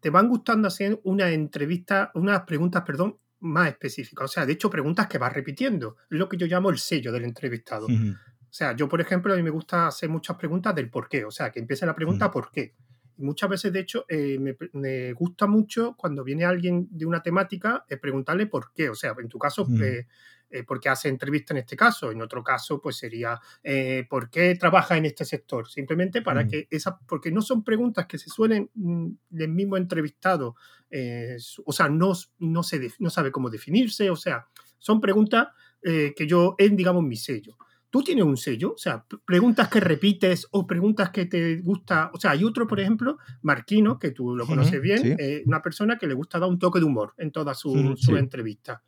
te 0.00 0.10
van 0.10 0.28
gustando 0.28 0.68
hacer 0.68 1.00
una 1.04 1.30
entrevista, 1.30 2.10
unas 2.14 2.42
preguntas, 2.42 2.82
perdón, 2.84 3.18
más 3.40 3.68
específicas. 3.68 4.24
O 4.24 4.28
sea, 4.28 4.46
de 4.46 4.52
hecho, 4.52 4.70
preguntas 4.70 5.06
que 5.06 5.18
vas 5.18 5.32
repitiendo. 5.32 5.96
Es 6.10 6.18
lo 6.18 6.28
que 6.28 6.36
yo 6.36 6.46
llamo 6.46 6.70
el 6.70 6.78
sello 6.78 7.12
del 7.12 7.24
entrevistado. 7.24 7.86
O 7.86 8.54
sea, 8.54 8.76
yo, 8.76 8.88
por 8.88 9.00
ejemplo, 9.00 9.32
a 9.32 9.36
mí 9.36 9.42
me 9.42 9.50
gusta 9.50 9.86
hacer 9.86 10.08
muchas 10.08 10.36
preguntas 10.36 10.74
del 10.74 10.90
por 10.90 11.08
qué. 11.08 11.24
O 11.24 11.30
sea, 11.30 11.50
que 11.50 11.60
empiece 11.60 11.86
la 11.86 11.94
pregunta 11.94 12.30
¿por 12.30 12.50
qué? 12.50 12.74
Y 13.16 13.22
muchas 13.22 13.48
veces, 13.48 13.72
de 13.72 13.80
hecho, 13.80 14.04
eh, 14.08 14.38
me, 14.72 15.12
gusta 15.12 15.46
mucho 15.46 15.94
cuando 15.96 16.24
viene 16.24 16.44
alguien 16.44 16.88
de 16.90 17.06
una 17.06 17.22
temática 17.22 17.84
eh, 17.88 17.96
preguntarle 17.96 18.46
por 18.46 18.72
qué. 18.72 18.90
O 18.90 18.94
sea, 18.94 19.14
en 19.18 19.28
tu 19.28 19.38
caso, 19.38 19.66
eh, 19.82 20.06
eh, 20.52 20.64
por 20.64 20.80
qué 20.80 20.90
hace 20.90 21.08
entrevista 21.08 21.54
en 21.54 21.58
este 21.58 21.76
caso. 21.76 22.10
En 22.10 22.20
otro 22.20 22.44
caso, 22.44 22.78
pues 22.78 22.96
sería 22.96 23.40
eh, 23.62 24.06
por 24.08 24.28
qué 24.28 24.54
trabaja 24.54 24.98
en 24.98 25.06
este 25.06 25.24
sector. 25.24 25.66
Simplemente 25.66 26.20
para 26.20 26.46
que 26.46 26.68
esas, 26.70 26.94
porque 27.08 27.32
no 27.32 27.40
son 27.40 27.64
preguntas 27.64 28.06
que 28.06 28.18
se 28.18 28.28
suelen 28.28 28.70
mm, 28.74 29.08
del 29.30 29.48
mismo 29.48 29.78
entrevistado, 29.78 30.54
eh, 30.90 31.38
o 31.64 31.72
sea, 31.72 31.88
no, 31.88 32.12
no, 32.38 32.62
se 32.62 32.92
no 32.98 33.08
sabe 33.08 33.32
cómo 33.32 33.48
definirse, 33.48 34.10
o 34.10 34.16
sea, 34.16 34.46
son 34.78 35.00
preguntas 35.00 35.48
que 35.84 36.28
yo, 36.28 36.54
es, 36.58 36.76
digamos, 36.76 37.02
mi 37.02 37.16
sello. 37.16 37.56
¿Tú 37.90 38.04
tienes 38.04 38.24
un 38.24 38.36
sello? 38.36 38.74
O 38.74 38.78
sea, 38.78 39.04
preguntas 39.24 39.68
que 39.68 39.80
repites 39.80 40.46
o 40.52 40.64
preguntas 40.64 41.10
que 41.10 41.26
te 41.26 41.56
gusta. 41.56 42.12
O 42.14 42.20
sea, 42.20 42.30
hay 42.30 42.44
otro, 42.44 42.68
por 42.68 42.78
ejemplo, 42.78 43.18
Marquino, 43.40 43.98
que 43.98 44.12
tú 44.12 44.36
lo 44.36 44.46
conoces 44.46 44.80
bien, 44.80 45.16
una 45.44 45.60
persona 45.60 45.98
que 45.98 46.06
le 46.06 46.14
gusta 46.14 46.38
dar 46.38 46.48
un 46.48 46.60
toque 46.60 46.78
de 46.78 46.84
humor 46.84 47.14
en 47.18 47.32
todas 47.32 47.58
sus 47.58 48.00
su 48.00 48.16
entrevistas. 48.16 48.80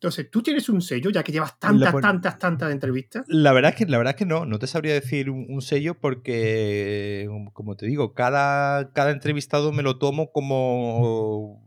Entonces, 0.00 0.30
¿tú 0.30 0.42
tienes 0.42 0.70
un 0.70 0.80
sello 0.80 1.10
ya 1.10 1.22
que 1.22 1.30
llevas 1.30 1.58
tantas, 1.58 1.94
tantas, 2.00 2.38
tantas 2.38 2.72
entrevistas? 2.72 3.26
La 3.28 3.52
verdad 3.52 3.72
es 3.72 3.76
que, 3.76 3.84
la 3.84 3.98
verdad 3.98 4.14
es 4.14 4.16
que 4.16 4.24
no, 4.24 4.46
no 4.46 4.58
te 4.58 4.66
sabría 4.66 4.94
decir 4.94 5.28
un, 5.28 5.60
sello 5.60 5.92
porque, 5.92 7.28
como 7.52 7.76
te 7.76 7.84
digo, 7.84 8.14
cada, 8.14 8.94
cada 8.94 9.10
entrevistado 9.10 9.72
me 9.72 9.82
lo 9.82 9.98
tomo 9.98 10.32
como, 10.32 11.62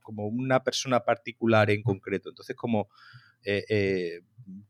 como 0.00 0.28
una 0.28 0.64
persona 0.64 1.00
particular 1.00 1.70
en 1.70 1.82
concreto. 1.82 2.30
Entonces, 2.30 2.56
como 2.56 2.88
eh, 3.44 3.66
eh, 3.68 4.20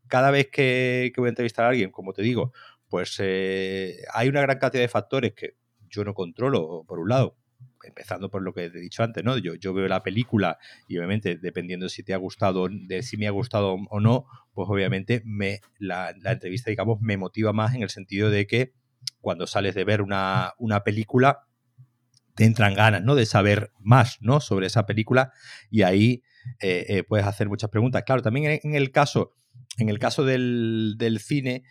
cada 0.09 0.29
vez 0.29 0.49
que, 0.51 1.13
voy 1.15 1.27
a 1.27 1.29
entrevistar 1.29 1.63
a 1.63 1.69
alguien, 1.69 1.89
como 1.89 2.11
te 2.11 2.21
digo, 2.21 2.51
pues 2.89 3.15
eh, 3.19 4.03
hay 4.13 4.27
una 4.27 4.41
gran 4.41 4.59
cantidad 4.59 4.83
de 4.83 4.89
factores 4.89 5.33
que 5.35 5.55
yo 5.87 6.03
no 6.03 6.13
controlo, 6.13 6.83
por 6.85 6.99
un 6.99 7.07
lado, 7.07 7.37
empezando 7.85 8.29
por 8.29 8.41
lo 8.41 8.53
que 8.53 8.69
te 8.69 8.77
he 8.77 8.81
dicho 8.81 9.03
antes, 9.03 9.23
¿no? 9.23 9.37
Yo, 9.37 9.55
yo 9.55 9.73
veo 9.73 9.87
la 9.87 10.03
película 10.03 10.57
y 10.87 10.97
obviamente 10.97 11.37
dependiendo 11.37 11.89
si 11.89 12.03
te 12.03 12.13
ha 12.13 12.17
gustado, 12.17 12.67
de 12.69 13.03
si 13.03 13.17
me 13.17 13.27
ha 13.27 13.31
gustado 13.31 13.77
o 13.89 13.99
no, 13.99 14.25
pues 14.53 14.67
obviamente 14.69 15.21
me, 15.25 15.59
la, 15.79 16.13
entrevista, 16.25 16.69
digamos, 16.69 17.01
me 17.01 17.17
motiva 17.17 17.53
más 17.53 17.75
en 17.75 17.83
el 17.83 17.89
sentido 17.89 18.29
de 18.29 18.47
que 18.47 18.73
cuando 19.21 19.47
sales 19.47 19.75
de 19.75 19.83
ver 19.83 20.01
una, 20.01 20.53
película, 20.83 21.47
te 22.35 22.45
entran 22.45 22.73
ganas, 22.73 23.03
¿no? 23.03 23.15
De 23.15 23.25
saber 23.25 23.71
más, 23.79 24.17
¿no? 24.21 24.39
Sobre 24.39 24.67
esa 24.67 24.85
película 24.85 25.31
y 25.69 25.83
ahí 25.83 26.23
eh, 26.61 26.85
eh, 26.89 27.03
puedes 27.03 27.25
hacer 27.25 27.47
muchas 27.47 27.69
preguntas. 27.69 28.03
Claro, 28.03 28.21
también 28.21 28.59
en, 28.61 28.75
el 28.75 28.91
caso, 28.91 29.33
en 29.77 29.89
el 29.89 29.99
caso 29.99 30.25
del, 30.25 30.97
cine 31.19 31.63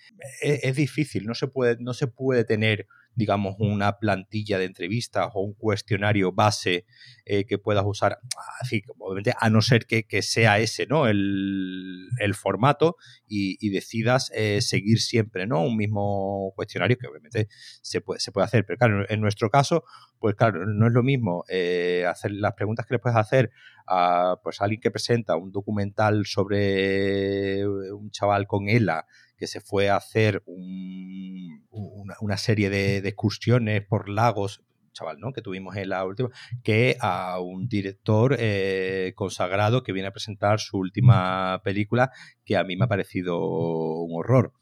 es, 0.42 0.64
es, 0.64 0.76
difícil, 0.76 1.26
no 1.26 1.34
se 1.34 1.48
puede, 1.48 1.76
no 1.80 1.92
se 1.92 2.06
puede 2.06 2.44
tener 2.44 2.86
digamos, 3.14 3.56
una 3.58 3.98
plantilla 3.98 4.58
de 4.58 4.64
entrevistas 4.64 5.30
o 5.34 5.40
un 5.40 5.54
cuestionario 5.54 6.32
base 6.32 6.84
eh, 7.24 7.44
que 7.44 7.58
puedas 7.58 7.84
usar, 7.86 8.18
así, 8.60 8.82
obviamente, 8.98 9.34
a 9.38 9.50
no 9.50 9.62
ser 9.62 9.86
que, 9.86 10.04
sea 10.22 10.58
ese, 10.58 10.86
¿no? 10.86 11.06
El, 11.06 12.10
formato 12.34 12.96
y, 13.28 13.70
decidas 13.70 14.30
eh, 14.34 14.60
seguir 14.60 15.00
siempre, 15.00 15.46
¿no? 15.46 15.62
Un 15.62 15.76
mismo 15.76 16.52
cuestionario 16.56 16.96
que 16.98 17.06
obviamente 17.06 17.48
se 17.82 18.00
puede, 18.00 18.20
se 18.20 18.32
puede 18.32 18.46
hacer. 18.46 18.66
Pero 18.66 18.78
claro, 18.78 19.04
en 19.08 19.20
nuestro 19.20 19.50
caso, 19.50 19.84
pues 20.18 20.34
claro, 20.34 20.66
no 20.66 20.86
es 20.86 20.92
lo 20.92 21.02
mismo 21.02 21.44
eh, 21.48 22.04
hacer 22.08 22.32
las 22.32 22.54
preguntas 22.54 22.86
que 22.86 22.94
le 22.94 22.98
puedes 22.98 23.16
hacer 23.16 23.50
a 23.86 24.36
pues, 24.42 24.60
alguien 24.60 24.80
que 24.80 24.90
presenta 24.90 25.36
un 25.36 25.52
documental 25.52 26.26
sobre 26.26 27.66
un 27.66 28.10
chaval 28.10 28.46
con 28.46 28.68
ELA 28.68 29.06
que 29.36 29.46
se 29.46 29.60
fue 29.60 29.88
a 29.88 29.96
hacer 29.96 30.42
una, 30.46 32.36
serie 32.36 32.70
de, 32.70 32.98
excursiones 32.98 33.82
por 33.86 34.08
lagos, 34.08 34.62
chaval, 34.92 35.18
¿no? 35.18 35.32
Que 35.32 35.42
tuvimos 35.42 35.76
en 35.76 35.88
la 35.88 36.04
última, 36.04 36.30
que 36.62 36.96
a 37.00 37.40
un 37.40 37.68
director 37.68 38.36
eh, 38.38 39.12
consagrado 39.16 39.82
que 39.82 39.92
viene 39.92 40.08
a 40.08 40.12
presentar 40.12 40.60
su 40.60 40.78
última 40.78 41.60
película, 41.64 42.10
que 42.44 42.56
a 42.56 42.64
mí 42.64 42.76
me 42.76 42.84
ha 42.84 42.88
parecido 42.88 43.38
un 43.38 44.12
horror 44.18 44.52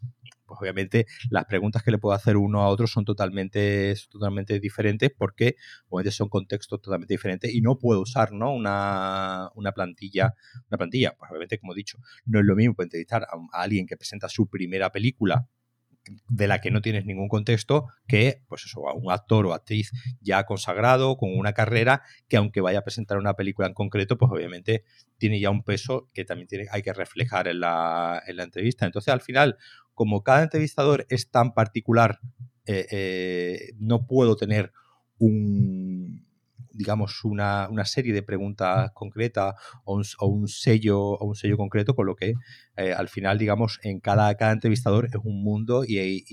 pues 0.52 0.60
obviamente 0.60 1.06
las 1.30 1.46
preguntas 1.46 1.82
que 1.82 1.90
le 1.90 1.98
puedo 1.98 2.14
hacer 2.14 2.36
uno 2.36 2.60
a 2.60 2.68
otro 2.68 2.86
son 2.86 3.06
totalmente, 3.06 3.94
totalmente 4.10 4.60
diferentes 4.60 5.10
porque 5.16 5.56
obviamente 5.88 6.14
son 6.14 6.28
contextos 6.28 6.82
totalmente 6.82 7.14
diferentes 7.14 7.54
y 7.54 7.62
no 7.62 7.78
puedo 7.78 8.02
usar 8.02 8.32
¿no? 8.32 8.52
Una, 8.52 9.50
plantilla, 9.74 10.34
una 10.68 10.76
plantilla, 10.76 11.14
pues 11.16 11.30
obviamente 11.30 11.58
como 11.58 11.72
he 11.72 11.76
dicho, 11.76 11.98
no 12.26 12.40
es 12.40 12.44
lo 12.44 12.54
mismo 12.54 12.74
entrevistar 12.78 13.22
a, 13.22 13.62
alguien 13.62 13.86
que 13.86 13.96
presenta 13.96 14.28
su 14.28 14.46
primera 14.46 14.90
película 14.92 15.48
de 16.28 16.48
la 16.48 16.60
que 16.60 16.70
no 16.70 16.82
tienes 16.82 17.06
ningún 17.06 17.28
contexto 17.28 17.86
que, 18.08 18.42
pues 18.48 18.64
eso, 18.64 18.88
a 18.88 18.94
un 18.94 19.12
actor 19.12 19.46
o 19.46 19.54
actriz 19.54 19.92
ya 20.20 20.44
consagrado, 20.44 21.16
con 21.16 21.36
una 21.36 21.52
carrera, 21.52 22.02
que 22.28 22.36
aunque 22.36 22.60
vaya 22.60 22.80
a 22.80 22.82
presentar 22.82 23.18
una 23.18 23.34
película 23.34 23.68
en 23.68 23.74
concreto, 23.74 24.18
pues 24.18 24.30
obviamente 24.32 24.84
tiene 25.18 25.38
ya 25.38 25.50
un 25.50 25.62
peso 25.62 26.10
que 26.12 26.24
también 26.24 26.48
tiene, 26.48 26.66
hay 26.72 26.82
que 26.82 26.92
reflejar 26.92 27.46
en 27.46 27.60
la, 27.60 28.20
en 28.26 28.36
la 28.36 28.42
entrevista. 28.42 28.84
Entonces, 28.86 29.12
al 29.12 29.20
final, 29.20 29.56
como 29.94 30.22
cada 30.22 30.42
entrevistador 30.42 31.06
es 31.08 31.30
tan 31.30 31.54
particular, 31.54 32.20
eh, 32.66 32.86
eh, 32.90 33.72
no 33.78 34.06
puedo 34.06 34.36
tener 34.36 34.72
un 35.18 36.26
digamos, 36.72 37.24
una, 37.24 37.68
serie 37.84 38.12
de 38.12 38.22
preguntas 38.22 38.90
concretas 38.92 39.54
o 39.84 40.02
un, 40.26 40.48
sello, 40.48 41.00
o 41.00 41.26
un 41.26 41.34
sello 41.34 41.56
concreto, 41.56 41.94
con 41.94 42.06
lo 42.06 42.16
que 42.16 42.34
eh, 42.76 42.92
al 42.92 43.08
final, 43.08 43.38
digamos, 43.38 43.78
en 43.82 44.00
cada, 44.00 44.34
cada 44.36 44.52
entrevistador 44.52 45.06
es 45.06 45.14
un 45.22 45.42
mundo 45.42 45.84
y, 45.86 46.24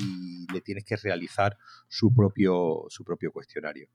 le 0.51 0.61
tienes 0.61 0.83
que 0.85 0.95
realizar 0.95 1.57
su 1.87 2.13
propio, 2.13 2.85
su 2.89 3.03
propio 3.03 3.31
cuestionario. 3.31 3.89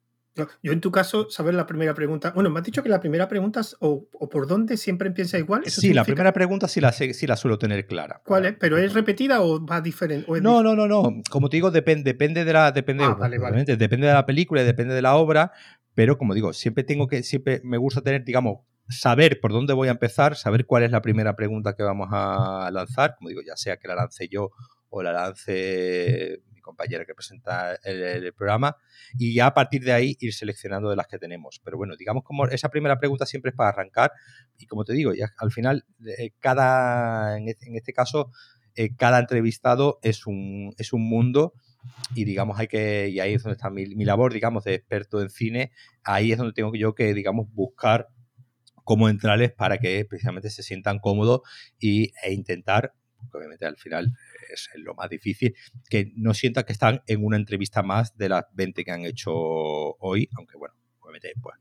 Yo 0.63 0.73
en 0.73 0.81
tu 0.81 0.91
caso, 0.91 1.31
saber 1.31 1.55
la 1.55 1.67
primera 1.67 1.95
pregunta. 1.95 2.33
Bueno, 2.33 2.51
me 2.51 2.59
has 2.59 2.65
dicho 2.65 2.83
que 2.83 2.89
la 2.89 3.01
primera 3.01 3.29
pregunta 3.29 3.61
es 3.61 3.77
o, 3.81 4.09
por 4.31 4.49
dónde 4.49 4.77
siempre 4.77 5.09
empieza 5.09 5.39
igual. 5.39 5.63
sí, 5.67 5.95
la 5.95 6.05
primera 6.05 6.33
pregunta 6.33 6.67
sí 6.67 6.81
la, 6.81 6.93
sí 6.93 7.27
la 7.27 7.37
suelo 7.37 7.59
tener 7.59 7.87
clara. 7.87 8.21
¿Cuál 8.25 8.47
es? 8.47 8.57
¿Pero 8.59 8.77
es 8.77 8.93
repetida 8.95 9.43
o 9.43 9.65
va 9.65 9.81
diferente? 9.81 10.27
no, 10.41 10.63
no, 10.63 10.75
no, 10.75 10.89
no. 10.89 11.23
Como 11.31 11.49
te 11.49 11.57
digo, 11.57 11.71
depende, 11.71 12.05
depende 12.05 12.45
de 12.45 12.53
la, 12.53 12.73
depende, 12.73 13.05
ah, 13.05 13.17
depende 13.29 14.07
de 14.07 14.13
la 14.13 14.27
película 14.27 14.63
y 14.63 14.65
depende 14.65 14.95
de 14.95 15.03
la 15.03 15.15
obra, 15.17 15.53
pero 15.95 16.19
como 16.19 16.35
digo, 16.35 16.53
siempre 16.53 16.83
tengo 16.83 17.07
que, 17.07 17.23
siempre 17.23 17.61
me 17.63 17.79
gusta 17.79 18.03
tener, 18.03 18.25
digamos, 18.25 18.61
saber 18.89 19.41
por 19.41 19.53
dónde 19.53 19.73
voy 19.73 19.89
a 19.89 19.93
empezar, 19.93 20.37
saber 20.37 20.67
cuál 20.67 20.83
es 20.83 20.91
la 20.91 21.01
primera 21.01 21.37
pregunta 21.37 21.75
que 21.75 21.83
vamos 21.83 22.09
a 22.11 22.71
lanzar, 22.73 23.15
como 23.17 23.29
digo, 23.29 23.41
ya 23.47 23.57
sea 23.57 23.77
que 23.77 23.89
la 23.89 23.95
lance 23.95 24.29
yo 24.29 24.51
o 24.91 25.03
la 25.03 25.13
lance 25.13 26.43
compañera 26.65 27.05
que 27.05 27.15
presenta 27.15 27.77
el, 27.85 28.33
programa, 28.33 28.77
y 29.19 29.35
ya 29.35 29.47
a 29.47 29.55
partir 29.55 29.85
de 29.85 29.93
ahí 29.93 30.17
ir 30.19 30.35
seleccionando 30.35 30.91
de 30.91 30.97
las 30.97 31.07
que 31.07 31.19
tenemos. 31.19 31.61
Pero 31.65 31.77
bueno, 31.77 31.95
digamos 31.97 32.25
como 32.25 32.47
esa 32.47 32.69
primera 32.71 32.99
pregunta 32.99 33.27
siempre 33.27 33.51
es 33.51 33.57
para 33.57 33.69
arrancar, 33.69 34.11
y 34.59 34.67
como 34.67 34.85
te 34.85 34.95
digo, 34.95 35.15
ya 35.15 35.29
al 35.39 35.53
final, 35.53 35.85
eh, 36.19 36.31
cada, 36.41 37.37
en 37.37 37.49
este, 37.49 37.93
caso, 37.93 38.31
eh, 38.75 38.97
cada 38.97 39.21
entrevistado 39.21 40.01
es 40.03 40.27
un, 40.27 40.75
es 40.79 40.93
un 40.93 41.09
mundo 41.09 41.53
y 42.15 42.25
digamos 42.25 42.59
hay 42.59 42.67
que 42.67 43.09
y 43.11 43.21
ahí 43.21 43.35
es 43.35 43.43
donde 43.43 43.57
está 43.57 43.69
mi, 43.69 43.87
labor 43.87 44.33
digamos 44.33 44.65
de 44.65 44.75
experto 44.75 45.21
en 45.21 45.29
cine 45.29 45.71
ahí 46.03 46.33
es 46.33 46.39
donde 46.39 46.55
tengo 46.55 46.75
yo 46.75 46.95
que 46.95 47.13
digamos 47.13 47.47
buscar 47.53 48.09
cómo 48.85 49.09
entrarles 49.11 49.53
para 49.53 49.79
que 49.79 50.05
precisamente 50.05 50.49
se 50.49 50.63
sientan 50.63 50.99
cómodos 50.99 51.43
y, 51.79 52.13
e 52.23 52.33
intentar 52.33 52.95
obviamente 53.33 53.67
al 53.67 53.77
final 53.77 54.13
es 54.55 54.69
lo 54.77 54.95
más 54.95 55.11
difícil 55.11 55.55
que 55.89 56.13
no 56.17 56.35
sientan 56.35 56.65
que 56.65 56.73
están 56.73 57.03
en 57.07 57.25
una 57.25 57.37
entrevista 57.37 57.83
más 57.83 58.17
de 58.17 58.29
las 58.29 58.45
20 58.55 58.85
que 58.85 58.91
han 58.91 59.05
hecho 59.05 59.33
hoy 59.33 60.29
aunque 60.37 60.57
bueno 60.57 60.75
obviamente 61.01 61.33
pues 61.41 61.57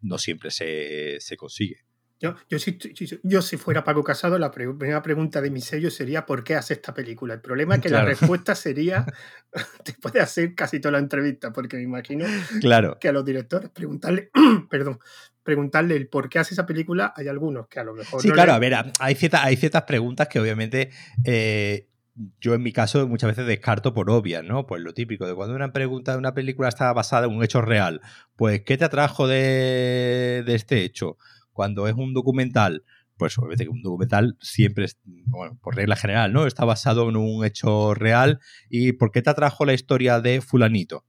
no 0.00 0.18
siempre 0.18 0.50
se, 0.50 1.16
se 1.20 1.36
consigue 1.36 1.88
yo, 2.20 2.34
yo, 2.48 2.58
si, 2.58 2.76
yo, 3.22 3.42
si 3.42 3.56
fuera 3.56 3.84
Paco 3.84 4.02
Casado, 4.02 4.40
la 4.40 4.50
primera 4.50 5.02
pregunta 5.02 5.40
de 5.40 5.50
mi 5.52 5.60
sello 5.60 5.88
sería 5.88 6.26
¿por 6.26 6.42
qué 6.42 6.56
hace 6.56 6.74
esta 6.74 6.92
película? 6.92 7.34
El 7.34 7.40
problema 7.40 7.76
es 7.76 7.80
que 7.80 7.90
la 7.90 8.04
respuesta 8.04 8.54
sería 8.56 9.06
después 9.84 10.12
de 10.12 10.20
hacer 10.20 10.54
casi 10.56 10.80
toda 10.80 10.92
la 10.92 10.98
entrevista, 10.98 11.52
porque 11.52 11.76
me 11.76 11.84
imagino 11.84 12.26
claro. 12.60 12.98
que 13.00 13.08
a 13.08 13.12
los 13.12 13.24
directores 13.24 13.70
preguntarle, 13.70 14.30
perdón, 14.68 14.98
preguntarle 15.44 15.94
el 15.94 16.08
por 16.08 16.28
qué 16.28 16.40
hace 16.40 16.54
esa 16.54 16.66
película, 16.66 17.14
hay 17.16 17.28
algunos 17.28 17.68
que 17.68 17.78
a 17.78 17.84
lo 17.84 17.94
mejor... 17.94 18.20
Sí, 18.20 18.30
claro, 18.32 18.52
a 18.52 18.58
ver, 18.58 18.74
hay, 18.98 19.14
ciertas, 19.14 19.44
hay 19.44 19.56
ciertas 19.56 19.82
preguntas 19.84 20.26
que 20.26 20.40
obviamente... 20.40 20.90
Eh, 21.24 21.84
yo 22.40 22.54
en 22.54 22.62
mi 22.62 22.72
caso 22.72 23.06
muchas 23.06 23.30
veces 23.30 23.46
descarto 23.46 23.94
por 23.94 24.10
obvias, 24.10 24.44
¿no? 24.44 24.66
Pues 24.66 24.82
lo 24.82 24.94
típico 24.94 25.26
de 25.26 25.34
cuando 25.34 25.54
una 25.54 25.72
pregunta 25.72 26.12
de 26.12 26.18
una 26.18 26.34
película 26.34 26.68
está 26.68 26.92
basada 26.92 27.26
en 27.26 27.36
un 27.36 27.44
hecho 27.44 27.62
real, 27.62 28.00
pues 28.36 28.62
¿qué 28.62 28.76
te 28.76 28.84
atrajo 28.84 29.26
de, 29.26 30.42
de 30.44 30.54
este 30.54 30.84
hecho? 30.84 31.16
cuando 31.58 31.88
es 31.88 31.94
un 31.96 32.14
documental, 32.14 32.84
pues 33.16 33.36
obviamente 33.36 33.64
que 33.64 33.70
un 33.70 33.82
documental 33.82 34.36
siempre, 34.40 34.84
es, 34.84 34.96
bueno, 35.04 35.58
por 35.60 35.74
regla 35.74 35.96
general, 35.96 36.32
¿no? 36.32 36.46
Está 36.46 36.64
basado 36.64 37.08
en 37.08 37.16
un 37.16 37.44
hecho 37.44 37.94
real. 37.94 38.38
¿Y 38.70 38.92
por 38.92 39.10
qué 39.10 39.22
te 39.22 39.30
atrajo 39.30 39.64
la 39.64 39.74
historia 39.74 40.20
de 40.20 40.40
fulanito? 40.40 41.04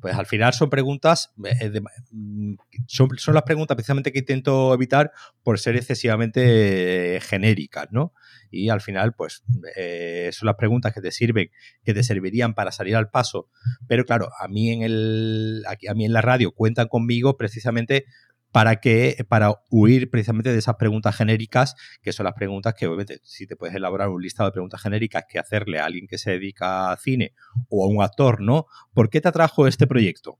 Pues 0.00 0.14
al 0.14 0.24
final 0.24 0.54
son 0.54 0.70
preguntas, 0.70 1.34
eh, 1.44 1.82
mm, 2.10 2.54
son, 2.86 3.10
las 3.34 3.42
preguntas 3.42 3.74
precisamente 3.74 4.12
que 4.12 4.20
intento 4.20 4.72
evitar 4.72 5.12
por 5.42 5.58
ser 5.58 5.76
excesivamente 5.76 7.20
genéricas, 7.20 7.88
¿no? 7.90 8.14
Y 8.52 8.68
al 8.68 8.80
final, 8.80 9.14
pues, 9.14 9.42
eh, 9.76 10.30
son 10.32 10.46
las 10.46 10.56
preguntas 10.56 10.92
que 10.92 11.00
te 11.00 11.10
sirven, 11.10 11.50
que 11.82 11.94
te 11.94 12.02
servirían 12.02 12.54
para 12.54 12.70
salir 12.70 12.94
al 12.94 13.10
paso. 13.10 13.48
Pero 13.88 14.04
claro, 14.04 14.28
a 14.38 14.46
mí 14.46 14.70
en 14.70 14.82
el, 14.82 15.64
aquí, 15.66 15.88
a 15.88 15.94
mí 15.94 16.04
en 16.04 16.12
la 16.12 16.20
radio 16.20 16.52
cuentan 16.52 16.88
conmigo 16.88 17.36
precisamente 17.36 18.04
para 18.52 18.76
que 18.76 19.24
para 19.28 19.62
huir 19.70 20.10
precisamente 20.10 20.52
de 20.52 20.58
esas 20.58 20.76
preguntas 20.76 21.16
genéricas, 21.16 21.74
que 22.02 22.12
son 22.12 22.24
las 22.24 22.34
preguntas 22.34 22.74
que 22.74 22.86
obviamente 22.86 23.18
si 23.24 23.46
te 23.46 23.56
puedes 23.56 23.74
elaborar 23.74 24.10
un 24.10 24.22
listado 24.22 24.50
de 24.50 24.52
preguntas 24.52 24.82
genéricas 24.82 25.24
que 25.26 25.38
hacerle 25.38 25.80
a 25.80 25.86
alguien 25.86 26.06
que 26.06 26.18
se 26.18 26.32
dedica 26.32 26.92
a 26.92 26.96
cine 26.98 27.32
o 27.70 27.84
a 27.84 27.88
un 27.88 28.02
actor, 28.02 28.42
¿no? 28.42 28.66
¿Por 28.92 29.08
qué 29.08 29.22
te 29.22 29.28
atrajo 29.28 29.66
este 29.66 29.86
proyecto? 29.86 30.38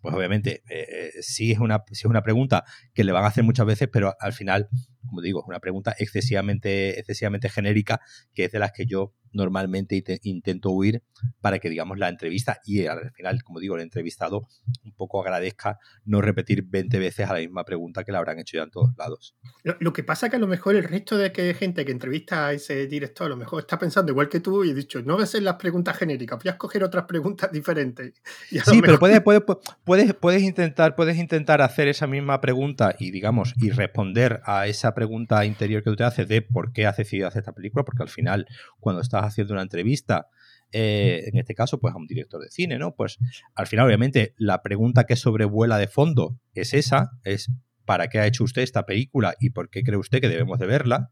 Pues 0.00 0.14
obviamente 0.16 0.64
eh, 0.68 1.12
sí, 1.20 1.52
es 1.52 1.60
una, 1.60 1.84
sí 1.86 2.00
es 2.00 2.04
una 2.04 2.22
pregunta 2.22 2.64
que 2.92 3.04
le 3.04 3.12
van 3.12 3.22
a 3.24 3.28
hacer 3.28 3.44
muchas 3.44 3.66
veces, 3.66 3.88
pero 3.90 4.16
al 4.18 4.32
final, 4.32 4.68
como 5.06 5.20
digo, 5.20 5.40
es 5.40 5.48
una 5.48 5.60
pregunta 5.60 5.94
excesivamente, 5.98 6.98
excesivamente 6.98 7.48
genérica, 7.48 8.00
que 8.32 8.44
es 8.44 8.52
de 8.52 8.58
las 8.58 8.72
que 8.72 8.86
yo 8.86 9.14
normalmente 9.32 10.02
intento 10.22 10.70
huir 10.70 11.02
para 11.40 11.58
que, 11.58 11.70
digamos, 11.70 11.98
la 11.98 12.08
entrevista 12.08 12.60
y 12.64 12.86
al 12.86 13.12
final, 13.12 13.42
como 13.42 13.60
digo, 13.60 13.76
el 13.76 13.82
entrevistado 13.82 14.46
un 14.84 14.92
poco 14.92 15.22
agradezca 15.22 15.78
no 16.04 16.20
repetir 16.20 16.64
20 16.64 16.98
veces 16.98 17.28
a 17.28 17.34
la 17.34 17.40
misma 17.40 17.64
pregunta 17.64 18.04
que 18.04 18.12
la 18.12 18.18
habrán 18.18 18.38
hecho 18.38 18.58
ya 18.58 18.64
en 18.64 18.70
todos 18.70 18.90
lados. 18.96 19.34
Lo, 19.62 19.92
que 19.92 20.04
pasa 20.04 20.28
que 20.28 20.36
a 20.36 20.38
lo 20.38 20.46
mejor 20.46 20.76
el 20.76 20.84
resto 20.84 21.16
de 21.16 21.32
que 21.32 21.54
gente 21.54 21.84
que 21.84 21.92
entrevista 21.92 22.48
a 22.48 22.52
ese 22.52 22.86
director 22.86 23.26
a 23.26 23.30
lo 23.30 23.36
mejor 23.36 23.60
está 23.60 23.78
pensando 23.78 24.12
igual 24.12 24.28
que 24.28 24.40
tú 24.40 24.64
y 24.64 24.70
he 24.70 24.74
dicho, 24.74 25.02
no 25.02 25.14
voy 25.14 25.22
a 25.22 25.24
hacer 25.24 25.42
las 25.42 25.56
preguntas 25.56 25.96
genéricas, 25.96 26.38
voy 26.42 26.48
a 26.48 26.52
escoger 26.52 26.84
otras 26.84 27.04
preguntas 27.04 27.50
diferentes. 27.52 28.14
sí, 28.66 28.80
pero 28.80 28.98
puedes, 28.98 29.20
puedes, 29.20 29.42
puedes, 29.84 30.14
puedes, 30.14 30.42
intentar, 30.42 30.94
puedes 30.94 31.16
intentar 31.16 31.62
hacer 31.62 31.88
esa 31.88 32.06
misma 32.06 32.40
pregunta 32.40 32.94
y, 32.98 33.10
digamos, 33.10 33.54
y 33.58 33.70
responder 33.70 34.40
a 34.44 34.66
esa 34.66 34.91
pregunta 34.94 35.44
interior 35.44 35.82
que 35.82 35.90
tú 35.90 35.96
te 35.96 36.04
haces 36.04 36.28
de 36.28 36.42
por 36.42 36.72
qué 36.72 36.86
has 36.86 36.96
decidido 36.96 37.28
hacer 37.28 37.40
esta 37.40 37.52
película, 37.52 37.84
porque 37.84 38.02
al 38.02 38.08
final, 38.08 38.46
cuando 38.80 39.02
estás 39.02 39.24
haciendo 39.24 39.54
una 39.54 39.62
entrevista, 39.62 40.28
eh, 40.72 41.24
en 41.26 41.38
este 41.38 41.54
caso, 41.54 41.78
pues 41.78 41.94
a 41.94 41.98
un 41.98 42.06
director 42.06 42.42
de 42.42 42.50
cine, 42.50 42.78
¿no? 42.78 42.94
Pues 42.94 43.18
al 43.54 43.66
final, 43.66 43.86
obviamente, 43.86 44.34
la 44.38 44.62
pregunta 44.62 45.04
que 45.04 45.16
sobrevuela 45.16 45.78
de 45.78 45.86
fondo 45.86 46.38
es 46.54 46.74
esa, 46.74 47.10
es 47.24 47.50
¿para 47.84 48.08
qué 48.08 48.18
ha 48.20 48.26
hecho 48.26 48.44
usted 48.44 48.62
esta 48.62 48.86
película 48.86 49.34
y 49.40 49.50
por 49.50 49.68
qué 49.70 49.82
cree 49.82 49.98
usted 49.98 50.20
que 50.20 50.28
debemos 50.28 50.58
de 50.58 50.66
verla? 50.66 51.10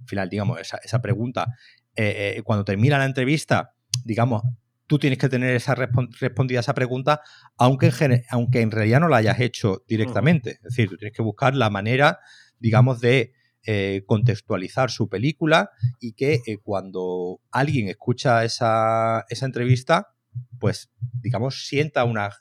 Al 0.00 0.08
final, 0.08 0.28
digamos, 0.28 0.60
esa, 0.60 0.78
esa 0.82 1.00
pregunta, 1.00 1.46
eh, 1.94 2.34
eh, 2.36 2.42
cuando 2.42 2.64
termina 2.64 2.98
la 2.98 3.04
entrevista, 3.04 3.74
digamos, 4.04 4.42
tú 4.86 4.98
tienes 4.98 5.18
que 5.18 5.28
tener 5.28 5.54
esa 5.54 5.74
respondida 5.74 6.58
a 6.58 6.60
esa 6.60 6.74
pregunta, 6.74 7.20
aunque 7.56 7.92
en, 8.00 8.22
aunque 8.30 8.60
en 8.60 8.70
realidad 8.70 9.00
no 9.00 9.08
la 9.08 9.18
hayas 9.18 9.40
hecho 9.40 9.82
directamente. 9.88 10.52
Es 10.52 10.62
decir, 10.62 10.88
tú 10.88 10.96
tienes 10.96 11.16
que 11.16 11.22
buscar 11.22 11.54
la 11.54 11.70
manera, 11.70 12.20
digamos, 12.58 13.00
de 13.00 13.32
eh, 13.68 14.04
contextualizar 14.06 14.92
su 14.92 15.08
película 15.08 15.70
y 15.98 16.12
que 16.12 16.40
eh, 16.46 16.58
cuando 16.62 17.40
alguien 17.50 17.88
escucha 17.88 18.44
esa, 18.44 19.24
entrevista, 19.28 20.14
pues 20.60 20.92
digamos, 21.20 21.66
sienta 21.66 22.04
unas, 22.04 22.38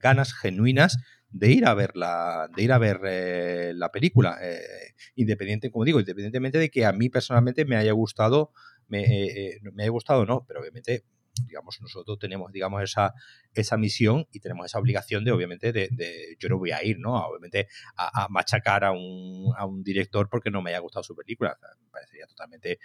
ganas 0.00 0.34
genuinas 0.34 0.98
de 1.30 1.52
ir 1.52 1.66
a 1.66 1.74
ver 1.74 1.96
la, 1.96 2.48
de 2.56 2.62
ir 2.64 2.72
a 2.72 2.78
ver 2.78 3.00
eh, 3.06 3.72
la 3.76 3.92
película. 3.92 4.36
independiente, 5.14 5.70
como 5.70 5.84
digo, 5.84 6.00
independientemente 6.00 6.58
de 6.58 6.68
que 6.68 6.84
a 6.84 6.92
mí 6.92 7.08
personalmente 7.10 7.64
me 7.64 7.76
haya 7.76 7.92
gustado, 7.92 8.50
me, 8.88 9.60
me 9.72 9.84
haya 9.84 9.90
gustado 9.90 10.26
no, 10.26 10.44
pero 10.48 10.60
obviamente 10.60 11.04
digamos, 11.46 11.80
nosotros 11.80 12.18
tenemos, 12.18 12.52
digamos, 12.52 12.82
esa, 12.82 13.12
esa 13.52 13.76
misión 13.76 14.26
y 14.32 14.40
tenemos 14.40 14.66
esa 14.66 14.78
obligación 14.78 15.24
de, 15.24 15.32
obviamente, 15.32 15.72
de, 15.72 16.36
yo 16.38 16.48
no 16.48 16.58
voy 16.58 16.70
a 16.70 16.82
ir, 16.84 16.98
¿no? 16.98 17.14
Obviamente, 17.14 17.68
a, 17.96 18.28
machacar 18.30 18.84
a 18.84 18.92
un, 18.92 19.52
a 19.56 19.66
un, 19.66 19.82
director 19.82 20.28
porque 20.28 20.50
no 20.50 20.62
me 20.62 20.70
haya 20.70 20.78
gustado 20.78 21.02
su 21.02 21.14
película. 21.14 21.56
me 21.82 21.90
parecería 21.90 22.26
totalmente 22.26 22.78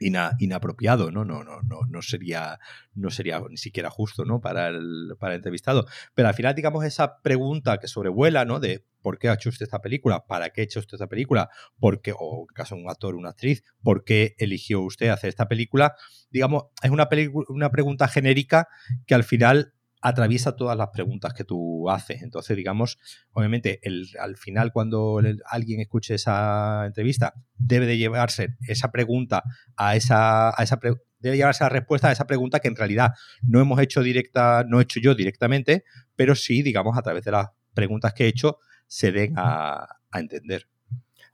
inapropiado, 0.00 1.10
¿no? 1.10 1.24
No, 1.24 1.44
no, 1.44 1.62
no, 1.62 1.80
no 1.88 2.02
sería, 2.02 2.58
no 2.94 3.10
sería 3.10 3.40
ni 3.48 3.56
siquiera 3.56 3.90
justo, 3.90 4.24
¿no? 4.24 4.40
Para 4.40 4.68
el, 4.68 5.14
para 5.18 5.34
el 5.34 5.38
entrevistado. 5.38 5.86
Pero 6.14 6.28
al 6.28 6.34
final, 6.34 6.54
digamos, 6.54 6.84
esa 6.84 7.20
pregunta 7.22 7.78
que 7.78 7.88
sobrevuela, 7.88 8.44
¿no? 8.44 8.60
De 8.60 8.84
¿por 9.02 9.18
qué 9.18 9.28
ha 9.28 9.34
hecho 9.34 9.50
usted 9.50 9.64
esta 9.64 9.80
película? 9.80 10.24
¿Para 10.26 10.50
qué 10.50 10.62
ha 10.62 10.64
hecho 10.64 10.80
usted 10.80 10.94
esta 10.94 11.08
película? 11.08 11.50
¿Por 11.78 12.00
qué, 12.00 12.14
o 12.16 12.46
en 12.48 12.54
caso 12.54 12.76
de 12.76 12.82
un 12.82 12.90
actor 12.90 13.14
una 13.14 13.30
actriz, 13.30 13.64
¿por 13.82 14.04
qué 14.04 14.34
eligió 14.38 14.80
usted 14.80 15.08
hacer 15.08 15.28
esta 15.28 15.48
película? 15.48 15.94
Digamos, 16.30 16.64
es 16.82 16.90
una, 16.90 17.08
una 17.48 17.70
pregunta 17.70 18.08
genérica 18.08 18.68
que 19.06 19.14
al 19.14 19.24
final 19.24 19.74
atraviesa 20.02 20.56
todas 20.56 20.76
las 20.76 20.88
preguntas 20.88 21.32
que 21.32 21.44
tú 21.44 21.88
haces. 21.88 22.22
Entonces, 22.22 22.56
digamos, 22.56 22.98
obviamente, 23.32 23.78
el, 23.82 24.08
al 24.20 24.36
final, 24.36 24.72
cuando 24.72 25.20
alguien 25.46 25.80
escuche 25.80 26.16
esa 26.16 26.84
entrevista, 26.86 27.34
debe 27.56 27.86
de 27.86 27.96
llevarse 27.96 28.56
esa 28.66 28.90
pregunta 28.90 29.44
a 29.76 29.96
esa, 29.96 30.50
a 30.50 30.62
esa 30.62 30.78
debe 31.20 31.36
llegar 31.36 31.48
a 31.48 31.52
esa 31.52 31.68
respuesta 31.68 32.08
a 32.08 32.12
esa 32.12 32.26
pregunta 32.26 32.58
que 32.58 32.66
en 32.66 32.74
realidad 32.74 33.12
no 33.42 33.60
hemos 33.60 33.80
hecho 33.80 34.02
directa, 34.02 34.64
no 34.68 34.80
he 34.80 34.82
hecho 34.82 34.98
yo 34.98 35.14
directamente, 35.14 35.84
pero 36.16 36.34
sí, 36.34 36.62
digamos, 36.62 36.98
a 36.98 37.02
través 37.02 37.24
de 37.24 37.30
las 37.30 37.50
preguntas 37.72 38.12
que 38.12 38.24
he 38.24 38.28
hecho, 38.28 38.58
se 38.88 39.12
den 39.12 39.34
a, 39.36 39.86
entender. 40.12 40.68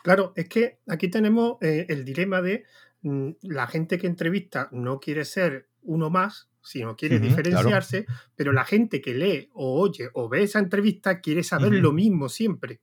Claro, 0.02 0.32
es 0.36 0.48
que 0.48 0.78
aquí 0.86 1.08
tenemos 1.08 1.56
eh, 1.62 1.86
el 1.88 2.04
dilema 2.04 2.40
de 2.42 2.64
mm, 3.02 3.30
la 3.42 3.66
gente 3.66 3.98
que 3.98 4.06
entrevista 4.06 4.68
no 4.70 5.00
quiere 5.00 5.24
ser 5.24 5.68
uno 5.82 6.10
más, 6.10 6.47
sino 6.62 6.96
quiere 6.96 7.18
diferenciarse, 7.18 8.06
pero 8.34 8.52
la 8.52 8.64
gente 8.64 9.00
que 9.00 9.14
lee 9.14 9.48
o 9.54 9.80
oye 9.80 10.10
o 10.14 10.28
ve 10.28 10.42
esa 10.42 10.58
entrevista 10.58 11.20
quiere 11.20 11.42
saber 11.42 11.72
lo 11.74 11.92
mismo 11.92 12.28
siempre. 12.28 12.80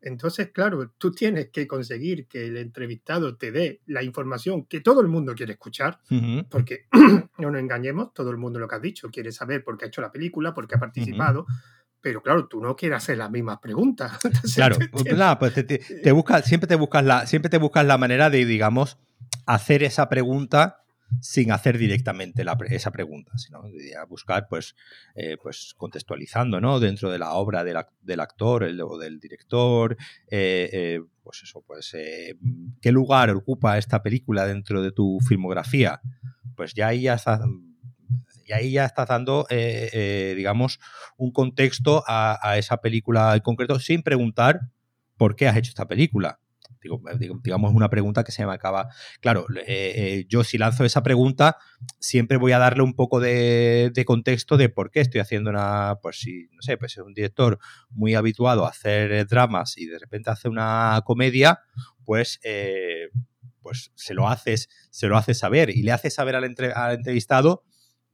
Entonces, 0.00 0.50
claro, 0.52 0.92
tú 0.96 1.10
tienes 1.10 1.48
que 1.50 1.66
conseguir 1.66 2.28
que 2.28 2.46
el 2.46 2.56
entrevistado 2.56 3.36
te 3.36 3.50
dé 3.50 3.80
la 3.86 4.02
información 4.02 4.64
que 4.64 4.80
todo 4.80 5.00
el 5.00 5.08
mundo 5.08 5.34
quiere 5.34 5.52
escuchar, 5.52 5.98
porque 6.48 6.86
no 7.38 7.50
nos 7.50 7.60
engañemos, 7.60 8.14
todo 8.14 8.30
el 8.30 8.36
mundo 8.36 8.58
lo 8.58 8.68
que 8.68 8.76
has 8.76 8.82
dicho 8.82 9.08
quiere 9.10 9.32
saber 9.32 9.64
por 9.64 9.76
qué 9.76 9.86
ha 9.86 9.88
hecho 9.88 10.00
la 10.00 10.12
película, 10.12 10.54
por 10.54 10.68
qué 10.68 10.76
ha 10.76 10.80
participado, 10.80 11.46
pero 12.00 12.22
claro, 12.22 12.46
tú 12.46 12.60
no 12.60 12.76
quieres 12.76 12.98
hacer 12.98 13.18
las 13.18 13.30
mismas 13.30 13.58
preguntas. 13.58 14.18
claro, 14.54 14.76
pues, 14.76 15.04
pues 15.38 15.66
te, 15.66 15.80
siempre 16.44 16.68
te 16.68 16.76
buscas 16.76 17.04
la, 17.04 17.26
siempre 17.26 17.50
te 17.50 17.58
buscas 17.58 17.84
la 17.84 17.98
manera 17.98 18.30
de, 18.30 18.44
digamos, 18.44 18.98
hacer 19.46 19.82
esa 19.82 20.08
pregunta 20.08 20.84
sin 21.20 21.52
hacer 21.52 21.78
directamente 21.78 22.44
esa 22.70 22.90
pregunta, 22.90 23.32
sino 23.38 23.62
buscar, 24.08 24.46
pues, 24.48 24.74
eh, 25.14 25.36
pues 25.42 25.74
contextualizando, 25.76 26.60
¿no? 26.60 26.80
Dentro 26.80 27.10
de 27.10 27.18
la 27.18 27.32
obra 27.32 27.64
del, 27.64 28.20
actor 28.20 28.64
o 28.64 28.98
del 28.98 29.18
director, 29.18 29.96
eh, 30.30 30.68
eh, 30.72 31.00
pues 31.22 31.42
eso, 31.42 31.62
pues, 31.66 31.94
¿qué 32.80 32.92
lugar 32.92 33.30
ocupa 33.30 33.78
esta 33.78 34.02
película 34.02 34.46
dentro 34.46 34.82
de 34.82 34.92
tu 34.92 35.18
filmografía? 35.26 36.00
Pues 36.56 36.74
ya 36.74 36.88
ahí 36.88 37.02
ya 37.02 37.14
estás, 37.14 37.40
ahí 38.52 38.72
ya 38.72 38.92
dando, 39.08 39.46
digamos, 39.50 40.78
un 41.16 41.32
contexto 41.32 42.04
a 42.06 42.56
esa 42.58 42.78
película 42.78 43.34
en 43.34 43.40
concreto 43.40 43.78
sin 43.78 44.02
preguntar 44.02 44.60
por 45.16 45.36
qué 45.36 45.48
has 45.48 45.56
hecho 45.56 45.70
esta 45.70 45.88
película 45.88 46.40
digamos, 47.42 47.74
una 47.74 47.88
pregunta 47.88 48.24
que 48.24 48.32
se 48.32 48.44
me 48.46 48.52
acaba. 48.52 48.88
Claro, 49.20 49.46
eh, 49.54 49.64
eh, 49.66 50.26
yo 50.28 50.44
si 50.44 50.58
lanzo 50.58 50.84
esa 50.84 51.02
pregunta, 51.02 51.56
siempre 51.98 52.36
voy 52.36 52.52
a 52.52 52.58
darle 52.58 52.82
un 52.82 52.94
poco 52.94 53.20
de, 53.20 53.92
contexto 54.06 54.56
de 54.56 54.68
por 54.68 54.90
qué 54.90 55.00
estoy 55.00 55.20
haciendo 55.20 55.50
una. 55.50 55.98
Pues 56.02 56.20
si, 56.20 56.48
no 56.52 56.62
sé, 56.62 56.76
pues 56.76 56.92
es 56.92 57.04
un 57.04 57.14
director 57.14 57.58
muy 57.90 58.14
habituado 58.14 58.64
a 58.64 58.70
hacer 58.70 59.26
dramas 59.26 59.76
y 59.76 59.86
de 59.86 59.98
repente 59.98 60.30
hace 60.30 60.48
una 60.48 61.02
comedia, 61.04 61.60
pues. 62.04 62.40
Eh, 62.42 63.08
pues 63.60 63.92
se 63.96 64.14
lo 64.14 64.28
haces, 64.28 64.70
se 64.90 65.08
lo 65.08 65.18
haces 65.18 65.36
saber 65.36 65.68
y 65.68 65.82
le 65.82 65.92
haces 65.92 66.14
saber 66.14 66.36
al, 66.36 66.44
al 66.74 66.94
entrevistado 66.94 67.64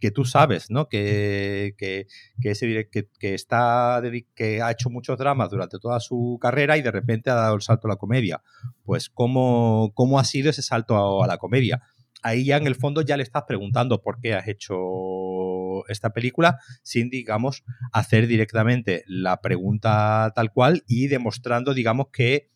que 0.05 0.11
tú 0.11 0.27
sabes, 0.27 0.71
¿no? 0.71 0.87
Que, 0.87 1.75
que, 1.79 2.09
que 2.43 2.51
ese 2.51 2.91
que, 2.91 3.35
está 3.35 4.03
que 4.35 4.61
ha 4.61 4.71
hecho 4.71 4.91
muchos 4.91 5.17
dramas 5.17 5.49
durante 5.49 5.79
toda 5.79 5.99
su 5.99 6.37
carrera 6.43 6.77
y 6.77 6.83
de 6.83 6.91
repente 6.91 7.31
ha 7.31 7.35
dado 7.35 7.55
el 7.55 7.63
salto 7.63 7.89
a 7.89 7.93
la 7.93 7.97
comedia. 7.97 8.43
Pues, 8.85 9.09
¿cómo, 9.09 9.93
cómo 9.95 10.19
ha 10.19 10.25
sido 10.25 10.51
ese 10.51 10.61
salto 10.61 11.25
a, 11.25 11.27
la 11.27 11.39
comedia? 11.39 11.81
Ahí 12.23 12.45
ya 12.45 12.59
en 12.59 12.67
el 12.67 12.75
fondo 12.75 13.01
ya 13.01 13.17
le 13.17 13.23
estás 13.23 13.45
preguntando 13.49 14.03
por 14.03 14.21
qué 14.21 14.35
has 14.35 14.47
hecho 14.47 14.77
esta 15.89 16.11
película 16.11 16.59
sin, 16.83 17.09
digamos, 17.09 17.65
hacer 17.91 18.27
directamente 18.27 19.05
la 19.07 19.41
pregunta 19.41 20.33
tal 20.35 20.53
cual 20.53 20.85
y 20.87 21.07
demostrando, 21.07 21.73
digamos, 21.73 22.09
que 22.13 22.51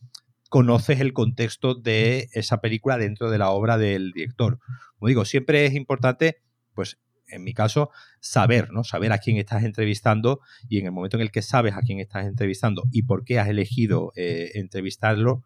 conoces 0.50 1.00
el 1.00 1.14
contexto 1.14 1.74
de 1.74 2.28
esa 2.34 2.60
película 2.60 2.98
dentro 2.98 3.30
de 3.30 3.38
la 3.38 3.48
obra 3.48 3.78
del 3.78 4.12
director. 4.12 4.58
Como 4.98 5.08
digo, 5.08 5.24
siempre 5.24 5.64
es 5.64 5.72
importante, 5.72 6.42
pues, 6.74 6.98
en 7.28 7.44
mi 7.44 7.54
caso, 7.54 7.90
saber, 8.20 8.70
¿no? 8.70 8.84
Saber 8.84 9.12
a 9.12 9.18
quién 9.18 9.36
estás 9.36 9.64
entrevistando 9.64 10.40
y 10.68 10.78
en 10.78 10.86
el 10.86 10.92
momento 10.92 11.16
en 11.16 11.22
el 11.22 11.30
que 11.30 11.42
sabes 11.42 11.74
a 11.74 11.80
quién 11.80 12.00
estás 12.00 12.26
entrevistando 12.26 12.84
y 12.90 13.02
por 13.02 13.24
qué 13.24 13.38
has 13.38 13.48
elegido 13.48 14.12
eh, 14.16 14.52
entrevistarlo, 14.54 15.44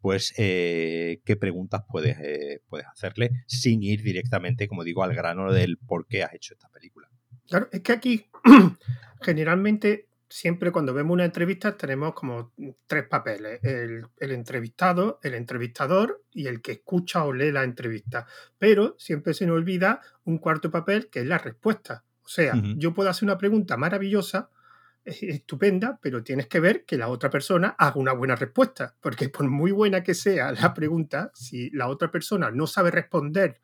pues 0.00 0.34
eh, 0.36 1.20
qué 1.24 1.36
preguntas 1.36 1.82
puedes, 1.88 2.18
eh, 2.20 2.60
puedes 2.68 2.86
hacerle 2.86 3.30
sin 3.46 3.82
ir 3.82 4.02
directamente, 4.02 4.68
como 4.68 4.84
digo, 4.84 5.02
al 5.02 5.14
grano 5.14 5.52
del 5.52 5.78
por 5.78 6.06
qué 6.06 6.22
has 6.22 6.34
hecho 6.34 6.54
esta 6.54 6.68
película. 6.68 7.08
Claro, 7.48 7.68
es 7.72 7.80
que 7.80 7.92
aquí 7.92 8.26
generalmente 9.22 10.08
siempre 10.34 10.72
cuando 10.72 10.92
vemos 10.92 11.14
una 11.14 11.24
entrevista 11.24 11.76
tenemos 11.76 12.12
como 12.12 12.52
tres 12.88 13.06
papeles, 13.06 13.60
el, 13.62 14.04
entrevistado, 14.18 15.20
el 15.22 15.34
entrevistador 15.34 16.24
y 16.32 16.48
el 16.48 16.60
que 16.60 16.72
escucha 16.72 17.24
o 17.24 17.32
lee 17.32 17.52
la 17.52 17.62
entrevista. 17.62 18.26
Pero 18.58 18.96
siempre 18.98 19.32
se 19.32 19.46
nos 19.46 19.54
olvida 19.54 20.00
un 20.24 20.38
cuarto 20.38 20.72
papel 20.72 21.08
que 21.08 21.20
es 21.20 21.26
la 21.26 21.38
respuesta. 21.38 22.02
O 22.24 22.28
sea, 22.28 22.54
yo 22.76 22.92
puedo 22.94 23.10
hacer 23.10 23.28
una 23.28 23.38
pregunta 23.38 23.76
maravillosa, 23.76 24.50
estupenda, 25.04 26.00
pero 26.02 26.24
tienes 26.24 26.48
que 26.48 26.58
ver 26.58 26.84
que 26.84 26.98
la 26.98 27.06
otra 27.06 27.30
persona 27.30 27.76
haga 27.78 28.00
una 28.00 28.12
buena 28.12 28.34
respuesta, 28.34 28.96
porque 29.00 29.28
por 29.28 29.48
muy 29.48 29.70
buena 29.70 30.02
que 30.02 30.14
sea 30.14 30.50
la 30.50 30.74
pregunta, 30.74 31.30
si 31.34 31.70
la 31.70 31.86
otra 31.86 32.10
persona 32.10 32.50
no 32.50 32.66
sabe 32.66 32.90
responder 32.90 33.60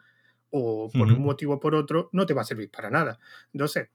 o 0.50 0.88
por 0.92 1.08
un 1.08 1.22
motivo 1.22 1.54
o 1.54 1.60
por 1.60 1.74
otro, 1.74 2.10
no 2.12 2.26
te 2.26 2.34
va 2.34 2.42
a 2.42 2.44
servir 2.44 2.70
para 2.70 2.90
nada. 2.90 3.18
Entonces, 3.52 3.88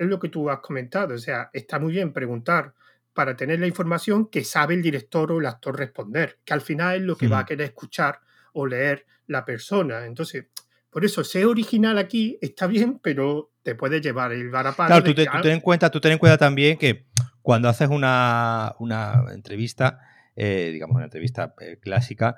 es 0.00 0.08
lo 0.08 0.18
que 0.18 0.30
tú 0.30 0.48
has 0.48 0.60
comentado. 0.60 1.14
O 1.14 1.18
sea, 1.18 1.50
está 1.52 1.78
muy 1.78 1.92
bien 1.92 2.12
preguntar 2.12 2.72
para 3.12 3.36
tener 3.36 3.60
la 3.60 3.66
información 3.66 4.30
que 4.30 4.44
sabe 4.44 4.74
el 4.74 4.80
director 4.80 5.30
o 5.30 5.40
el 5.40 5.46
actor 5.46 5.78
responder, 5.78 6.38
que 6.44 6.54
al 6.54 6.62
final 6.62 6.96
es 6.96 7.02
lo 7.02 7.16
que 7.16 7.28
va 7.28 7.40
a 7.40 7.44
querer 7.44 7.66
escuchar 7.66 8.20
o 8.54 8.66
leer 8.66 9.04
la 9.26 9.44
persona. 9.44 10.06
Entonces, 10.06 10.46
por 10.88 11.04
eso, 11.04 11.22
ser 11.22 11.44
original 11.44 11.98
aquí 11.98 12.38
está 12.40 12.66
bien, 12.66 12.98
pero 12.98 13.52
te 13.62 13.74
puede 13.74 14.00
llevar 14.00 14.32
el 14.32 14.48
varapalo. 14.48 14.88
Claro, 14.88 15.04
tú, 15.04 15.14
ten 15.14 15.52
en 15.52 15.60
cuenta, 15.60 15.90
tú 15.90 16.00
ten 16.00 16.12
en 16.12 16.18
cuenta 16.18 16.38
también 16.38 16.78
que 16.78 17.06
cuando 17.42 17.68
haces 17.68 17.90
una, 17.90 18.74
una 18.78 19.24
entrevista, 19.34 20.00
eh, 20.34 20.70
digamos 20.72 20.96
una 20.96 21.04
entrevista 21.04 21.54
eh, 21.60 21.78
clásica, 21.78 22.36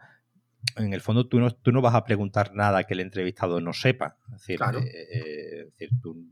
en 0.77 0.93
el 0.93 1.01
fondo 1.01 1.27
tú 1.27 1.41
no, 1.41 1.51
tú 1.51 1.73
no 1.73 1.81
vas 1.81 1.95
a 1.95 2.05
preguntar 2.05 2.55
nada 2.55 2.85
que 2.85 2.95
el 2.95 3.01
entrevistado 3.01 3.61
no 3.61 3.73
sepa. 3.73 4.17
Es 4.27 4.41
decir, 4.41 4.61
eh, 4.63 5.69
eh, 5.79 5.89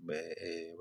eh, 0.09 0.74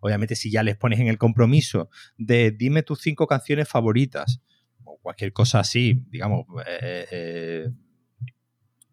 obviamente 0.00 0.34
si 0.34 0.50
ya 0.50 0.62
les 0.62 0.76
pones 0.76 0.98
en 1.00 1.08
el 1.08 1.18
compromiso 1.18 1.90
de 2.16 2.50
dime 2.50 2.82
tus 2.82 3.00
cinco 3.00 3.26
canciones 3.26 3.68
favoritas 3.68 4.40
o 4.84 4.98
cualquier 4.98 5.32
cosa 5.32 5.60
así, 5.60 6.04
digamos, 6.08 6.46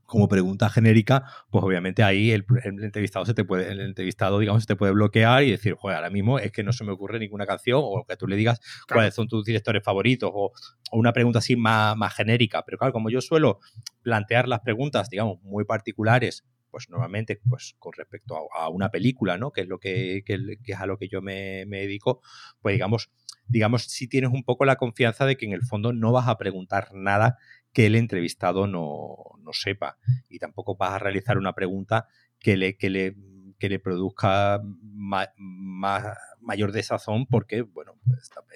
como 0.07 0.27
pregunta 0.27 0.69
genérica, 0.69 1.25
pues 1.51 1.63
obviamente 1.63 2.01
ahí 2.01 2.31
el, 2.31 2.45
entrevistado 2.63 3.25
se 3.25 3.33
te 3.33 3.43
puede, 3.43 3.69
el 3.71 3.81
entrevistado, 3.81 4.39
digamos, 4.39 4.63
se 4.63 4.67
te 4.67 4.75
puede 4.75 4.93
bloquear 4.93 5.43
y 5.43 5.51
decir, 5.51 5.75
joder, 5.75 5.97
ahora 5.97 6.09
mismo 6.09 6.39
es 6.39 6.51
que 6.51 6.63
no 6.63 6.71
se 6.71 6.85
me 6.85 6.93
ocurre 6.93 7.19
ninguna 7.19 7.45
canción, 7.45 7.81
o 7.83 8.05
que 8.07 8.15
tú 8.15 8.25
le 8.25 8.37
digas 8.37 8.59
cuáles 8.91 9.13
son 9.13 9.27
tus 9.27 9.43
directores 9.43 9.83
favoritos, 9.83 10.31
o, 10.33 10.53
una 10.93 11.11
pregunta 11.11 11.39
así 11.39 11.55
más, 11.57 11.97
genérica. 12.15 12.63
Pero 12.65 12.77
claro, 12.77 12.93
como 12.93 13.09
yo 13.09 13.19
suelo 13.19 13.59
plantear 14.01 14.47
las 14.47 14.61
preguntas, 14.61 15.09
digamos, 15.09 15.41
muy 15.43 15.65
particulares, 15.65 16.45
pues 16.71 16.89
normalmente, 16.89 17.41
pues 17.47 17.75
con 17.77 17.91
respecto 17.93 18.47
a, 18.57 18.69
una 18.69 18.89
película, 18.89 19.37
¿no? 19.37 19.51
Que 19.51 19.61
es 19.61 19.67
lo 19.67 19.77
que, 19.77 20.23
es 20.25 20.79
a 20.79 20.85
lo 20.85 20.97
que 20.97 21.09
yo 21.09 21.21
me, 21.21 21.65
me 21.65 21.81
dedico, 21.81 22.21
pues 22.61 22.73
digamos, 22.73 23.11
digamos, 23.47 23.83
si 23.83 24.07
tienes 24.07 24.31
un 24.31 24.43
poco 24.43 24.63
la 24.63 24.77
confianza 24.77 25.25
de 25.25 25.35
que 25.37 25.45
en 25.45 25.53
el 25.53 25.63
fondo 25.63 25.91
no 25.91 26.11
vas 26.11 26.27
a 26.27 26.37
preguntar 26.37 26.89
nada 26.93 27.37
que 27.77 27.85
el 27.85 27.93
entrevistado 27.93 28.65
no, 28.65 29.35
sepa. 29.51 29.99
Y 30.29 30.39
tampoco 30.39 30.75
vas 30.75 30.93
a 30.93 30.97
realizar 30.97 31.37
una 31.37 31.53
pregunta 31.53 32.07
que 32.39 32.57
le, 32.57 32.75
que 32.75 32.89
le, 32.89 33.15
que 33.59 33.69
le 33.69 33.77
produzca 33.77 34.59
mayor 34.89 36.71
desazón 36.71 37.27
porque, 37.27 37.61
bueno, 37.61 37.99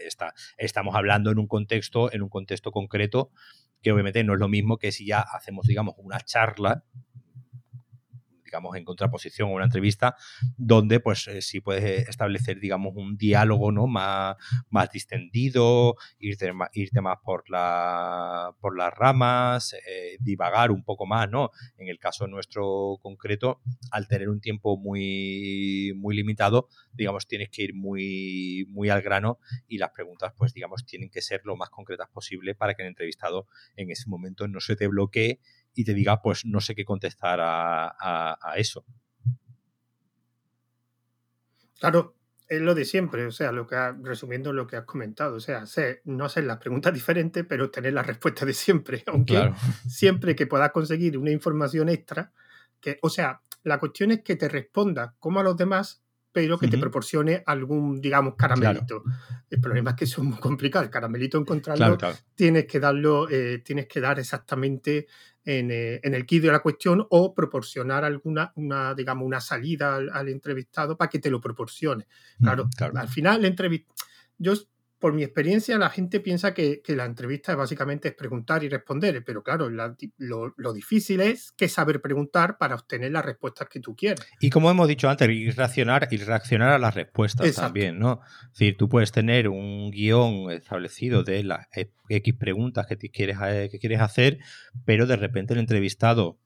está, 0.04 0.34
estamos 0.58 0.96
hablando 0.96 1.30
en 1.30 1.38
un 1.38 1.46
contexto, 1.46 2.12
en 2.12 2.24
un 2.24 2.30
contexto 2.30 2.72
concreto 2.72 3.30
que 3.84 3.92
obviamente 3.92 4.24
no 4.24 4.34
es 4.34 4.40
lo 4.40 4.48
mismo 4.48 4.80
que 4.80 4.92
si 4.92 5.06
ya 5.06 5.20
hacemos, 5.20 5.68
digamos, 5.68 5.94
una 6.00 6.20
charla 6.22 6.84
digamos, 8.52 8.76
en 8.76 8.84
contraposición 8.84 9.50
a 9.50 9.54
una 9.54 9.64
entrevista, 9.64 10.18
donde 10.58 11.00
pues 11.00 11.26
eh, 11.30 11.42
sí 11.42 11.62
puedes 11.62 12.10
establecer, 12.10 12.60
digamos, 12.60 12.94
un 12.98 13.16
diálogo, 13.16 13.72
¿no? 13.72 13.88
Más, 13.88 14.36
más 14.70 14.92
distendido, 14.92 15.96
irte, 16.20 16.52
irte 16.74 17.00
más 17.00 17.18
por, 17.24 17.50
la, 17.50 18.54
por 18.60 18.78
las 18.78 18.94
ramas, 18.94 19.74
eh, 19.88 20.18
divagar 20.20 20.72
un 20.72 20.84
poco 20.84 21.06
más, 21.06 21.30
¿no? 21.30 21.52
En 21.78 21.88
el 21.88 21.98
caso 21.98 22.28
nuestro 22.28 22.98
concreto, 23.02 23.62
al 23.90 24.10
tener 24.10 24.28
un 24.28 24.42
tiempo 24.42 24.76
muy, 24.76 25.94
muy 25.96 26.14
limitado, 26.14 26.68
digamos, 26.92 27.28
tienes 27.28 27.50
que 27.50 27.64
ir 27.64 27.74
muy, 27.74 28.66
muy 28.68 28.90
al 28.90 29.02
grano 29.02 29.40
y 29.70 29.78
las 29.78 29.92
preguntas, 29.92 30.34
pues, 30.38 30.54
digamos, 30.54 30.86
tienen 30.86 31.10
que 31.10 31.22
ser 31.22 31.42
lo 31.46 31.56
más 31.56 31.70
concretas 31.70 32.10
posible 32.10 32.54
para 32.54 32.74
que 32.74 32.82
el 32.82 32.90
entrevistado 32.90 33.48
en 33.78 33.92
ese 33.92 34.10
momento 34.10 34.46
no 34.50 34.60
se 34.60 34.76
te 34.76 34.88
bloquee 34.88 35.40
y 35.74 35.84
te 35.84 35.94
diga, 35.94 36.22
pues 36.22 36.46
no 36.46 36.60
sé 36.62 36.76
qué 36.76 36.86
contestar 36.86 37.40
a, 37.42 38.54
eso. 38.56 38.86
Claro, 41.80 42.16
es 42.48 42.62
lo 42.62 42.76
de 42.76 42.86
siempre, 42.86 43.26
o 43.26 43.32
sea, 43.32 43.52
lo 43.52 43.66
que 43.66 43.76
resumiendo 44.02 44.54
lo 44.54 44.68
que 44.68 44.76
has 44.76 44.86
comentado, 44.86 45.36
o 45.36 45.40
sea, 45.40 45.66
sé, 45.66 46.02
no 46.06 46.26
hacer 46.26 46.44
las 46.44 46.58
preguntas 46.58 46.94
diferentes, 46.94 47.46
pero 47.48 47.72
tener 47.72 47.94
la 47.94 48.04
respuesta 48.04 48.46
de 48.46 48.54
siempre, 48.54 49.04
aunque 49.08 49.52
siempre 49.88 50.36
que 50.36 50.48
puedas 50.48 50.72
conseguir 50.72 51.18
una 51.18 51.32
información 51.32 51.90
extra, 51.90 52.32
que, 52.80 53.00
o 53.02 53.10
sea, 53.10 53.42
La 53.64 53.80
cuestión 53.80 54.10
es 54.10 54.24
que 54.24 54.36
te 54.36 54.50
responda 54.50 55.16
como 55.20 55.40
a 55.40 55.44
los 55.44 55.56
demás, 55.56 56.01
pero 56.32 56.58
que 56.58 56.68
te 56.68 56.78
proporcione 56.78 57.44
algún, 57.46 58.00
digamos, 58.00 58.36
caramelito. 58.36 59.04
El 59.50 59.60
problema 59.60 59.92
es 59.92 59.96
que 59.98 60.06
eso 60.06 60.22
es 60.22 60.28
muy 60.28 60.40
complicado. 60.40 60.86
El 60.86 60.92
caramelito 60.92 61.38
encontrarlo, 61.38 61.98
tienes 62.36 62.66
que 62.66 62.80
darlo, 62.80 63.30
eh, 63.30 63.62
tienes 63.66 63.88
que 63.88 64.00
dar 64.00 64.20
exactamente 64.20 65.08
eh, 65.44 66.00
en, 66.04 66.14
el 66.14 66.26
kit 66.26 66.44
de 66.44 66.52
la 66.52 66.60
cuestión 66.60 67.06
o 67.10 67.34
proporcionar 67.34 68.06
alguna, 68.06 68.54
una, 68.56 68.94
digamos, 68.94 69.26
una 69.26 69.42
salida 69.42 69.96
al, 69.96 70.30
entrevistado 70.30 70.98
para 70.98 71.10
que 71.10 71.20
te 71.20 71.30
lo 71.30 71.42
proporcione. 71.42 72.08
Claro, 72.40 72.70
al 72.96 73.08
final, 73.10 73.42
la 73.42 73.48
entrevista. 73.48 73.94
Yo 74.38 74.54
por 75.02 75.14
mi 75.14 75.24
experiencia, 75.24 75.78
la 75.80 75.90
gente 75.90 76.20
piensa 76.20 76.54
que, 76.54 76.82
la 76.88 77.06
entrevista 77.06 77.56
básicamente 77.56 78.10
es 78.10 78.14
preguntar 78.14 78.64
y 78.64 78.70
responder, 78.70 79.24
pero 79.26 79.42
claro, 79.44 79.70
lo, 79.70 80.74
difícil 80.74 81.20
es 81.22 81.52
que 81.54 81.68
saber 81.68 82.02
preguntar 82.02 82.58
para 82.60 82.76
obtener 82.76 83.12
las 83.12 83.26
respuestas 83.26 83.68
que 83.68 83.80
tú 83.80 83.96
quieres. 83.96 84.26
Y 84.40 84.52
como 84.52 84.70
hemos 84.70 84.88
dicho 84.88 85.10
antes, 85.10 85.28
y 85.28 85.50
reaccionar, 85.50 86.08
reaccionar 86.10 86.70
a 86.70 86.78
las 86.78 86.94
respuestas 86.94 87.56
también, 87.56 87.98
¿no? 87.98 88.22
Es 88.44 88.60
decir, 88.60 88.78
tú 88.78 88.88
puedes 88.88 89.12
tener 89.12 89.50
un 89.50 89.90
guion 89.90 90.52
establecido 90.52 91.24
de 91.24 91.44
las 91.44 91.68
X 92.08 92.36
preguntas 92.36 92.86
que, 92.86 92.98
quieres, 93.10 93.38
eh, 93.44 93.70
que 93.72 93.80
quieres 93.80 94.02
hacer, 94.02 94.38
pero 94.86 95.08
de 95.08 95.16
repente 95.16 95.56
el 95.56 95.60
entrevistado 95.60 96.38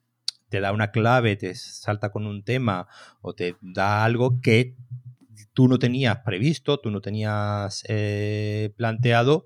te 0.48 0.62
da 0.62 0.72
una 0.72 0.92
clave, 0.92 1.36
te 1.36 1.54
salta 1.56 2.12
con 2.12 2.26
un 2.26 2.44
tema 2.44 2.88
o 3.20 3.34
te 3.34 3.58
da 3.60 4.06
algo 4.06 4.40
que 4.42 4.76
tú 5.56 5.70
no 5.70 5.80
tenías 5.80 6.18
previsto, 6.20 6.80
tú 6.80 6.92
no 6.92 7.02
tenías 7.02 7.84
eh, 7.88 8.74
planteado 8.78 9.46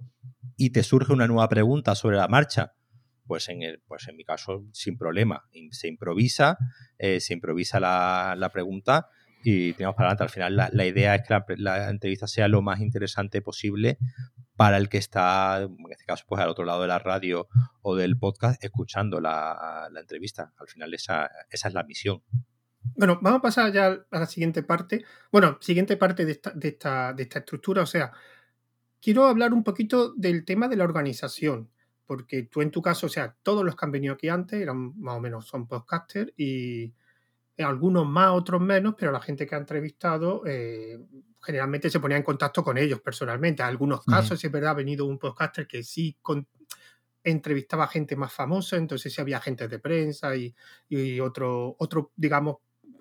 y 0.58 0.72
te 0.72 0.84
surge 0.84 1.14
una 1.14 1.28
nueva 1.28 1.48
pregunta 1.48 1.96
sobre 1.96 2.18
la 2.18 2.28
marcha. 2.28 2.74
Pues 3.28 3.48
en, 3.48 3.62
el, 3.62 3.80
pues 3.88 4.08
en 4.08 4.18
mi 4.18 4.24
caso, 4.24 4.66
sin 4.74 4.98
problema. 4.98 5.46
Se 5.70 5.88
improvisa, 5.88 6.58
eh, 6.98 7.20
se 7.20 7.34
improvisa 7.34 7.80
la, 7.80 8.50
pregunta 8.52 9.08
y 9.44 9.74
tenemos 9.74 9.96
para 9.96 10.10
adelante. 10.10 10.24
Al 10.24 10.30
final, 10.32 10.70
la, 10.74 10.86
idea 10.86 11.14
es 11.14 11.22
que 11.28 11.56
la, 11.58 11.90
entrevista 11.92 12.26
sea 12.26 12.48
lo 12.48 12.64
más 12.64 12.80
interesante 12.82 13.44
posible 13.44 14.00
para 14.56 14.78
el 14.78 14.90
que 14.90 14.98
está, 14.98 15.62
en 15.62 15.78
este 15.92 16.06
caso, 16.06 16.26
pues 16.28 16.42
al 16.42 16.50
otro 16.50 16.66
lado 16.66 16.82
de 16.82 16.88
la 16.88 16.98
radio 16.98 17.48
o 17.84 17.96
del 17.96 18.18
podcast, 18.18 18.64
escuchando 18.64 19.22
la, 19.22 19.88
entrevista. 19.96 20.54
Al 20.58 20.68
final, 20.68 20.92
esa, 20.96 21.30
esa 21.52 21.68
es 21.68 21.74
la 21.76 21.84
misión. 21.84 22.24
Bueno, 22.96 23.20
vamos 23.22 23.40
a 23.40 23.42
pasar 23.42 23.72
ya 23.72 24.06
a 24.10 24.20
la 24.20 24.26
siguiente 24.26 24.64
parte. 24.64 25.06
Bueno, 25.32 25.58
siguiente 25.62 25.98
parte 25.98 26.26
de 26.26 26.34
esta, 26.34 26.52
de 26.52 26.70
esta, 26.70 27.14
de 27.14 27.24
esta 27.24 27.40
estructura. 27.40 27.84
O 27.84 27.86
sea, 27.86 28.12
quiero 29.02 29.26
hablar 29.26 29.54
un 29.54 29.64
poquito 29.64 30.14
del 30.14 30.46
tema 30.46 30.68
de 30.68 30.76
la 30.76 30.84
organización. 30.84 31.70
Porque 32.06 32.44
tú 32.44 32.62
en 32.62 32.72
tu 32.72 32.82
caso, 32.82 33.06
o 33.06 33.10
sea, 33.10 33.36
todos 33.44 33.64
los 33.64 33.76
que 33.76 33.86
han 33.86 33.92
venido 33.92 34.16
aquí 34.16 34.30
antes 34.30 34.60
eran 34.60 35.00
más 35.00 35.18
o 35.18 35.20
menos 35.20 35.46
son 35.46 35.68
podcasters 35.68 36.34
y 36.36 36.92
algunos 37.64 38.08
más, 38.08 38.32
otros 38.32 38.62
menos, 38.62 38.96
pero 38.98 39.12
la 39.12 39.22
gente 39.22 39.46
que 39.46 39.54
ha 39.54 39.60
entrevistado 39.60 40.44
eh, 40.48 40.98
generalmente 41.42 41.90
se 41.90 42.00
ponía 42.00 42.18
en 42.18 42.24
contacto 42.24 42.64
con 42.64 42.78
ellos 42.78 43.02
personalmente. 43.02 43.62
En 43.62 43.70
algunos 43.70 44.04
casos, 44.04 44.44
es 44.44 44.52
verdad, 44.52 44.72
ha 44.72 44.76
venido 44.76 45.06
un 45.06 45.20
podcaster 45.20 45.68
que 45.68 45.84
sí 45.84 46.18
entrevistaba 47.24 47.88
gente 47.88 48.16
más 48.16 48.34
famosa, 48.34 48.78
entonces 48.78 49.14
sí 49.14 49.22
había 49.22 49.40
gente 49.40 49.68
de 49.68 49.80
prensa 49.80 50.36
y, 50.36 50.56
y 50.88 51.20
otro, 51.20 51.76
otro, 51.80 52.12
digamos, 52.16 52.58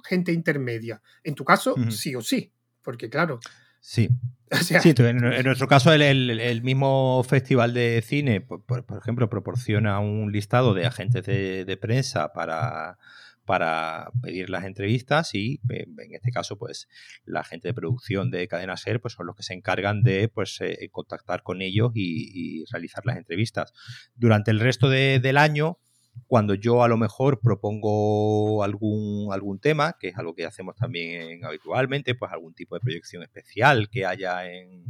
gente 0.08 0.32
intermedia. 0.32 1.02
En 1.22 1.34
tu 1.34 1.44
caso, 1.44 1.74
sí 1.90 2.14
o 2.14 2.22
sí, 2.22 2.52
porque 2.82 3.10
claro. 3.10 3.40
Sí. 3.80 4.08
sí, 4.82 4.94
en, 4.96 5.44
nuestro 5.44 5.68
caso, 5.68 5.92
el, 5.92 6.62
mismo 6.62 7.22
festival 7.22 7.74
de 7.74 8.02
cine, 8.02 8.40
por, 8.40 8.84
ejemplo, 8.98 9.28
proporciona 9.28 10.00
un 10.00 10.32
listado 10.32 10.72
de 10.72 10.86
agentes 10.86 11.24
de, 11.26 11.78
prensa 11.80 12.32
para, 12.32 12.98
para 13.44 14.10
pedir 14.22 14.48
las 14.48 14.64
entrevistas 14.64 15.34
y 15.34 15.60
en 15.68 16.14
este 16.14 16.30
caso 16.30 16.58
pues 16.58 16.88
la 17.24 17.44
gente 17.44 17.68
de 17.68 17.74
producción 17.74 18.30
de 18.30 18.48
Cadena 18.48 18.76
Ser 18.76 19.00
pues 19.00 19.14
son 19.14 19.26
los 19.26 19.36
que 19.36 19.42
se 19.42 19.54
encargan 19.54 20.02
de 20.02 20.28
pues 20.28 20.58
eh, 20.60 20.88
contactar 20.90 21.42
con 21.42 21.60
ellos 21.60 21.92
y, 21.94 22.64
realizar 22.70 23.04
las 23.04 23.16
entrevistas. 23.16 23.72
Durante 24.16 24.50
el 24.50 24.60
resto 24.60 24.88
del 24.88 25.36
año 25.36 25.78
cuando 26.26 26.54
yo 26.54 26.82
a 26.82 26.88
lo 26.88 26.96
mejor 26.96 27.40
propongo 27.40 28.62
algún, 28.62 29.32
algún 29.32 29.58
tema, 29.58 29.96
que 29.98 30.08
es 30.08 30.18
algo 30.18 30.34
que 30.34 30.44
hacemos 30.44 30.76
también 30.76 31.44
habitualmente, 31.44 32.14
pues 32.14 32.32
algún 32.32 32.54
tipo 32.54 32.74
de 32.74 32.80
proyección 32.80 33.22
especial 33.22 33.88
que 33.90 34.06
haya 34.06 34.50
en, 34.50 34.84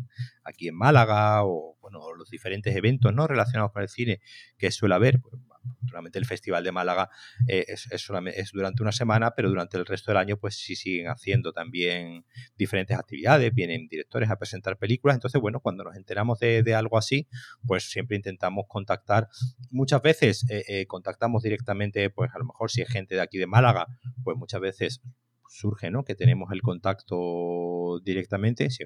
aquí 0.45 0.69
en 0.69 0.77
Málaga 0.77 1.45
o 1.45 1.77
bueno, 1.81 2.15
los 2.15 2.31
diferentes 2.31 2.75
eventos 2.75 3.15
¿no? 3.15 3.27
relacionados 3.27 3.73
con 3.73 3.83
el 3.83 3.89
cine 3.89 4.21
que 4.57 4.71
suele 4.71 4.95
haber, 4.95 5.21
pues, 5.21 5.35
Naturalmente 5.83 6.19
el 6.19 6.27
Festival 6.27 6.65
de 6.65 6.73
Málaga 6.73 7.11
eh, 7.47 7.67
es, 7.69 8.51
durante 8.53 8.83
una 8.83 8.93
semana, 8.93 9.33
pero 9.33 9.49
durante 9.49 9.77
el 9.77 9.87
resto 9.87 10.11
del 10.11 10.19
año 10.19 10.37
pues 10.37 10.57
sí 10.57 10.77
siguen 10.77 11.09
haciendo 11.09 11.53
también 11.53 12.25
diferentes 12.57 12.97
actividades, 12.97 13.53
vienen 13.55 13.89
directores 13.89 14.31
a 14.31 14.37
presentar 14.37 14.77
películas, 14.79 15.17
entonces 15.17 15.41
bueno, 15.41 15.61
cuando 15.61 15.85
nos 15.85 15.97
enteramos 15.97 16.39
de, 16.39 16.75
algo 16.75 16.99
así, 16.99 17.29
pues 17.67 17.91
siempre 17.91 18.17
intentamos 18.17 18.67
contactar, 18.69 19.29
muchas 19.71 20.03
veces 20.03 20.45
eh, 20.51 20.65
eh, 20.69 20.87
contactamos 20.87 21.43
directamente, 21.43 22.11
pues 22.11 22.31
a 22.35 22.39
lo 22.39 22.45
mejor 22.45 22.71
si 22.71 22.83
es 22.83 22.89
gente 22.89 23.15
de 23.15 23.21
aquí 23.21 23.39
de 23.39 23.47
Málaga, 23.47 23.87
pues 24.23 24.37
muchas 24.37 24.61
veces 24.61 25.01
surge, 25.49 25.91
¿no? 25.91 26.05
Que 26.05 26.15
tenemos 26.15 26.53
el 26.53 26.63
contacto 26.63 28.01
directamente, 28.05 28.71
si 28.71 28.85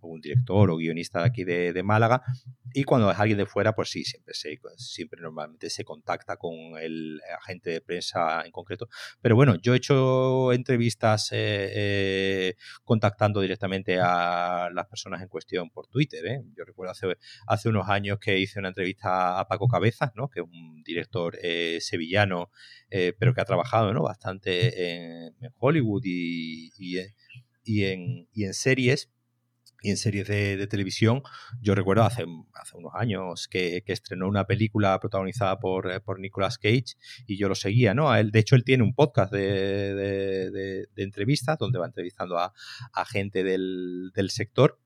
un 0.00 0.20
director 0.20 0.70
o 0.70 0.76
guionista 0.76 1.20
de 1.20 1.26
aquí 1.26 1.44
de, 1.44 1.82
Málaga, 1.82 2.22
y 2.72 2.84
cuando 2.84 3.10
es 3.10 3.18
alguien 3.18 3.38
de 3.38 3.46
fuera, 3.46 3.74
pues 3.74 3.90
sí, 3.90 4.04
siempre, 4.04 4.34
se, 4.34 4.58
siempre 4.76 5.20
normalmente 5.20 5.70
se 5.70 5.84
contacta 5.84 6.36
con 6.36 6.54
el 6.80 7.20
agente 7.40 7.70
de 7.70 7.80
prensa 7.80 8.42
en 8.44 8.52
concreto. 8.52 8.88
Pero 9.20 9.36
bueno, 9.36 9.56
yo 9.56 9.74
he 9.74 9.76
hecho 9.76 10.52
entrevistas 10.52 11.30
eh, 11.32 11.70
eh, 11.74 12.54
contactando 12.82 13.40
directamente 13.40 13.98
a 14.00 14.70
las 14.72 14.86
personas 14.86 15.22
en 15.22 15.28
cuestión 15.28 15.70
por 15.70 15.86
Twitter. 15.86 16.24
¿eh? 16.26 16.42
Yo 16.56 16.64
recuerdo 16.64 16.92
hace, 16.92 17.16
hace 17.46 17.68
unos 17.68 17.88
años 17.88 18.18
que 18.18 18.38
hice 18.38 18.58
una 18.58 18.68
entrevista 18.68 19.38
a 19.38 19.46
Paco 19.46 19.68
Cabezas, 19.68 20.10
¿no? 20.14 20.28
que 20.28 20.40
es 20.40 20.46
un 20.46 20.82
director 20.82 21.36
sevillano, 21.80 22.50
pero 22.88 23.34
que 23.34 23.40
ha 23.40 23.44
trabajado 23.44 23.92
¿no? 23.92 24.02
bastante 24.02 25.24
en, 25.24 25.34
Hollywood 25.58 26.02
y, 26.04 26.70
y, 27.64 27.84
en, 27.84 28.28
y 28.32 28.44
en 28.44 28.54
series 28.54 29.13
y 29.84 29.90
en 29.90 29.98
series 29.98 30.26
de, 30.26 30.66
televisión. 30.66 31.22
Yo 31.60 31.74
recuerdo 31.74 32.04
hace, 32.04 32.24
hace 32.54 32.76
unos 32.76 32.92
años 32.94 33.46
que, 33.48 33.82
estrenó 33.86 34.26
una 34.26 34.46
película 34.46 34.98
protagonizada 34.98 35.60
por, 35.60 35.92
eh, 35.92 36.00
por, 36.00 36.18
Nicolas 36.18 36.56
Cage 36.56 36.96
y 37.26 37.36
yo 37.36 37.48
lo 37.48 37.54
seguía, 37.54 37.92
¿no? 37.92 38.10
A 38.10 38.18
él, 38.18 38.30
de 38.30 38.38
hecho, 38.38 38.56
él 38.56 38.64
tiene 38.64 38.82
un 38.82 38.94
podcast 38.94 39.30
de, 39.30 40.88
entrevistas 40.96 41.58
donde 41.58 41.78
va 41.78 41.86
entrevistando 41.86 42.38
a, 42.38 42.52
gente 43.04 43.44
del, 43.44 44.10
sector. 44.30 44.80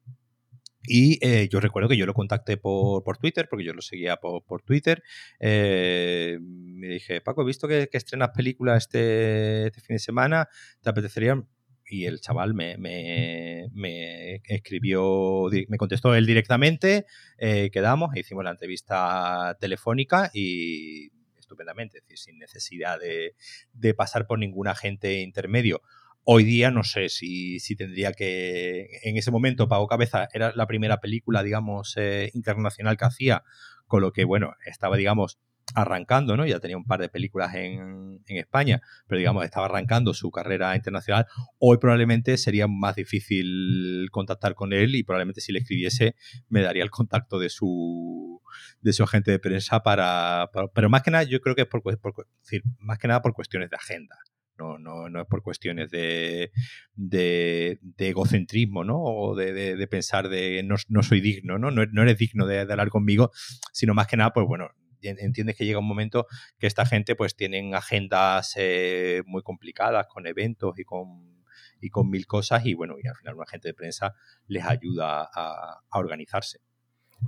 Y 0.83 1.25
eh, 1.25 1.49
yo 1.49 1.61
recuerdo 1.61 1.89
que 1.89 1.97
yo 1.97 2.07
lo 2.07 2.15
contacté 2.15 2.57
por, 2.57 3.19
Twitter, 3.19 3.47
porque 3.49 3.65
yo 3.65 3.75
lo 3.75 3.83
seguía 3.83 4.17
por, 4.17 4.63
Twitter. 4.63 5.05
Eh, 5.39 6.39
me 6.41 6.89
dije, 6.89 7.21
Paco, 7.21 7.43
he 7.43 7.47
visto 7.47 7.69
que, 7.69 7.89
estrenas 7.93 8.31
películas 8.31 8.79
este, 8.79 9.69
este 9.69 9.81
fin 9.81 9.95
de 9.95 10.01
semana, 10.01 10.49
¿te 10.83 10.91
apetecería 10.91 11.41
y 11.89 12.07
el 12.07 12.21
chaval 12.21 12.55
me, 12.55 12.77
me, 12.77 14.43
escribió, 14.45 15.49
me 15.69 15.79
contestó 15.79 16.15
él 16.15 16.27
directamente, 16.27 17.07
eh, 17.39 17.71
quedamos, 17.73 18.15
e 18.15 18.21
hicimos 18.21 18.45
la 18.45 18.51
entrevista 18.51 19.57
telefónica 19.61 20.31
y 20.33 21.11
estupendamente, 21.39 22.03
sin 22.15 22.39
necesidad 22.39 22.99
de, 23.01 23.95
pasar 23.95 24.27
por 24.27 24.39
ningún 24.39 24.69
agente 24.69 25.21
intermedio. 25.21 25.83
Hoy 26.25 26.45
día 26.45 26.71
no 26.71 26.85
sé 26.85 27.09
si, 27.09 27.59
tendría 27.77 28.13
que, 28.13 29.01
en 29.03 29.17
ese 29.17 29.31
momento 29.31 29.67
Pago 29.67 29.87
Cabeza 29.87 30.29
era 30.35 30.53
la 30.55 30.67
primera 30.67 31.01
película, 31.01 31.43
digamos, 31.43 31.95
eh, 31.97 32.31
internacional 32.35 32.99
que 32.99 33.07
hacía, 33.07 33.45
con 33.87 34.03
lo 34.03 34.13
que, 34.13 34.25
bueno, 34.25 34.55
estaba, 34.67 34.99
digamos, 34.99 35.39
arrancando, 35.75 36.37
¿no? 36.37 36.47
Ya 36.47 36.61
tenía 36.61 36.77
un 36.77 36.85
par 36.85 37.01
de 37.01 37.09
películas 37.09 37.55
en, 37.55 38.21
España, 38.27 38.81
pero 39.07 39.19
digamos, 39.19 39.45
estaba 39.45 39.67
arrancando 39.67 40.15
su 40.15 40.31
carrera 40.31 40.77
internacional. 40.77 41.27
Hoy 41.59 41.79
probablemente 41.79 42.37
sería 42.37 42.67
más 42.69 42.95
difícil 42.97 44.09
contactar 44.11 44.55
con 44.55 44.73
él 44.73 44.95
y 44.95 45.03
probablemente 45.03 45.41
si 45.41 45.53
le 45.53 45.61
escribiese 45.61 46.15
me 46.49 46.63
daría 46.63 46.83
el 46.83 46.91
contacto 46.91 47.39
de 47.39 47.49
su, 47.49 48.41
de 48.81 48.93
su 48.93 49.03
agente 49.03 49.31
de 49.31 49.39
prensa 49.39 49.83
para, 49.83 50.51
Pero 50.75 50.89
más 50.89 51.03
que 51.03 51.11
nada, 51.11 51.25
yo 51.25 51.41
creo 51.41 51.55
que 51.55 51.63
es 51.63 51.69
por, 51.69 51.83
decir, 51.83 52.63
más 52.79 52.99
que 52.99 53.09
nada 53.09 53.23
por 53.23 53.33
cuestiones 53.33 53.71
de 53.71 53.77
agenda. 53.77 54.17
No, 54.59 54.77
no, 54.77 55.09
no 55.09 55.21
es 55.21 55.27
por 55.29 55.43
cuestiones 55.43 55.89
de, 55.91 56.51
de, 56.97 57.79
egocentrismo, 57.97 58.83
¿no? 58.83 59.01
O 59.01 59.37
de, 59.37 59.87
pensar 59.89 60.29
de 60.29 60.65
no, 60.65 61.03
soy 61.03 61.21
digno, 61.21 61.59
¿no? 61.59 61.71
No, 61.71 62.03
eres 62.03 62.19
digno 62.19 62.45
de, 62.45 62.67
de 62.67 62.73
hablar 62.73 62.89
conmigo, 62.89 63.31
sino 63.73 63.95
más 63.95 64.09
que 64.09 64.17
nada, 64.17 64.33
pues 64.33 64.47
bueno, 64.49 64.71
entiendes 65.03 65.57
que 65.57 65.65
llega 65.65 65.79
un 65.79 65.87
momento 65.87 66.27
que 66.59 66.67
esta 66.67 66.87
gente 66.87 67.17
pues 67.17 67.37
tienen 67.37 67.75
agendas 67.75 68.55
eh, 68.57 69.23
muy 69.27 69.43
complicadas 69.43 70.07
con 70.07 70.27
eventos 70.27 70.79
y 70.79 70.85
con, 70.85 71.45
y 71.81 71.91
con 71.91 72.11
mil 72.11 72.27
cosas 72.27 72.65
y 72.67 72.75
bueno, 72.75 72.97
y 73.03 73.07
al 73.07 73.17
final 73.17 73.35
un 73.35 73.43
agente 73.43 73.69
de 73.69 73.75
prensa 73.75 74.15
les 74.47 74.65
ayuda 74.65 75.29
a, 75.33 75.81
organizarse. 75.91 76.61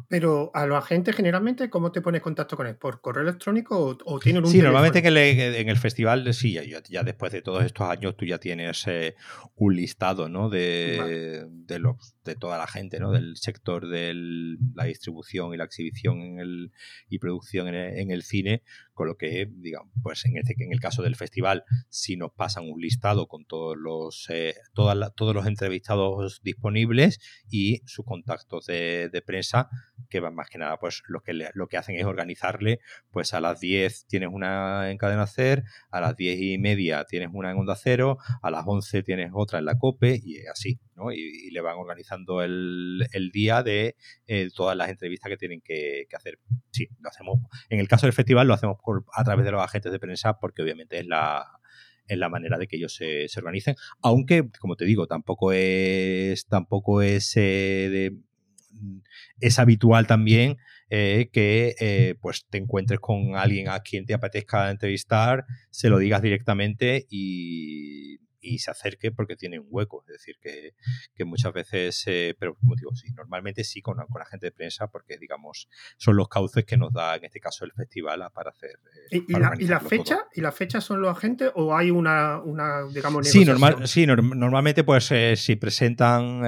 Pero 0.08 0.50
a 0.54 0.66
los 0.66 0.78
agentes 0.78 1.16
generalmente, 1.16 1.68
¿cómo 1.68 1.90
te 1.90 2.00
pones 2.00 2.20
en 2.20 2.24
contacto 2.24 2.56
con 2.56 2.66
él? 2.66 2.76
¿Por 2.76 3.00
correo 3.00 3.22
electrónico 3.22 3.98
o, 4.04 4.20
tienen 4.20 4.44
un 4.44 4.50
Sí, 4.50 4.62
normalmente 4.62 5.00
en 5.00 5.68
el, 5.68 5.76
festival, 5.76 6.32
sí, 6.32 6.58
ya, 6.88 7.02
después 7.02 7.32
de 7.32 7.42
todos 7.42 7.64
estos 7.64 7.88
años 7.88 8.16
tú 8.16 8.24
ya 8.24 8.38
tienes 8.38 8.86
eh, 8.86 9.14
un 9.56 9.74
listado 9.74 10.28
¿no? 10.28 10.48
de, 10.48 11.46
de, 11.50 11.78
los, 11.78 12.14
de 12.24 12.36
toda 12.36 12.58
la 12.58 12.66
gente, 12.66 13.00
¿no? 13.00 13.10
del 13.10 13.36
sector 13.36 13.88
de 13.88 14.14
la 14.74 14.84
distribución 14.84 15.54
y 15.54 15.56
la 15.56 15.64
exhibición 15.64 16.20
en 16.22 16.38
el, 16.38 16.72
y 17.08 17.18
producción 17.18 17.68
en 17.68 18.10
el, 18.10 18.22
cine, 18.22 18.62
con 19.00 19.08
lo 19.08 19.16
que, 19.16 19.48
digamos, 19.50 19.90
pues 20.02 20.26
en, 20.26 20.36
este, 20.36 20.54
en 20.62 20.74
el 20.74 20.78
caso 20.78 21.02
del 21.02 21.16
festival, 21.16 21.64
si 21.88 22.18
nos 22.18 22.32
pasan 22.32 22.68
un 22.68 22.82
listado 22.82 23.28
con 23.28 23.46
todos 23.46 23.74
los, 23.78 24.26
eh, 24.28 24.54
todos 24.74 25.34
los 25.34 25.46
entrevistados 25.46 26.42
disponibles 26.42 27.18
y 27.48 27.80
sus 27.86 28.04
contactos 28.04 28.66
de, 28.66 29.22
prensa, 29.24 29.70
que 30.10 30.20
van 30.20 30.34
más 30.34 30.50
que 30.50 30.58
nada, 30.58 30.76
pues 30.76 31.02
lo 31.08 31.22
que, 31.22 31.32
lo 31.32 31.66
que 31.66 31.78
hacen 31.78 31.96
es 31.96 32.04
organizarle, 32.04 32.80
pues 33.10 33.32
a 33.32 33.40
las 33.40 33.58
10 33.58 34.04
tienes 34.06 34.28
una 34.30 34.90
en 34.90 34.98
cadena 34.98 35.22
hacer, 35.22 35.64
a 35.90 36.02
las 36.02 36.14
10 36.14 36.38
y 36.38 36.58
media 36.58 37.06
tienes 37.06 37.30
una 37.32 37.52
en 37.52 37.56
onda 37.56 37.76
cero, 37.76 38.18
a 38.42 38.50
las 38.50 38.64
11 38.66 39.02
tienes 39.02 39.30
otra 39.32 39.60
en 39.60 39.64
la 39.64 39.78
COPE 39.78 40.20
y 40.22 40.44
así, 40.44 40.78
Y, 41.12 41.50
le 41.50 41.60
van 41.60 41.76
organizando 41.78 42.42
el, 42.42 43.30
día 43.32 43.62
de 43.62 43.96
eh, 44.26 44.50
todas 44.54 44.76
las 44.76 44.88
entrevistas 44.88 45.30
que 45.30 45.36
tienen 45.36 45.60
que, 45.60 46.06
hacer. 46.14 46.38
Sí, 46.70 46.88
lo 47.00 47.08
hacemos, 47.08 47.38
en 47.68 47.80
el 47.80 47.88
caso 47.88 48.06
del 48.06 48.12
festival 48.12 48.46
lo 48.46 48.54
hacemos 48.54 48.76
a 49.12 49.24
través 49.24 49.44
de 49.44 49.52
los 49.52 49.62
agentes 49.62 49.92
de 49.92 49.98
prensa 49.98 50.38
porque 50.38 50.62
obviamente 50.62 50.98
es 50.98 51.06
la, 51.06 51.46
es 52.06 52.18
la 52.18 52.28
manera 52.28 52.58
de 52.58 52.66
que 52.66 52.76
ellos 52.76 52.94
se, 52.94 53.26
organicen. 53.36 53.76
Aunque, 54.02 54.48
como 54.58 54.76
te 54.76 54.84
digo, 54.84 55.06
tampoco 55.06 55.52
es, 55.52 56.46
tampoco 56.46 57.02
es 57.02 57.32
eh, 57.36 58.12
es 59.40 59.58
habitual 59.58 60.06
también 60.06 60.58
eh, 60.90 61.30
que 61.32 62.16
pues 62.20 62.46
te 62.48 62.58
encuentres 62.58 63.00
con 63.00 63.36
alguien 63.36 63.68
a 63.68 63.80
quien 63.80 64.06
te 64.06 64.14
apetezca 64.14 64.70
entrevistar, 64.70 65.44
se 65.70 65.88
lo 65.88 65.98
digas 65.98 66.22
directamente 66.22 67.06
y, 67.10 68.18
y 68.40 68.58
se 68.58 68.70
acerque 68.70 69.12
porque 69.12 69.36
tiene 69.36 69.58
un 69.58 69.66
hueco. 69.70 70.02
Es 70.06 70.14
decir, 70.14 70.36
que, 70.40 70.74
muchas 71.24 71.52
veces, 71.52 72.02
eh, 72.06 72.34
pero 72.38 72.54
como 72.56 72.74
digo, 72.74 72.94
sí, 72.94 73.12
normalmente 73.12 73.62
sí 73.62 73.82
con, 73.82 73.96
con 73.96 74.18
la 74.18 74.24
gente 74.24 74.46
de 74.46 74.52
prensa 74.52 74.88
porque, 74.88 75.18
digamos, 75.18 75.68
son 75.96 76.16
los 76.16 76.28
cauces 76.28 76.64
que 76.64 76.76
nos 76.76 76.92
da, 76.92 77.16
en 77.16 77.24
este 77.24 77.40
caso, 77.40 77.64
el 77.64 77.72
festival 77.72 78.26
para 78.32 78.50
hacer. 78.50 78.78
Eh, 79.10 79.22
¿Y, 79.28 79.32
la, 79.34 79.52
¿Y, 79.58 79.66
la, 79.66 79.80
fecha? 79.80 80.26
¿Y 80.34 80.40
la 80.40 80.52
fecha 80.52 80.80
son 80.80 81.02
los 81.02 81.16
agentes 81.16 81.50
o 81.54 81.76
hay 81.76 81.90
una, 81.90 82.40
una 82.40 82.82
digamos, 82.92 83.28
Sí, 83.28 83.44
normal, 83.44 83.86
sí 83.86 84.06
normalmente, 84.06 84.82
pues, 84.82 85.10
eh, 85.12 85.36
si 85.36 85.56
presentan 85.56 86.44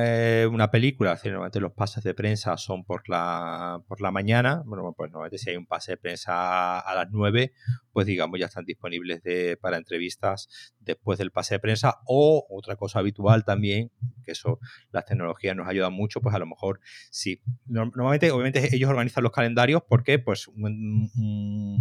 una 0.49 0.71
película, 0.71 1.19
normalmente 1.25 1.61
los 1.61 1.73
pases 1.73 2.03
de 2.05 2.15
prensa 2.15 2.57
son 2.57 2.85
por 2.85 3.09
la, 3.09 3.83
por 3.87 4.01
la 4.01 4.11
mañana. 4.11 4.63
Bueno, 4.65 4.95
pues 4.97 5.11
normalmente 5.11 5.39
si 5.39 5.51
hay 5.51 5.57
un 5.57 5.67
pase 5.67 5.93
de 5.93 5.97
prensa 5.99 6.79
a 6.79 6.95
las 6.95 7.11
9, 7.11 7.53
pues 7.93 8.07
digamos, 8.07 8.39
ya 8.39 8.47
están 8.47 8.65
disponibles 8.65 9.23
para 9.61 9.77
entrevistas 9.77 10.49
después 10.81 11.19
del 11.19 11.31
pase 11.31 11.55
de 11.55 11.61
prensa 11.61 12.01
o 12.07 12.47
otra 12.51 12.77
cosa 12.77 12.99
habitual 12.99 13.45
también, 13.45 13.91
que 14.25 14.33
eso 14.33 14.59
las 14.91 15.05
tecnologías 15.05 15.57
nos 15.57 15.69
ayudan 15.69 15.93
mucho, 15.93 16.21
pues 16.21 16.35
a 16.35 16.39
lo 16.39 16.47
mejor 16.47 16.81
sí. 17.11 17.41
Normalmente, 17.67 18.31
obviamente 18.31 18.75
ellos 18.75 18.91
organizan 18.91 19.23
los 19.25 19.33
calendarios 19.33 19.83
porque 19.89 20.19
pues 20.19 20.49
un, 20.49 21.11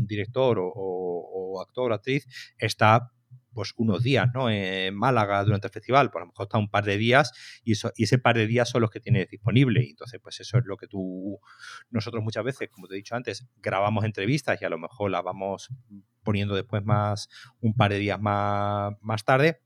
director 0.07 0.57
o, 0.59 1.61
actor 1.61 1.91
o 1.91 1.95
actriz 1.95 2.27
está 2.57 3.11
pues 3.53 3.73
unos 3.77 4.03
días, 4.03 4.29
¿no? 4.33 4.49
En 4.49 4.95
Málaga 4.95 5.43
durante 5.43 5.67
el 5.67 5.73
festival, 5.73 6.11
pues, 6.11 6.21
lo 6.21 6.27
mejor 6.27 6.45
está 6.45 6.57
un 6.57 6.69
par 6.69 6.85
de 6.85 6.97
días 6.97 7.31
y, 7.63 7.73
eso, 7.73 7.91
y 7.95 8.03
ese 8.03 8.17
par 8.17 8.35
de 8.35 8.47
días 8.47 8.69
son 8.69 8.81
los 8.81 8.89
que 8.89 8.99
tienes 8.99 9.29
disponible. 9.29 9.85
Entonces, 9.89 10.19
pues 10.21 10.39
eso 10.39 10.57
es 10.57 10.65
lo 10.65 10.77
que 10.77 10.87
tú, 10.87 11.39
nosotros 11.89 12.23
muchas 12.23 12.43
veces, 12.43 12.69
como 12.69 12.87
te 12.87 12.95
he 12.95 12.97
dicho 12.97 13.15
antes, 13.15 13.47
grabamos 13.57 14.05
entrevistas 14.05 14.61
y 14.61 14.65
a 14.65 14.69
lo 14.69 14.77
mejor 14.77 15.11
las 15.11 15.23
vamos 15.23 15.69
poniendo 16.23 16.55
después 16.55 16.83
más, 16.83 17.29
un 17.59 17.73
par 17.73 17.91
de 17.91 17.99
días 17.99 18.19
más, 18.19 18.93
más 19.01 19.23
tarde 19.25 19.61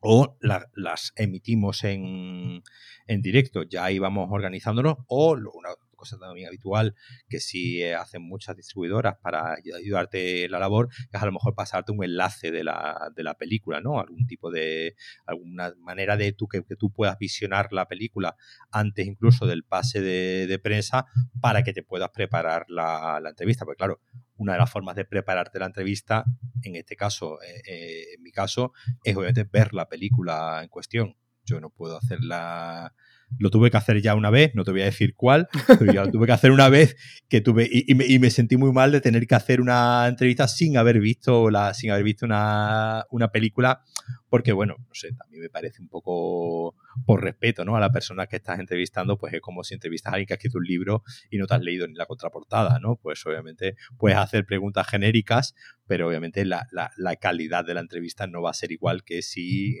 o 0.00 0.38
las 0.40 1.12
emitimos 1.16 1.84
en, 1.84 2.62
en, 3.06 3.22
directo, 3.22 3.64
ya 3.64 3.84
ahí 3.84 3.98
vamos 3.98 4.28
organizándonos, 4.30 4.96
o 5.08 5.32
una 5.32 5.70
cosa 6.00 6.18
también 6.18 6.48
habitual 6.48 6.94
que 7.28 7.38
sí 7.40 7.84
hacen 7.84 8.22
muchas 8.22 8.56
distribuidoras 8.56 9.16
para 9.22 9.56
ayudarte 9.76 10.44
en 10.44 10.50
la 10.50 10.58
labor, 10.58 10.88
es 11.12 11.22
a 11.22 11.26
lo 11.26 11.32
mejor 11.32 11.54
pasarte 11.54 11.92
un 11.92 12.02
enlace 12.02 12.50
de 12.50 12.64
la, 12.64 13.12
de 13.14 13.22
la 13.22 13.34
película, 13.34 13.80
¿no? 13.80 14.00
Algún 14.00 14.26
tipo 14.26 14.50
de, 14.50 14.96
alguna 15.26 15.72
manera 15.78 16.16
de 16.16 16.32
tú, 16.32 16.48
que, 16.48 16.64
que 16.64 16.76
tú 16.76 16.90
puedas 16.90 17.18
visionar 17.18 17.72
la 17.72 17.86
película 17.86 18.36
antes 18.70 19.06
incluso 19.06 19.46
del 19.46 19.62
pase 19.64 20.00
de, 20.00 20.58
prensa 20.60 21.06
para 21.40 21.62
que 21.62 21.72
te 21.72 21.82
puedas 21.82 22.10
preparar 22.10 22.66
la, 22.68 23.18
la 23.22 23.30
entrevista, 23.30 23.64
porque 23.64 23.78
claro, 23.78 24.00
una 24.40 24.54
de 24.54 24.58
las 24.58 24.70
formas 24.70 24.96
de 24.96 25.04
prepararte 25.04 25.58
la 25.58 25.66
entrevista, 25.66 26.24
en 26.62 26.76
este 26.76 26.96
caso, 26.96 27.40
eh, 27.42 27.62
eh, 27.66 28.04
en 28.16 28.22
mi 28.22 28.32
caso, 28.32 28.72
es 29.04 29.14
obviamente 29.14 29.44
ver 29.44 29.74
la 29.74 29.88
película 29.88 30.60
en 30.62 30.68
cuestión. 30.68 31.16
Yo 31.44 31.60
no 31.60 31.70
puedo 31.70 31.96
hacerla 31.96 32.92
lo 33.38 33.50
tuve 33.50 33.70
que 33.70 33.76
hacer 33.76 34.00
ya 34.02 34.14
una 34.14 34.30
vez, 34.30 34.54
no 34.54 34.64
te 34.64 34.70
voy 34.70 34.82
a 34.82 34.86
decir 34.86 35.14
cuál, 35.14 35.48
pero 35.78 35.92
ya 35.92 36.04
lo 36.04 36.10
tuve 36.10 36.26
que 36.26 36.32
hacer 36.32 36.50
una 36.50 36.68
vez 36.68 36.96
que 37.28 37.40
tuve 37.40 37.68
y, 37.70 37.94
me, 37.94 38.30
sentí 38.30 38.56
muy 38.56 38.72
mal 38.72 38.92
de 38.92 39.00
tener 39.00 39.26
que 39.26 39.34
hacer 39.34 39.60
una 39.60 40.06
entrevista 40.08 40.48
sin 40.48 40.76
haber 40.76 41.00
visto 41.00 41.50
la, 41.50 41.74
sin 41.74 41.90
haber 41.90 42.04
visto 42.04 42.26
una, 42.26 43.06
película, 43.32 43.82
porque 44.28 44.52
bueno, 44.52 44.76
no 44.78 44.94
sé, 44.94 45.12
también 45.12 45.42
me 45.42 45.48
parece 45.48 45.80
un 45.80 45.88
poco 45.88 46.74
por 47.06 47.22
respeto, 47.22 47.64
¿no? 47.64 47.76
A 47.76 47.80
la 47.80 47.92
persona 47.92 48.26
que 48.26 48.36
estás 48.36 48.58
entrevistando, 48.58 49.16
pues 49.18 49.32
es 49.32 49.40
como 49.40 49.62
si 49.62 49.74
entrevistas 49.74 50.12
a 50.12 50.16
alguien 50.16 50.26
que 50.26 50.34
ha 50.34 50.36
escrito 50.36 50.58
un 50.58 50.64
libro 50.64 51.04
y 51.30 51.38
no 51.38 51.46
te 51.46 51.54
has 51.54 51.60
leído 51.60 51.86
ni 51.86 51.94
la 51.94 52.06
contraportada, 52.06 52.80
¿no? 52.80 52.96
Pues 52.96 53.24
obviamente 53.26 53.76
puedes 53.96 54.18
hacer 54.18 54.44
preguntas 54.46 54.88
genéricas, 54.88 55.54
pero 55.86 56.08
obviamente 56.08 56.44
la, 56.44 56.66
la 56.72 57.16
calidad 57.16 57.64
de 57.64 57.74
la 57.74 57.80
entrevista 57.80 58.26
no 58.26 58.42
va 58.42 58.50
a 58.50 58.54
ser 58.54 58.72
igual 58.72 59.04
que 59.04 59.22
si 59.22 59.76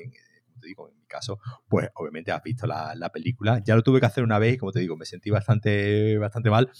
te 0.60 0.68
digo, 0.68 0.88
en 0.88 0.98
mi 0.98 1.06
caso, 1.06 1.38
pues 1.68 1.88
obviamente 1.94 2.32
has 2.32 2.42
visto 2.42 2.66
la, 2.66 3.10
película. 3.12 3.60
Ya 3.64 3.74
lo 3.74 3.82
tuve 3.82 3.98
que 4.00 4.06
hacer 4.06 4.22
una 4.22 4.38
vez 4.38 4.54
y 4.54 4.58
como 4.58 4.72
te 4.72 4.80
digo, 4.80 4.96
me 4.96 5.04
sentí 5.04 5.30
bastante, 5.30 6.18
bastante 6.18 6.50
mal 6.50 6.70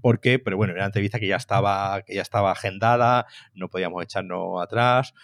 porque, 0.00 0.38
pero 0.38 0.56
bueno, 0.56 0.72
era 0.72 0.82
una 0.82 0.86
entrevista 0.86 1.18
que 1.18 1.28
ya 1.28 1.36
estaba, 1.36 2.02
que 2.02 2.14
ya 2.14 2.22
estaba 2.22 2.52
agendada, 2.52 3.26
no 3.54 3.68
podíamos 3.68 4.02
echarnos 4.02 4.62
atrás. 4.62 5.14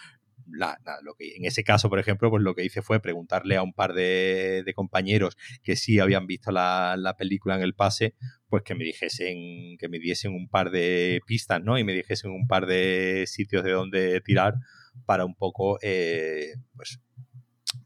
lo 1.02 1.14
que, 1.14 1.36
en 1.36 1.44
ese 1.44 1.64
caso, 1.64 1.90
por 1.90 1.98
ejemplo, 1.98 2.30
pues 2.30 2.42
lo 2.42 2.54
que 2.54 2.64
hice 2.64 2.80
fue 2.82 3.00
preguntarle 3.00 3.56
a 3.56 3.62
un 3.62 3.72
par 3.74 3.92
de, 3.92 4.64
compañeros 4.74 5.36
que 5.62 5.76
sí 5.76 5.98
habían 6.00 6.26
visto 6.26 6.52
la, 6.52 7.14
película 7.18 7.56
en 7.56 7.62
el 7.62 7.74
pase, 7.74 8.14
pues 8.48 8.62
que 8.62 8.74
me 8.74 8.84
dijesen, 8.84 9.76
que 9.78 9.88
me 9.88 9.98
diesen 9.98 10.32
un 10.32 10.48
par 10.48 10.70
de 10.70 11.20
pistas, 11.26 11.62
¿no? 11.62 11.78
Y 11.78 11.84
me 11.84 11.92
dijesen 11.92 12.30
un 12.30 12.46
par 12.46 12.66
de 12.66 13.24
sitios 13.26 13.64
de 13.64 13.72
donde 13.72 14.20
tirar 14.20 14.54
para 15.06 15.24
un 15.24 15.34
poco, 15.34 15.78
eh, 15.82 16.54
pues, 16.76 17.00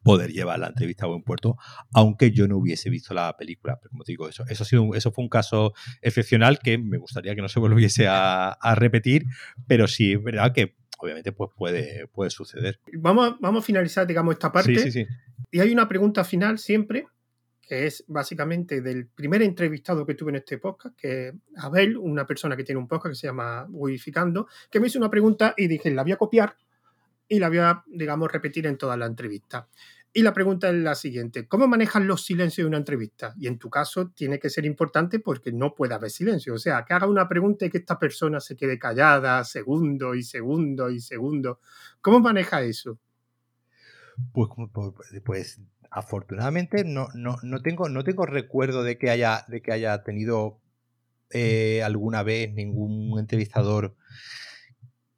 poder 0.03 0.31
llevar 0.31 0.59
la 0.59 0.69
entrevista 0.69 1.07
a 1.07 1.09
buen 1.09 1.23
puerto, 1.23 1.57
aunque 1.93 2.31
yo 2.31 2.49
no 2.49 2.59
hubiese 2.59 2.91
visto 2.91 3.15
la 3.15 3.37
película. 3.37 3.79
Pero 3.81 3.91
como 3.91 4.05
te 4.05 4.13
digo, 4.13 4.29
eso, 4.29 4.45
eso, 4.49 4.63
ha 4.63 4.67
sido 4.67 4.95
eso 4.95 5.13
fue 5.13 5.25
un 5.25 5.31
caso 5.31 5.73
excepcional 6.01 6.59
que 6.59 6.79
me 6.79 6.99
gustaría 6.99 7.35
que 7.35 7.43
no 7.43 7.49
se 7.49 7.61
volviese 7.61 8.07
a, 8.09 8.57
repetir, 8.75 9.27
pero 9.67 9.87
sí 9.87 10.13
es 10.13 10.23
verdad 10.23 10.53
que 10.53 10.77
obviamente 10.99 11.33
pues 11.33 11.51
puede, 11.57 12.07
puede 12.09 12.31
suceder. 12.31 12.81
Vamos, 12.95 13.37
vamos 13.41 13.63
a 13.63 13.67
finalizar, 13.67 14.07
digamos, 14.07 14.35
esta 14.35 14.51
parte. 14.51 14.75
Sí, 14.77 14.91
sí, 14.91 14.93
sí. 14.93 15.07
Y 15.51 15.61
hay 15.61 15.73
una 15.73 15.89
pregunta 15.89 16.25
final 16.25 16.59
siempre, 16.59 17.07
que 17.61 17.87
es 17.87 18.05
básicamente 18.09 18.81
del 18.81 19.07
primer 19.09 19.43
entrevistado 19.43 20.07
que 20.07 20.15
tuve 20.15 20.31
en 20.31 20.37
este 20.37 20.59
podcast, 20.59 20.97
que 20.97 21.29
es 21.29 21.35
Abel, 21.57 21.97
una 21.97 22.27
persona 22.27 22.57
que 22.57 22.65
tiene 22.65 22.81
un 22.81 22.89
podcast 22.89 23.13
que 23.13 23.21
se 23.21 23.27
llama 23.27 23.67
Wificando, 23.69 24.49
que 24.71 24.81
me 24.81 24.87
hizo 24.87 24.99
una 24.99 25.11
pregunta 25.11 25.55
y 25.57 25.69
dije, 25.69 25.91
la 25.91 26.03
voy 26.03 26.13
a 26.13 26.17
copiar 26.17 26.57
y 27.33 27.39
la 27.39 27.49
voy 27.49 27.59
a, 27.59 27.83
digamos, 27.87 28.31
repetir 28.31 28.67
en 28.67 28.77
toda 28.77 28.95
la 28.95 29.07
entrevista. 29.07 29.67
Y 30.13 30.21
la 30.21 30.35
pregunta 30.35 30.69
es 30.69 30.75
la 30.75 30.95
siguiente, 30.95 31.49
¿cómo 31.49 31.67
manejas 31.67 32.03
los 32.03 32.27
silencios 32.27 32.67
de 32.67 32.69
una 32.69 32.77
entrevista? 32.77 33.33
Y 33.39 33.47
en 33.47 33.59
tu 33.59 33.71
caso 33.71 34.11
tiene 34.11 34.39
que 34.39 34.51
ser 34.51 34.67
importante 34.67 35.19
porque 35.19 35.51
no 35.51 35.75
puede 35.75 35.95
haber 35.95 36.11
silencio. 36.11 36.53
O 36.53 36.59
sea, 36.59 36.85
que 36.85 36.93
haga 36.93 37.07
una 37.07 37.31
pregunta 37.31 37.65
y 37.65 37.71
que 37.71 37.79
esta 37.79 37.99
persona 37.99 38.39
se 38.39 38.55
quede 38.55 38.79
callada 38.79 39.43
segundo 39.45 40.15
y 40.15 40.23
segundo 40.25 40.91
y 40.91 41.01
segundo. 41.01 41.61
¿Cómo 42.03 42.21
maneja 42.21 42.61
eso? 42.61 42.99
Pues, 44.35 44.51
pues 45.25 45.61
afortunadamente 45.91 46.85
no, 46.85 47.09
no, 47.15 47.39
no, 47.43 47.63
tengo, 47.63 47.89
no 47.89 48.05
tengo 48.05 48.27
recuerdo 48.27 48.83
de 48.83 48.99
que 48.99 49.09
haya, 49.09 49.47
de 49.49 49.63
que 49.63 49.73
haya 49.73 50.03
tenido 50.03 50.61
eh, 51.31 51.83
alguna 51.83 52.23
vez 52.23 52.53
ningún 52.53 53.19
entrevistador 53.19 53.97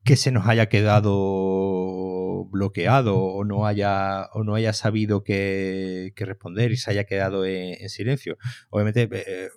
que 0.05 0.17
se 0.17 0.31
nos 0.31 0.47
haya 0.47 0.69
quedado 0.69 2.45
bloqueado 2.51 3.19
o 3.19 3.45
no 3.45 3.67
haya, 3.67 4.27
o 4.33 4.45
no 4.45 4.55
haya 4.55 4.73
sabido 4.73 5.25
qué, 5.25 6.13
responder 6.17 6.73
y 6.73 6.77
se 6.77 6.91
haya 6.91 7.05
quedado 7.05 7.45
en, 7.47 7.89
silencio. 7.89 8.37
Obviamente, 8.71 9.09
eh, 9.11 9.49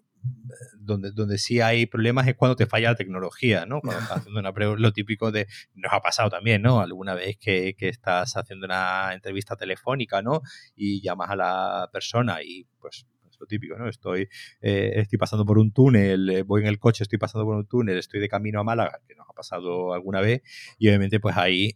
donde, 0.80 1.12
donde 1.12 1.38
sí 1.38 1.62
hay 1.62 1.86
problemas 1.86 2.28
es 2.28 2.36
cuando 2.36 2.56
te 2.56 2.66
falla 2.66 2.92
la 2.92 2.96
tecnología, 2.96 3.66
¿no? 3.66 3.82
Cuando 3.82 4.02
estás 4.02 4.20
haciendo 4.20 4.40
una 4.40 4.52
lo 4.78 4.94
típico 4.94 5.32
de, 5.32 5.48
nos 5.76 5.92
ha 5.94 6.00
pasado 6.00 6.30
también, 6.30 6.62
¿no? 6.62 6.80
Alguna 6.80 7.14
vez 7.14 7.38
que, 7.38 7.76
que, 7.78 7.90
estás 7.90 8.36
haciendo 8.38 8.66
una 8.66 9.14
entrevista 9.14 9.56
telefónica, 9.56 10.22
¿no? 10.22 10.42
Y 10.76 11.02
llamas 11.02 11.30
a 11.30 11.36
la 11.36 11.90
persona 11.92 12.42
y 12.42 12.66
pues 12.80 13.06
lo 13.40 13.46
típico, 13.46 13.78
¿no? 13.78 13.88
Estoy, 13.88 14.28
eh, 14.62 14.94
estoy 14.96 15.18
pasando 15.18 15.46
por 15.46 15.58
un 15.58 15.72
túnel, 15.72 16.30
eh, 16.30 16.44
voy 16.44 16.62
en 16.62 16.68
el 16.68 16.80
coche, 16.80 17.04
estoy 17.04 17.20
pasando 17.20 17.46
por 17.46 17.56
un 17.56 17.66
túnel, 17.66 17.98
estoy 17.98 18.20
de 18.20 18.30
camino 18.30 18.60
a 18.60 18.64
Málaga, 18.64 19.00
que 19.08 19.16
nos 19.16 19.28
ha 19.30 19.34
pasado 19.34 19.94
alguna 19.94 20.22
vez, 20.22 20.42
y 20.78 20.88
obviamente 20.88 21.20
pues 21.20 21.38
ahí 21.38 21.76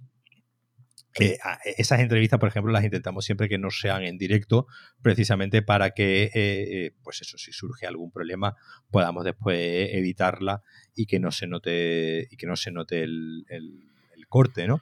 e, 1.19 1.37
esas 1.77 1.99
entrevistas, 1.99 2.39
por 2.39 2.49
ejemplo, 2.49 2.71
las 2.71 2.83
intentamos 2.83 3.25
siempre 3.25 3.49
que 3.49 3.57
no 3.57 3.69
sean 3.69 4.03
en 4.03 4.17
directo, 4.17 4.67
precisamente 5.01 5.61
para 5.61 5.91
que, 5.91 6.93
pues 7.03 7.21
eso, 7.21 7.37
si 7.37 7.51
surge 7.51 7.85
algún 7.85 8.11
problema, 8.11 8.55
podamos 8.89 9.25
después 9.25 9.89
evitarla 9.91 10.63
y 10.95 11.05
que 11.05 11.19
no 11.19 11.31
se 11.31 11.47
note, 11.47 12.27
y 12.29 12.37
que 12.37 12.47
no 12.47 12.55
se 12.55 12.71
note 12.71 13.03
el, 13.03 13.45
corte, 14.29 14.65
¿no? 14.65 14.79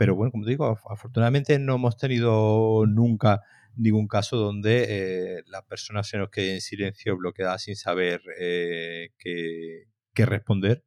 pero 0.00 0.14
bueno, 0.14 0.32
como 0.32 0.44
te 0.44 0.50
digo, 0.52 0.78
afortunadamente 0.88 1.58
no 1.58 1.74
hemos 1.74 1.98
tenido 1.98 2.86
nunca 2.86 3.42
ningún 3.76 4.08
caso 4.08 4.36
donde 4.36 4.86
eh, 4.88 5.42
las 5.46 5.62
personas 5.64 6.08
se 6.08 6.18
nos 6.18 6.30
queden 6.30 6.54
en 6.54 6.60
silencio 6.60 7.16
bloqueada 7.16 7.58
sin 7.58 7.76
saber 7.76 8.22
eh, 8.38 9.10
qué, 9.18 9.86
responder, 10.26 10.84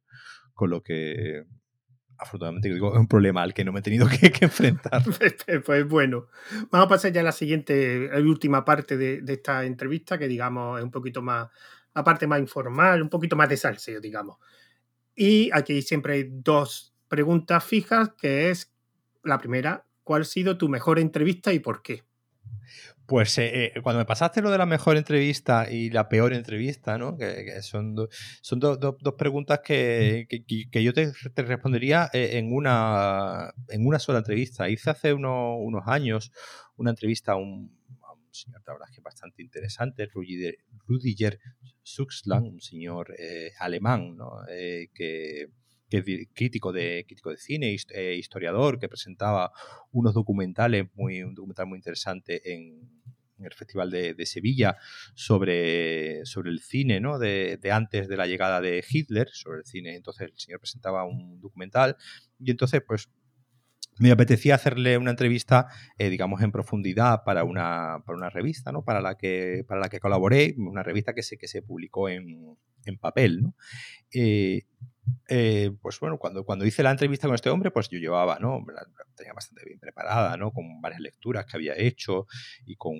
con 0.52 0.70
lo 0.70 0.82
que 0.82 1.42
afortunadamente 2.16 2.72
digo, 2.72 2.94
es 2.94 3.00
un 3.00 3.08
problema 3.08 3.42
al 3.42 3.52
que 3.52 3.64
no 3.64 3.72
me 3.72 3.80
he 3.80 3.82
tenido 3.82 4.06
que, 4.08 4.44
enfrentar. 4.44 5.02
Pues, 5.18 5.62
pues 5.64 5.88
bueno, 5.88 6.28
vamos 6.70 6.86
a 6.86 6.88
pasar 6.88 7.12
ya 7.12 7.20
a 7.20 7.24
la 7.24 7.32
siguiente, 7.32 8.08
la 8.12 8.18
última 8.20 8.64
parte 8.64 8.96
de, 8.96 9.22
esta 9.26 9.64
entrevista, 9.64 10.18
que 10.18 10.28
digamos 10.28 10.78
es 10.78 10.84
un 10.84 10.90
poquito 10.90 11.22
más, 11.22 11.48
la 11.94 12.04
parte 12.04 12.26
más 12.26 12.38
informal, 12.38 13.02
un 13.02 13.10
poquito 13.10 13.36
más 13.36 13.48
de 13.48 13.56
salseo, 13.56 14.00
digamos. 14.00 14.38
Y 15.16 15.50
aquí 15.52 15.82
siempre 15.82 16.14
hay 16.14 16.28
dos 16.30 16.94
preguntas 17.08 17.64
fijas, 17.64 18.12
que 18.16 18.50
es 18.50 18.72
la 19.22 19.38
primera, 19.38 19.86
¿cuál 20.02 20.22
ha 20.22 20.24
sido 20.24 20.58
tu 20.58 20.68
mejor 20.68 20.98
entrevista 20.98 21.52
y 21.52 21.58
por 21.58 21.82
qué? 21.82 22.04
Pues 23.06 23.36
eh, 23.36 23.66
eh, 23.66 23.82
cuando 23.82 23.98
me 23.98 24.06
pasaste 24.06 24.40
lo 24.40 24.50
de 24.50 24.56
la 24.56 24.64
mejor 24.64 24.96
entrevista 24.96 25.70
y 25.70 25.90
la 25.90 26.08
peor 26.08 26.32
entrevista, 26.32 26.96
¿no? 26.96 27.18
Que, 27.18 27.60
son, 27.60 27.94
son 28.40 28.60
dos 28.60 29.14
preguntas 29.18 29.60
que, 29.60 30.26
yo 30.72 30.94
te, 30.94 31.12
respondería 31.42 32.08
eh, 32.14 32.38
en 32.38 32.52
una, 32.52 33.52
en 33.68 33.86
una 33.86 33.98
sola 33.98 34.18
entrevista. 34.18 34.70
Hice 34.70 34.90
hace 34.90 35.12
unos 35.12 35.82
años 35.86 36.32
una 36.76 36.90
entrevista 36.90 37.32
a 37.32 37.36
un, 37.36 37.78
señor, 38.30 38.62
la 38.66 38.72
verdad 38.72 38.86
que 38.92 39.00
bastante 39.02 39.42
interesante, 39.42 40.06
Rudiger, 40.06 40.56
Rudiger 40.86 41.38
Suxland, 41.82 42.46
un 42.46 42.60
señor 42.60 43.14
alemán, 43.60 44.16
¿no? 44.16 44.32
que 44.94 45.50
crítico 46.02 46.72
de, 46.72 47.04
crítico 47.06 47.30
de 47.30 47.36
cine, 47.36 47.76
eh, 47.94 48.14
historiador, 48.16 48.78
que 48.78 48.88
presentaba 48.88 49.52
unos 49.92 50.14
documentales, 50.14 50.86
muy, 50.94 51.22
un 51.22 51.34
documental 51.34 51.66
muy 51.66 51.78
interesante 51.78 52.52
en, 52.52 53.04
el 53.40 53.52
Festival 53.52 53.90
de, 53.90 54.26
Sevilla 54.26 54.78
sobre, 55.14 56.24
sobre 56.24 56.50
el 56.50 56.60
cine 56.60 57.00
¿no? 57.00 57.18
de, 57.18 57.58
antes 57.70 58.08
de 58.08 58.16
la 58.16 58.26
llegada 58.26 58.60
de 58.60 58.82
Hitler, 58.88 59.28
sobre 59.32 59.58
el 59.58 59.66
cine. 59.66 59.96
Entonces 59.96 60.30
el 60.30 60.38
señor 60.38 60.60
presentaba 60.60 61.04
un 61.04 61.40
documental 61.40 61.96
y 62.38 62.52
entonces 62.52 62.80
pues 62.86 63.10
me 63.98 64.10
apetecía 64.10 64.54
hacerle 64.54 64.98
una 64.98 65.10
entrevista, 65.10 65.68
eh, 65.98 66.10
digamos, 66.10 66.42
en 66.42 66.52
profundidad 66.52 67.22
para 67.24 67.44
una, 67.44 68.02
para 68.04 68.16
una 68.16 68.30
revista, 68.30 68.72
¿no? 68.72 68.82
Para 68.82 69.00
la 69.00 69.16
que, 69.16 69.64
para 69.68 69.80
la 69.80 69.88
que 69.88 70.00
colaboré, 70.00 70.54
una 70.58 70.82
revista 70.82 71.14
que 71.14 71.22
se, 71.22 71.36
que 71.36 71.46
se 71.46 71.62
publicó 71.62 72.08
en, 72.08 72.56
en 72.86 72.98
papel, 72.98 73.42
¿no? 73.42 73.54
Eh, 74.12 74.62
eh, 75.28 75.70
pues 75.80 75.98
bueno, 76.00 76.18
cuando, 76.18 76.44
cuando 76.44 76.66
hice 76.66 76.82
la 76.82 76.90
entrevista 76.90 77.26
con 77.26 77.34
este 77.34 77.50
hombre, 77.50 77.70
pues 77.70 77.88
yo 77.88 77.98
llevaba, 77.98 78.38
¿no? 78.38 78.64
La, 78.72 78.86
tenía 79.16 79.32
bastante 79.32 79.64
bien 79.64 79.78
preparada, 79.78 80.36
¿no? 80.36 80.52
Con 80.52 80.80
varias 80.80 81.00
lecturas 81.00 81.46
que 81.46 81.56
había 81.56 81.74
hecho 81.76 82.26
y 82.66 82.76
con, 82.76 82.94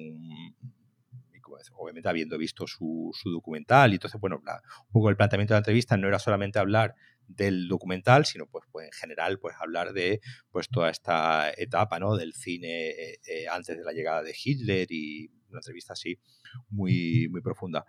obviamente 1.76 2.08
habiendo 2.08 2.38
visto 2.38 2.66
su, 2.66 3.12
documental. 3.24 3.92
Y 3.92 3.94
entonces, 3.94 4.20
bueno, 4.20 4.36
un 4.36 4.92
poco 4.92 5.10
el 5.10 5.16
planteamiento 5.16 5.54
de 5.54 5.56
la 5.56 5.60
entrevista 5.60 5.96
no 5.96 6.08
era 6.08 6.18
solamente 6.18 6.58
hablar 6.58 6.94
del 7.26 7.68
documental, 7.68 8.26
sino 8.26 8.46
pues, 8.46 8.64
pues 8.70 8.86
en 8.86 8.92
general 8.92 9.38
pues 9.38 9.56
hablar 9.58 9.94
de 9.94 10.20
pues 10.50 10.68
toda 10.68 10.90
esta 10.90 11.50
etapa 11.56 11.98
¿no? 11.98 12.16
del 12.16 12.34
cine 12.34 12.90
eh, 12.90 13.18
eh, 13.26 13.48
antes 13.48 13.78
de 13.78 13.84
la 13.84 13.92
llegada 13.92 14.22
de 14.22 14.34
Hitler 14.36 14.86
y 14.90 15.30
una 15.54 15.60
entrevista 15.60 15.92
así 15.94 16.18
muy, 16.70 17.28
muy 17.30 17.40
profunda. 17.40 17.84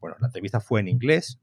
bueno, 0.00 0.16
la 0.20 0.26
entrevista 0.26 0.60
fue 0.60 0.80
en 0.80 0.88
inglés, 0.88 1.40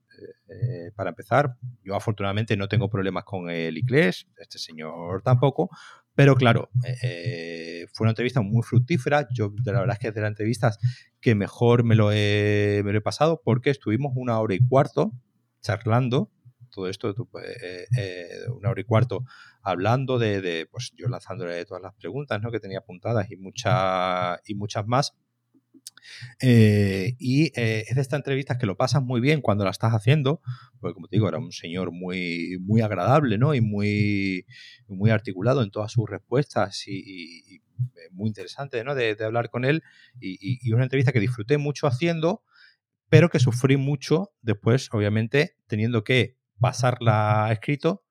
eh, 0.47 0.91
para 0.95 1.09
empezar, 1.09 1.55
yo 1.83 1.95
afortunadamente 1.95 2.57
no 2.57 2.67
tengo 2.67 2.89
problemas 2.89 3.23
con 3.23 3.49
el 3.49 3.77
inglés, 3.77 4.27
este 4.37 4.57
señor 4.57 5.21
tampoco, 5.21 5.69
pero 6.15 6.35
claro, 6.35 6.69
eh, 7.03 7.85
fue 7.93 8.05
una 8.05 8.11
entrevista 8.11 8.41
muy 8.41 8.63
fructífera. 8.63 9.27
Yo, 9.31 9.53
la 9.63 9.79
verdad 9.79 9.93
es 9.93 9.99
que 9.99 10.07
es 10.09 10.13
de 10.13 10.21
las 10.21 10.29
entrevistas 10.29 10.79
que 11.21 11.35
mejor 11.35 11.83
me 11.83 11.95
lo, 11.95 12.11
he, 12.11 12.83
pasado 13.03 13.41
porque 13.43 13.69
estuvimos 13.69 14.11
una 14.15 14.39
hora 14.39 14.55
y 14.55 14.59
cuarto 14.59 15.13
charlando 15.61 16.29
todo 16.71 16.87
esto, 16.87 17.15
eh, 17.43 18.27
una 18.53 18.69
hora 18.69 18.81
y 18.81 18.83
cuarto 18.83 19.23
hablando 19.61 20.19
de, 20.19 20.67
pues 20.71 20.93
yo 20.95 21.07
lanzándole 21.07 21.65
todas 21.65 21.83
las 21.83 21.93
preguntas 21.95 22.41
¿no? 22.41 22.51
que 22.51 22.59
tenía 22.59 22.79
apuntadas 22.79 23.29
y, 23.31 23.37
muchas 23.37 24.39
y 24.45 24.55
muchas 24.55 24.87
más. 24.87 25.15
Eh, 26.41 27.15
y 27.19 27.47
eh, 27.59 27.85
es 27.87 27.95
de 27.95 28.01
estas 28.01 28.19
entrevistas 28.19 28.57
que 28.57 28.65
lo 28.65 28.77
pasas 28.77 29.03
muy 29.03 29.21
bien 29.21 29.41
cuando 29.41 29.65
la 29.65 29.71
estás 29.71 29.93
haciendo, 29.93 30.41
porque 30.79 30.93
como 30.93 31.07
te 31.07 31.17
digo, 31.17 31.27
era 31.27 31.39
un 31.39 31.51
señor 31.51 31.91
muy, 31.91 32.57
muy 32.61 32.81
agradable, 32.81 33.37
¿no? 33.37 33.53
Y 33.53 33.61
muy, 33.61 34.45
muy 34.87 35.11
articulado 35.11 35.61
en 35.61 35.71
todas 35.71 35.91
sus 35.91 36.09
respuestas 36.09 36.87
y, 36.87 37.61
muy 38.11 38.27
interesante, 38.27 38.83
¿no? 38.83 38.95
De, 38.95 39.15
hablar 39.23 39.49
con 39.49 39.65
él 39.65 39.83
y, 40.19 40.59
y, 40.61 40.73
una 40.73 40.83
entrevista 40.83 41.11
que 41.11 41.19
disfruté 41.19 41.57
mucho 41.57 41.87
haciendo, 41.87 42.43
pero 43.09 43.29
que 43.29 43.39
sufrí 43.39 43.77
mucho 43.77 44.31
después, 44.41 44.89
obviamente, 44.91 45.55
teniendo 45.67 46.03
que 46.03 46.37
pasarla 46.59 47.49
escrito 47.51 48.03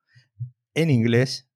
en 0.82 0.90
inglés, 0.90 1.50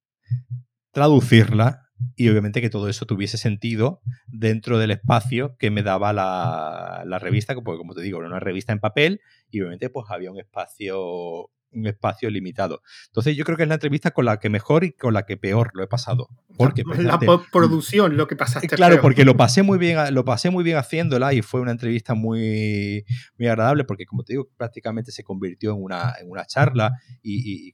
traducirla 0.93 1.83
y 2.17 2.29
obviamente 2.29 2.61
que 2.61 2.71
todo 2.71 2.89
eso 2.89 3.07
tuviese 3.07 3.39
sentido 3.39 4.01
dentro 4.27 4.79
del 4.79 4.91
espacio 4.91 5.57
que 5.59 5.71
me 5.71 5.83
daba 5.83 6.13
la, 6.13 7.05
la 7.07 7.19
revista, 7.19 7.55
porque 7.55 7.79
como 7.79 7.95
te 7.95 8.03
digo, 8.03 8.19
era 8.19 8.29
una 8.29 8.41
revista 8.41 8.73
en 8.73 8.81
papel 8.81 9.21
y 9.51 9.61
obviamente 9.61 9.91
pues 9.91 10.07
había 10.11 10.31
un 10.31 10.41
espacio 10.41 11.51
un 11.73 11.87
espacio 11.87 12.31
limitado. 12.31 12.83
Entonces 13.07 13.37
yo 13.37 13.45
creo 13.45 13.57
que 13.57 13.65
es 13.65 13.69
la 13.69 13.75
entrevista 13.75 14.11
con 14.11 14.25
la 14.25 14.39
que 14.39 14.51
mejor 14.51 14.85
y 14.85 14.93
con 14.93 15.15
la 15.15 15.25
que 15.25 15.37
peor 15.37 15.71
lo 15.75 15.83
he 15.83 15.87
pasado. 15.87 16.29
Porque 16.57 16.83
la 16.99 17.19
producción 17.51 18.17
lo 18.17 18.29
que 18.29 18.37
pasaste. 18.37 18.69
Claro, 18.69 19.01
porque 19.01 19.25
lo 19.25 19.37
pasé 19.37 19.63
muy 19.63 19.79
bien, 19.79 20.15
lo 20.15 20.25
pasé 20.25 20.51
muy 20.51 20.65
bien 20.65 20.77
haciéndola 20.77 21.33
y 21.33 21.43
fue 21.43 21.61
una 21.61 21.73
entrevista 21.73 22.15
muy, 22.15 23.05
muy 23.39 23.49
agradable 23.49 23.85
porque 23.85 24.05
como 24.05 24.23
te 24.23 24.35
digo, 24.35 24.49
prácticamente 24.57 25.13
se 25.13 25.25
convirtió 25.25 25.73
en 25.73 25.83
una, 25.83 26.15
en 26.21 26.31
una 26.31 26.45
charla 26.45 26.93
y, 27.23 27.73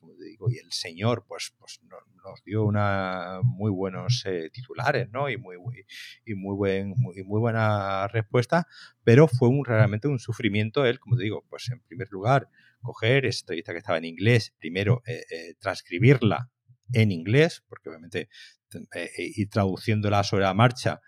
y 0.51 0.59
el 0.59 0.71
señor 0.71 1.25
pues, 1.27 1.53
pues 1.59 1.81
no, 1.83 1.97
nos 2.25 2.43
dio 2.45 2.65
una 2.65 3.41
muy 3.43 3.71
buenos 3.71 4.25
eh, 4.27 4.51
titulares, 4.53 5.09
¿no? 5.11 5.29
Y 5.29 5.37
muy, 5.37 5.57
y 6.25 6.35
muy 6.35 6.57
buen, 6.57 6.91
muy, 6.97 7.23
muy 7.25 7.41
buena 7.41 8.07
respuesta, 8.09 8.67
pero 9.03 9.27
fue 9.29 9.49
un, 9.49 9.65
realmente 9.65 10.09
un 10.09 10.19
sufrimiento 10.19 10.85
él, 10.87 10.99
como 10.99 11.17
te 11.17 11.25
digo, 11.25 11.45
pues 11.49 11.69
en 11.71 11.81
primer 11.81 12.09
lugar, 12.11 12.49
coger 12.81 13.27
esta 13.27 13.43
entrevista 13.43 13.73
que 13.73 13.79
estaba 13.79 13.99
en 13.99 14.05
inglés, 14.05 14.55
primero 14.59 15.03
eh, 15.07 15.25
eh, 15.31 15.55
transcribirla 15.59 16.51
en 16.93 17.11
inglés, 17.11 17.65
porque 17.69 17.89
obviamente 17.89 18.29
ir 19.17 19.49
traduciéndola 19.51 20.23
sobre 20.23 20.45
la 20.45 20.55
marcha 20.55 21.01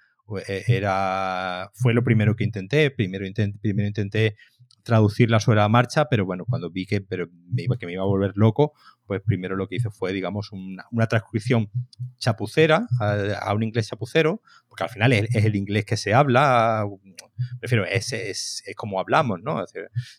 era 0.47 1.71
fue 1.75 1.95
lo 1.95 2.05
primero 2.05 2.37
que 2.37 2.45
intenté, 2.45 2.91
primero 2.91 3.27
intenté, 3.27 3.59
primero 3.59 3.89
intenté 3.89 4.37
traducirla 4.83 5.41
sobre 5.41 5.59
la 5.59 5.69
marcha, 5.69 6.07
pero 6.07 6.25
bueno, 6.25 6.45
cuando 6.49 6.71
vi 6.71 6.87
que, 6.87 7.01
pero 7.01 7.27
me 7.49 7.63
iba, 7.63 7.77
que 7.77 7.87
me 7.87 7.93
iba 7.93 8.03
a 8.03 8.07
volver 8.07 8.33
loco, 8.35 8.73
pues 9.07 9.23
primero 9.23 9.57
lo 9.57 9.67
que 9.67 9.77
hice 9.77 9.91
fue, 9.91 10.13
digamos, 10.13 10.51
una, 10.53 11.07
transcripción 11.09 11.71
chapucera 12.19 12.87
a, 13.01 13.53
un 13.55 13.63
inglés 13.63 13.89
chapucero, 13.89 14.43
porque 14.69 14.85
al 14.85 14.91
final 14.91 15.13
es, 15.13 15.35
el 15.35 15.57
inglés 15.57 15.85
que 15.85 15.97
se 15.97 16.15
habla, 16.15 16.87
prefiero, 17.59 17.85
es, 17.85 18.13
es, 18.13 18.63
es 18.65 18.77
como 18.77 19.01
hablamos, 19.01 19.41
¿no? 19.43 19.65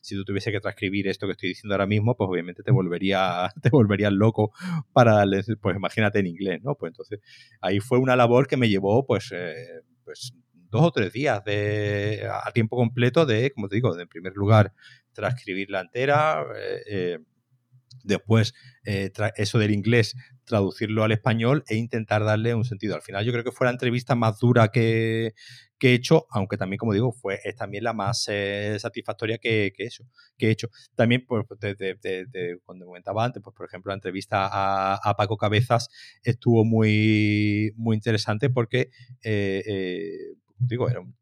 si 0.02 0.16
tú 0.16 0.26
tuviese 0.26 0.52
que 0.52 0.60
transcribir 0.60 1.08
esto 1.08 1.26
que 1.26 1.34
estoy 1.34 1.50
diciendo 1.50 1.74
ahora 1.74 1.88
mismo, 1.88 2.16
pues 2.16 2.30
obviamente 2.30 2.64
te 2.64 2.72
volvería, 2.72 3.50
te 3.62 3.70
volverías 3.70 4.12
loco 4.12 4.52
para 4.92 5.14
darle, 5.14 5.42
pues 5.62 5.76
imagínate 5.76 6.20
en 6.20 6.28
inglés, 6.28 6.62
¿no? 6.64 6.76
Pues 6.76 6.92
entonces 6.92 7.20
ahí 7.62 7.80
fue 7.80 7.98
una 8.00 8.16
labor 8.16 8.48
que 8.48 8.58
me 8.58 8.70
llevó, 8.70 9.06
pues, 9.06 9.32
eh, 9.34 9.82
pues 10.04 10.34
dos 10.72 10.82
o 10.84 10.92
tres 10.92 11.14
días 11.14 11.44
de, 11.44 12.28
a 12.32 12.52
tiempo 12.52 12.78
completo 12.78 13.26
de, 13.26 13.52
como 13.52 13.68
te 13.68 13.76
digo, 13.76 13.94
de, 13.94 14.04
en 14.04 14.10
primer 14.10 14.34
lugar, 14.34 14.74
transcribirla 15.14 15.82
entera, 15.82 16.44
eh, 16.56 16.82
eh, 16.88 17.20
después 18.04 18.54
eh, 18.86 19.12
eso 19.36 19.60
del 19.60 19.72
inglés, 19.72 20.16
traducirlo 20.46 21.04
al 21.04 21.12
español 21.12 21.64
e 21.68 21.76
intentar 21.76 22.24
darle 22.24 22.56
un 22.56 22.66
sentido. 22.66 22.96
Al 22.96 23.02
final 23.02 23.26
yo 23.26 23.32
creo 23.32 23.44
que 23.44 23.52
fue 23.52 23.68
la 23.68 23.72
entrevista 23.72 24.16
más 24.16 24.40
dura 24.40 24.70
que, 24.70 25.34
he 25.80 25.94
hecho, 25.94 26.26
aunque 26.30 26.58
también, 26.58 26.78
como 26.78 26.94
digo, 26.94 27.12
fue 27.12 27.40
es 27.44 27.56
también 27.56 27.84
la 27.84 27.94
más 27.94 28.28
satisfactoria 28.78 29.38
que, 29.40 29.74
que, 29.76 29.90
que 30.38 30.48
he 30.48 30.52
hecho. 30.52 30.70
También, 30.96 31.26
pues, 31.28 31.46
de, 31.60 32.60
cuando 32.66 32.86
comentaba 32.86 33.26
antes, 33.26 33.42
pues, 33.44 33.56
por 33.56 33.68
ejemplo, 33.68 33.90
la 33.90 33.96
entrevista 33.96 34.48
a, 34.52 34.96
a 34.96 35.16
Paco 35.16 35.38
Cabezas 35.38 35.90
estuvo 36.24 36.64
muy, 36.66 37.74
muy 37.76 37.96
interesante 37.96 38.50
porque 38.50 38.90
digo, 40.68 40.90
era 40.90 41.02
un 41.02 41.16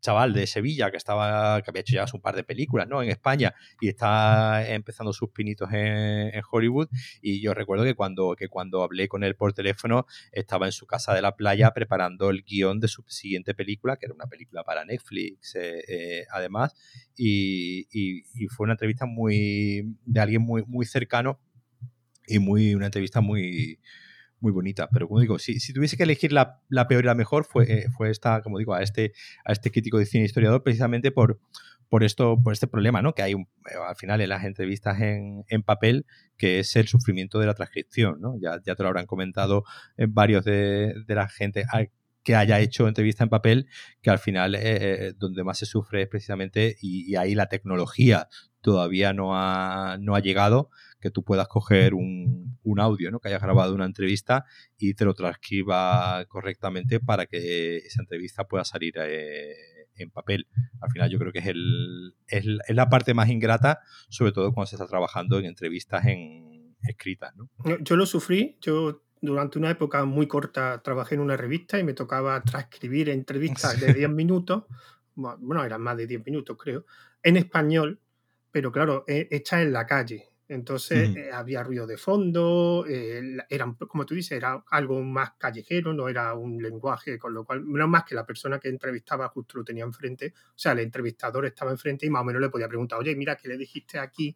chaval 0.00 0.32
de 0.32 0.46
Sevilla 0.46 0.90
que 0.90 0.96
estaba 0.96 1.60
que 1.62 1.70
había 1.70 1.80
hecho 1.80 1.94
ya 1.94 2.06
un 2.12 2.20
par 2.20 2.36
de 2.36 2.44
películas 2.44 2.88
¿no? 2.88 3.02
en 3.02 3.10
España 3.10 3.54
y 3.80 3.88
está 3.88 4.68
empezando 4.68 5.12
sus 5.12 5.30
pinitos 5.30 5.68
en, 5.72 6.30
Hollywood 6.50 6.88
y 7.20 7.40
yo 7.40 7.52
recuerdo 7.52 7.84
que 7.84 7.94
cuando, 7.94 8.34
que 8.36 8.48
cuando 8.48 8.82
hablé 8.82 9.08
con 9.08 9.24
él 9.24 9.34
por 9.34 9.52
teléfono 9.52 10.06
estaba 10.32 10.66
en 10.66 10.72
su 10.72 10.86
casa 10.86 11.14
de 11.14 11.20
la 11.20 11.34
playa 11.34 11.72
preparando 11.72 12.30
el 12.30 12.42
guion 12.42 12.80
de 12.80 12.88
su 12.88 13.02
siguiente 13.08 13.54
película 13.54 13.96
que 13.96 14.06
era 14.06 14.14
una 14.14 14.26
película 14.26 14.62
para 14.62 14.84
Netflix 14.84 15.56
eh, 15.56 15.82
eh, 15.88 16.26
además 16.30 16.74
y, 17.16 17.86
fue 18.50 18.64
una 18.64 18.74
entrevista 18.74 19.04
muy 19.04 19.96
de 20.04 20.20
alguien 20.20 20.42
muy, 20.42 20.64
muy 20.66 20.86
cercano 20.86 21.40
y 22.26 22.38
muy 22.38 22.74
una 22.74 22.86
entrevista 22.86 23.20
muy 23.20 23.78
muy 24.40 24.52
bonita. 24.52 24.88
Pero 24.92 25.08
como 25.08 25.20
digo, 25.20 25.38
si, 25.38 25.60
si 25.60 25.72
tuviese 25.72 25.96
que 25.96 26.02
elegir 26.04 26.32
la, 26.32 26.60
peor 26.88 27.04
y 27.04 27.06
la 27.06 27.14
mejor, 27.14 27.44
fue, 27.44 27.64
eh, 27.70 27.86
fue 27.96 28.10
esta, 28.10 28.42
como 28.42 28.58
digo, 28.58 28.74
a 28.74 28.82
este, 28.82 29.12
a 29.44 29.52
este 29.52 29.70
crítico 29.70 29.98
de 29.98 30.06
cine 30.06 30.24
historiador, 30.24 30.62
precisamente 30.62 31.10
por, 31.10 31.38
por 31.88 32.04
esto, 32.04 32.40
por 32.42 32.52
este 32.52 32.66
problema, 32.66 33.02
¿no? 33.02 33.14
Que 33.14 33.22
hay 33.22 33.34
un, 33.34 33.42
eh, 33.42 33.74
al 33.86 33.96
final 33.96 34.20
en 34.20 34.28
las 34.28 34.44
entrevistas 34.44 35.00
en, 35.00 35.62
papel, 35.64 36.06
que 36.36 36.60
es 36.60 36.76
el 36.76 36.88
sufrimiento 36.88 37.38
de 37.38 37.46
la 37.46 37.54
transcripción, 37.54 38.20
¿no? 38.20 38.34
Ya, 38.40 38.60
ya 38.64 38.74
te 38.74 38.82
lo 38.82 38.88
habrán 38.88 39.06
comentado 39.06 39.64
en 39.96 40.14
varios 40.14 40.44
de, 40.44 40.94
de 41.06 41.14
la 41.14 41.28
gente 41.28 41.64
que 42.22 42.36
haya 42.36 42.60
hecho 42.60 42.88
entrevista 42.88 43.24
en 43.24 43.30
papel, 43.30 43.68
que 44.02 44.10
al 44.10 44.18
final 44.18 44.54
eh, 44.54 45.14
donde 45.16 45.44
más 45.44 45.58
se 45.58 45.66
sufre 45.66 46.02
es 46.02 46.08
precisamente, 46.08 46.76
y, 46.80 47.10
y, 47.10 47.16
ahí 47.16 47.34
la 47.34 47.46
tecnología 47.46 48.28
todavía 48.60 49.12
no 49.12 49.34
ha, 49.34 49.96
no 50.00 50.14
ha 50.14 50.20
llegado, 50.20 50.70
que 51.00 51.10
tú 51.10 51.22
puedas 51.22 51.48
coger 51.48 51.94
un, 51.94 52.58
un, 52.62 52.80
audio, 52.80 53.10
¿no? 53.10 53.20
Que 53.20 53.28
hayas 53.28 53.42
grabado 53.42 53.74
una 53.74 53.84
entrevista 53.84 54.44
y 54.76 54.94
te 54.94 55.04
lo 55.04 55.14
transcriba 55.14 56.24
correctamente 56.28 57.00
para 57.00 57.26
que 57.26 57.78
esa 57.78 58.02
entrevista 58.02 58.44
pueda 58.44 58.64
salir 58.64 58.94
eh, 58.98 59.54
en 59.96 60.10
papel. 60.10 60.46
Al 60.80 60.90
final 60.90 61.10
yo 61.10 61.18
creo 61.18 61.32
que 61.32 61.40
es, 61.40 61.46
el, 61.46 62.14
es, 62.26 62.44
la 62.68 62.88
parte 62.88 63.14
más 63.14 63.28
ingrata, 63.28 63.80
sobre 64.08 64.32
todo 64.32 64.52
cuando 64.52 64.68
se 64.68 64.76
está 64.76 64.86
trabajando 64.86 65.38
en 65.38 65.46
entrevistas 65.46 66.04
en 66.06 66.76
escritas, 66.82 67.34
¿no? 67.36 67.48
Yo 67.80 67.96
lo 67.96 68.06
sufrí, 68.06 68.56
yo 68.60 69.02
durante 69.20 69.58
una 69.58 69.70
época 69.70 70.04
muy 70.04 70.26
corta 70.26 70.80
trabajé 70.82 71.16
en 71.16 71.20
una 71.20 71.36
revista 71.36 71.78
y 71.78 71.84
me 71.84 71.92
tocaba 71.92 72.40
transcribir 72.42 73.08
entrevistas 73.08 73.80
de 73.80 73.92
10 73.92 74.10
minutos, 74.10 74.64
bueno, 75.14 75.64
eran 75.64 75.80
más 75.80 75.96
de 75.96 76.06
10 76.06 76.24
minutos 76.24 76.56
creo, 76.56 76.84
en 77.22 77.36
español, 77.36 78.00
pero 78.50 78.70
claro, 78.72 79.04
hechas 79.06 79.62
en 79.62 79.72
la 79.72 79.86
calle. 79.86 80.28
Entonces 80.48 81.14
eh, 81.14 81.30
había 81.30 81.62
ruido 81.62 81.86
de 81.86 81.98
fondo, 81.98 82.86
eh, 82.88 83.36
eran, 83.50 83.74
como 83.74 84.06
tú 84.06 84.14
dices, 84.14 84.32
era 84.32 84.64
algo 84.70 85.02
más 85.02 85.32
callejero, 85.32 85.92
no 85.92 86.08
era 86.08 86.32
un 86.32 86.62
lenguaje, 86.62 87.18
con 87.18 87.34
lo 87.34 87.44
cual, 87.44 87.62
menos 87.64 87.88
más 87.88 88.04
que 88.04 88.14
la 88.14 88.24
persona 88.24 88.58
que 88.58 88.68
entrevistaba 88.68 89.28
justo 89.28 89.58
lo 89.58 89.64
tenía 89.64 89.84
enfrente, 89.84 90.32
o 90.34 90.58
sea, 90.58 90.72
el 90.72 90.78
entrevistador 90.80 91.44
estaba 91.44 91.70
enfrente 91.70 92.06
y 92.06 92.10
más 92.10 92.22
o 92.22 92.24
menos 92.24 92.40
le 92.40 92.48
podía 92.48 92.66
preguntar, 92.66 92.98
oye, 92.98 93.14
mira, 93.14 93.36
¿qué 93.36 93.48
le 93.48 93.58
dijiste 93.58 93.98
aquí? 93.98 94.34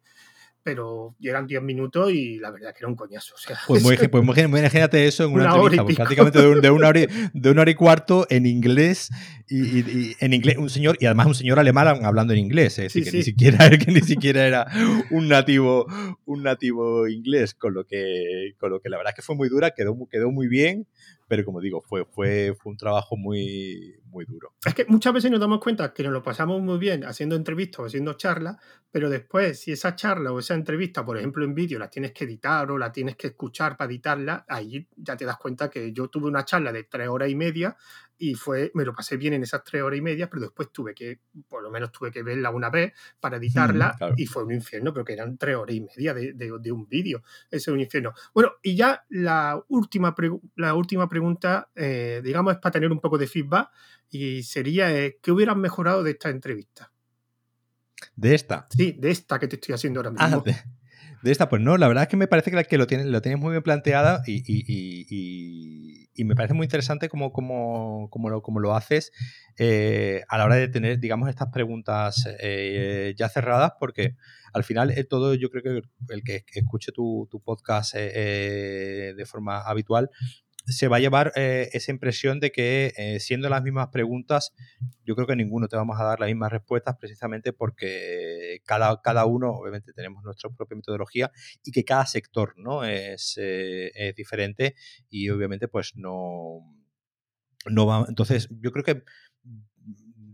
Pero 0.63 1.15
llegan 1.19 1.45
10 1.45 1.61
minutos 1.61 2.11
y 2.11 2.39
la 2.39 2.49
verdad 2.49 2.71
que 2.73 2.79
era 2.79 2.87
un 2.87 2.95
coñazo. 2.95 3.35
O 3.35 3.37
sea, 3.37 3.57
pues, 3.67 3.83
muy, 3.83 3.97
pues 3.97 4.23
muy, 4.23 4.39
imagínate 4.39 5.05
eso 5.05 5.25
en 5.25 5.33
una, 5.33 5.53
entrevista, 5.53 5.83
pues 5.83 5.95
prácticamente 5.97 6.39
de, 6.39 6.69
una 6.69 6.87
hora 6.87 7.01
y, 7.01 7.07
de, 7.33 7.49
una 7.51 7.61
hora 7.61 7.71
y, 7.71 7.75
cuarto 7.75 8.25
en 8.29 8.45
inglés 8.45 9.09
y, 9.49 10.15
en 10.23 10.33
inglés 10.33 10.57
un 10.57 10.69
señor 10.69 10.97
y 10.99 11.05
además 11.05 11.27
un 11.27 11.35
señor 11.35 11.59
alemán 11.59 12.05
hablando 12.05 12.33
en 12.33 12.39
inglés, 12.39 12.79
es 12.79 12.93
decir, 12.93 13.03
que, 13.03 13.17
Ni 13.17 13.23
siquiera, 13.23 13.69
que 13.77 13.91
ni 13.91 14.01
siquiera 14.01 14.47
era 14.47 14.67
un 15.11 15.27
nativo 15.27 15.85
un 16.25 16.43
nativo 16.43 17.07
inglés, 17.07 17.53
con 17.53 17.73
lo 17.73 17.85
que 17.85 18.55
con 18.57 18.71
lo 18.71 18.79
que 18.79 18.89
la 18.89 18.97
verdad 18.97 19.11
es 19.11 19.15
que 19.17 19.21
fue 19.21 19.35
muy 19.35 19.49
dura, 19.49 19.71
quedó, 19.71 19.95
quedó 20.09 20.31
muy 20.31 20.47
bien 20.47 20.87
pero 21.33 21.45
como 21.45 21.61
digo, 21.61 21.81
fue, 21.81 22.05
fue, 22.05 22.55
fue 22.61 22.73
un 22.73 22.77
trabajo 22.77 23.17
muy, 23.17 23.99
muy 24.05 24.23
duro. 24.25 24.53
Es 24.63 24.75
que 24.75 24.85
muchas 24.85 25.13
veces 25.13 25.31
nos 25.31 25.39
damos 25.39 25.59
cuenta 25.59 25.91
que 25.91 26.03
nos 26.03 26.13
lo 26.13 26.21
pasamos 26.21 26.61
muy 26.61 26.77
bien 26.77 27.05
haciendo 27.05 27.35
entrevistas 27.35 27.79
o 27.79 27.85
haciendo 27.85 28.13
charlas, 28.13 28.57
pero 28.91 29.09
después, 29.09 29.59
si 29.59 29.71
esa 29.71 29.95
charla 29.95 30.31
o 30.31 30.37
esa 30.37 30.53
entrevista, 30.53 31.03
por 31.03 31.17
ejemplo, 31.17 31.43
en 31.43 31.55
vídeo, 31.55 31.79
la 31.79 31.89
tienes 31.89 32.11
que 32.11 32.25
editar 32.25 32.69
o 32.69 32.77
la 32.77 32.91
tienes 32.91 33.15
que 33.15 33.29
escuchar 33.29 33.77
para 33.77 33.89
editarla, 33.89 34.45
ahí 34.47 34.87
ya 34.95 35.17
te 35.17 35.25
das 35.25 35.37
cuenta 35.37 35.71
que 35.71 35.91
yo 35.91 36.07
tuve 36.07 36.27
una 36.27 36.45
charla 36.45 36.71
de 36.71 36.83
tres 36.83 37.07
horas 37.07 37.29
y 37.29 37.35
media 37.35 37.75
y 38.23 38.35
fue, 38.35 38.71
me 38.73 38.85
lo 38.85 38.93
pasé 38.93 39.17
bien 39.17 39.33
en 39.33 39.43
esas 39.43 39.65
tres 39.65 39.83
horas 39.83 39.99
y 39.99 40.01
media, 40.01 40.29
pero 40.29 40.43
después 40.43 40.71
tuve 40.71 40.95
que, 40.95 41.19
por 41.49 41.61
lo 41.61 41.69
menos 41.69 41.91
tuve 41.91 42.09
que 42.09 42.23
verla 42.23 42.51
una 42.51 42.69
vez 42.69 42.93
para 43.19 43.35
editarla 43.35 43.97
y 44.15 44.25
fue 44.27 44.45
un 44.45 44.53
infierno, 44.53 44.93
porque 44.93 45.11
eran 45.11 45.37
tres 45.37 45.57
horas 45.57 45.75
y 45.75 45.81
media 45.81 46.13
de, 46.13 46.33
de, 46.33 46.71
un 46.71 46.87
vídeo. 46.87 47.21
Ese 47.51 47.57
es 47.57 47.67
un 47.67 47.81
infierno. 47.81 48.13
Bueno, 48.33 48.53
y 48.61 48.77
ya 48.77 49.03
la 49.09 49.61
última, 49.67 50.15
la 50.55 50.73
última 50.73 51.09
pregunta, 51.09 51.69
eh, 51.75 52.21
digamos, 52.23 52.53
es 52.53 52.59
para 52.59 52.71
tener 52.71 52.89
un 52.93 53.01
poco 53.01 53.17
de 53.17 53.27
feedback 53.27 53.69
y 54.09 54.43
sería, 54.43 54.89
eh, 54.97 55.19
¿qué 55.21 55.33
hubieras 55.33 55.57
mejorado 55.57 56.01
de 56.01 56.11
esta 56.11 56.29
entrevista? 56.29 56.93
¿De 58.15 58.35
esta? 58.35 58.67
Sí, 58.69 58.95
de 58.97 59.11
esta 59.11 59.37
que 59.37 59.49
te 59.49 59.57
estoy 59.57 59.75
haciendo 59.75 59.99
ahora 59.99 60.13
ah, 60.17 60.27
mismo. 60.27 60.43
De, 61.23 61.31
esta, 61.31 61.49
pues 61.49 61.61
no, 61.61 61.77
la 61.77 61.87
verdad 61.87 62.03
es 62.03 62.09
que 62.09 62.17
me 62.17 62.27
parece 62.27 62.51
que, 62.51 62.63
que 62.65 62.77
lo, 62.77 62.87
tienes, 62.87 63.07
lo 63.07 63.21
tienes 63.21 63.39
muy 63.39 63.51
bien 63.51 63.63
planteada 63.63 64.21
y, 64.25 64.43
y, 64.45 66.23
me 66.25 66.35
parece 66.35 66.53
muy 66.53 66.65
interesante 66.65 67.09
cómo, 67.09 67.33
cómo, 67.33 68.07
cómo, 68.11 68.29
lo, 68.29 68.41
cómo 68.41 68.59
lo, 68.59 68.75
haces 68.75 69.11
eh, 69.57 70.21
a 70.29 70.37
la 70.37 70.45
hora 70.45 70.55
de 70.55 70.67
tener, 70.67 70.99
digamos, 70.99 71.27
estas 71.27 71.49
preguntas 71.51 72.27
eh, 72.39 73.15
ya 73.17 73.29
cerradas, 73.29 73.73
porque 73.79 74.15
al 74.53 74.63
final 74.63 74.93
todo, 75.09 75.33
yo 75.33 75.49
creo 75.49 75.63
que 75.63 76.13
el 76.13 76.23
que 76.23 76.43
escuche 76.53 76.91
tu, 76.91 77.27
tu 77.31 77.41
podcast 77.41 77.95
de 77.95 79.25
forma 79.25 79.61
habitual 79.61 80.09
se 80.65 80.87
va 80.87 80.97
a 80.97 80.99
llevar 80.99 81.33
eh, 81.35 81.69
esa 81.73 81.91
impresión 81.91 82.39
de 82.39 82.51
que 82.51 82.93
eh, 82.97 83.19
siendo 83.19 83.49
las 83.49 83.63
mismas 83.63 83.89
preguntas, 83.89 84.53
yo 85.05 85.15
creo 85.15 85.27
que 85.27 85.35
ninguno 85.35 85.67
te 85.67 85.75
vamos 85.75 85.99
a 85.99 86.03
dar 86.03 86.19
las 86.19 86.27
mismas 86.27 86.51
respuestas 86.51 86.95
precisamente 86.97 87.53
porque 87.53 88.61
cada, 88.65 89.01
cada 89.01 89.25
uno, 89.25 89.51
obviamente 89.51 89.93
tenemos 89.93 90.23
nuestra 90.23 90.49
propia 90.49 90.75
metodología 90.75 91.31
y 91.63 91.71
que 91.71 91.83
cada 91.83 92.05
sector 92.05 92.53
¿no? 92.57 92.83
es, 92.83 93.37
eh, 93.41 93.91
es 93.93 94.15
diferente 94.15 94.75
y 95.09 95.29
obviamente 95.29 95.67
pues 95.67 95.93
no, 95.95 96.59
no 97.65 97.85
va... 97.85 98.05
Entonces 98.07 98.47
yo 98.49 98.71
creo 98.71 98.83
que 98.83 99.03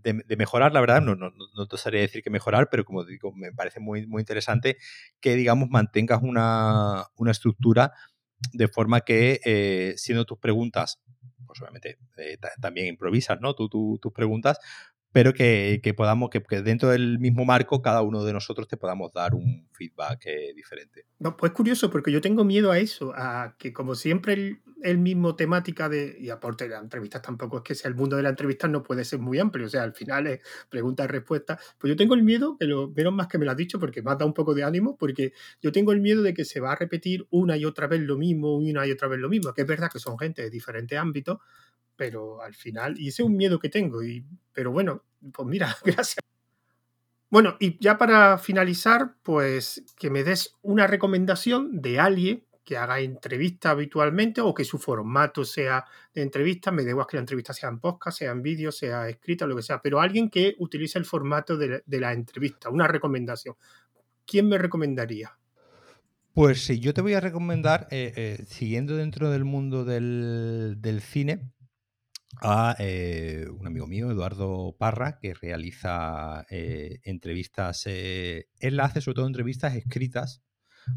de, 0.02 0.38
mejorar, 0.38 0.74
la 0.74 0.80
verdad, 0.80 1.02
no, 1.02 1.16
no, 1.16 1.32
no, 1.32 1.68
te 1.68 1.78
sabría 1.78 2.02
decir 2.02 2.24
que 2.24 2.30
mejorar, 2.30 2.70
pero 2.70 2.86
como 2.86 3.04
digo, 3.04 3.34
me 3.34 3.52
parece 3.52 3.80
muy, 3.80 4.08
muy 4.08 4.22
interesante 4.22 4.78
que, 5.20 5.36
digamos, 5.36 5.70
mantengas 5.70 6.22
una, 6.24 7.06
una 7.16 7.32
estructura 7.32 7.94
de 8.54 8.68
forma 8.68 9.02
que 9.02 9.40
eh, 9.46 9.94
siendo 9.98 10.26
tus 10.26 10.40
preguntas, 10.40 11.00
pues 11.46 11.62
obviamente 11.62 11.98
eh, 12.18 12.38
también 12.62 12.88
improvisas, 12.88 13.40
¿no? 13.42 13.54
Tú, 13.56 13.70
tus 14.02 14.14
preguntas, 14.14 14.60
pero 15.12 15.34
que, 15.34 15.94
podamos, 15.98 16.30
que, 16.30 16.42
dentro 16.62 16.90
del 16.90 17.20
mismo 17.20 17.44
marco, 17.44 17.82
cada 17.82 18.02
uno 18.02 18.24
de 18.24 18.34
nosotros 18.34 18.68
te 18.68 18.78
podamos 18.78 19.12
dar 19.12 19.34
un 19.34 19.68
feedback 19.72 20.26
eh, 20.26 20.54
diferente. 20.56 21.06
No, 21.18 21.36
pues 21.36 21.52
curioso, 21.52 21.90
porque 21.90 22.12
yo 22.12 22.22
tengo 22.22 22.44
miedo 22.44 22.72
a 22.72 22.78
eso, 22.78 23.12
a 23.16 23.56
que 23.58 23.74
como 23.74 23.96
siempre 23.96 24.62
el, 24.84 24.98
mismo 25.00 25.36
temática 25.36 25.90
de, 25.90 26.16
y 26.20 26.30
aporte 26.30 26.66
de 26.66 26.72
las 26.72 26.84
entrevistas 26.84 27.22
tampoco 27.22 27.58
es 27.58 27.64
que 27.64 27.76
sea 27.76 27.90
el 27.90 27.96
mundo 27.96 28.18
de 28.18 28.24
la 28.24 28.30
entrevista 28.30 28.68
no 28.68 28.84
puede 28.84 29.04
ser 29.04 29.20
muy 29.20 29.40
amplio, 29.40 29.66
o 29.66 29.70
sea, 29.70 29.84
al 29.84 29.94
final 29.94 30.28
es 30.28 30.42
respuestas, 31.08 31.60
pues 31.80 31.90
yo 31.90 31.96
tengo 31.96 32.14
el 32.14 32.24
miedo, 32.24 32.56
que 32.60 32.66
lo 32.66 32.90
menos 32.90 33.14
más 33.14 33.28
que 33.28 33.38
me 33.38 33.46
lo 33.46 33.52
has 33.52 33.58
dicho, 33.58 33.80
porque 33.80 34.02
me 34.02 34.12
ha 34.12 34.16
dado 34.16 34.28
un 34.28 34.34
poco 34.34 34.54
de 34.54 34.64
ánimo, 34.64 34.96
porque 34.96 35.34
yo 35.62 35.72
tengo 35.72 35.92
el 35.92 36.02
miedo 36.02 36.22
de 36.22 36.34
que 36.34 36.46
se 36.46 36.60
va 36.60 36.74
a 36.74 36.76
repetir 36.76 37.26
una 37.32 37.58
y 37.58 37.66
otra 37.66 37.88
vez 37.88 38.02
lo 38.02 38.18
mismo, 38.18 38.56
una 38.56 38.86
y 38.86 38.92
otra 38.92 39.08
vez 39.08 39.20
lo 39.20 39.30
mismo, 39.30 39.54
que 39.54 39.62
es 39.62 39.68
verdad 39.68 39.90
que 39.92 40.00
son 40.00 40.18
gente 40.20 40.44
de 40.44 40.50
diferentes 40.50 40.98
ámbitos, 40.98 41.40
pero 42.00 42.42
al 42.42 42.56
final, 42.56 42.98
y 42.98 43.10
ese 43.10 43.24
es 43.24 43.28
un 43.28 43.36
miedo 43.36 43.60
que 43.60 43.68
tengo, 43.68 44.02
y, 44.02 44.26
pero 44.54 44.72
bueno, 44.72 45.04
pues 45.34 45.46
mira, 45.50 45.76
gracias. 45.84 46.24
Bueno, 47.30 47.58
y 47.60 47.78
ya 47.84 47.98
para 47.98 48.38
finalizar, 48.38 49.16
pues 49.22 49.84
que 50.00 50.10
me 50.10 50.24
des 50.24 50.56
una 50.62 50.88
recomendación 50.88 51.82
de 51.82 52.00
alguien 52.00 52.46
que 52.64 52.78
haga 52.78 53.02
entrevista 53.02 53.72
habitualmente 53.72 54.40
o 54.40 54.54
que 54.54 54.64
su 54.64 54.80
formato 54.80 55.44
sea 55.44 55.84
de 56.14 56.22
entrevista, 56.22 56.72
me 56.72 56.86
da 56.86 56.92
igual 56.92 57.06
que 57.06 57.18
la 57.18 57.22
entrevista 57.22 57.52
sea 57.52 57.68
en 57.68 57.80
podcast, 57.80 58.20
sea 58.20 58.32
en 58.32 58.42
vídeo, 58.42 58.72
sea 58.72 59.10
escrita, 59.10 59.46
lo 59.46 59.58
que 59.58 59.62
sea, 59.62 59.82
pero 59.82 60.00
alguien 60.00 60.30
que 60.30 60.56
utilice 60.60 61.00
el 61.00 61.06
formato 61.06 61.58
de, 61.58 61.84
la 61.86 62.14
entrevista, 62.14 62.70
una 62.70 62.88
recomendación. 62.88 63.56
¿Quién 64.26 64.48
me 64.48 64.58
recomendaría? 64.58 65.38
Pues 66.34 66.64
sí, 66.64 66.80
yo 66.80 66.94
te 66.94 67.02
voy 67.02 67.14
a 67.16 67.20
recomendar, 67.20 67.90
eh, 67.92 68.14
eh, 68.16 68.46
siguiendo 68.48 68.96
dentro 68.96 69.30
del 69.30 69.44
mundo 69.44 69.84
del, 69.84 70.78
del 70.80 71.02
cine, 71.02 71.52
a 72.42 72.76
eh, 72.80 73.48
un 73.52 73.68
amigo 73.68 73.88
mío, 73.88 74.12
Eduardo 74.12 74.76
Parra, 74.78 75.18
que 75.20 75.34
realiza 75.34 76.46
eh, 76.50 77.00
entrevistas, 77.04 77.84
eh, 77.86 78.48
él 78.60 78.80
hace 78.80 79.02
sobre 79.02 79.16
todo 79.16 79.28
entrevistas 79.28 79.76
escritas, 79.76 80.44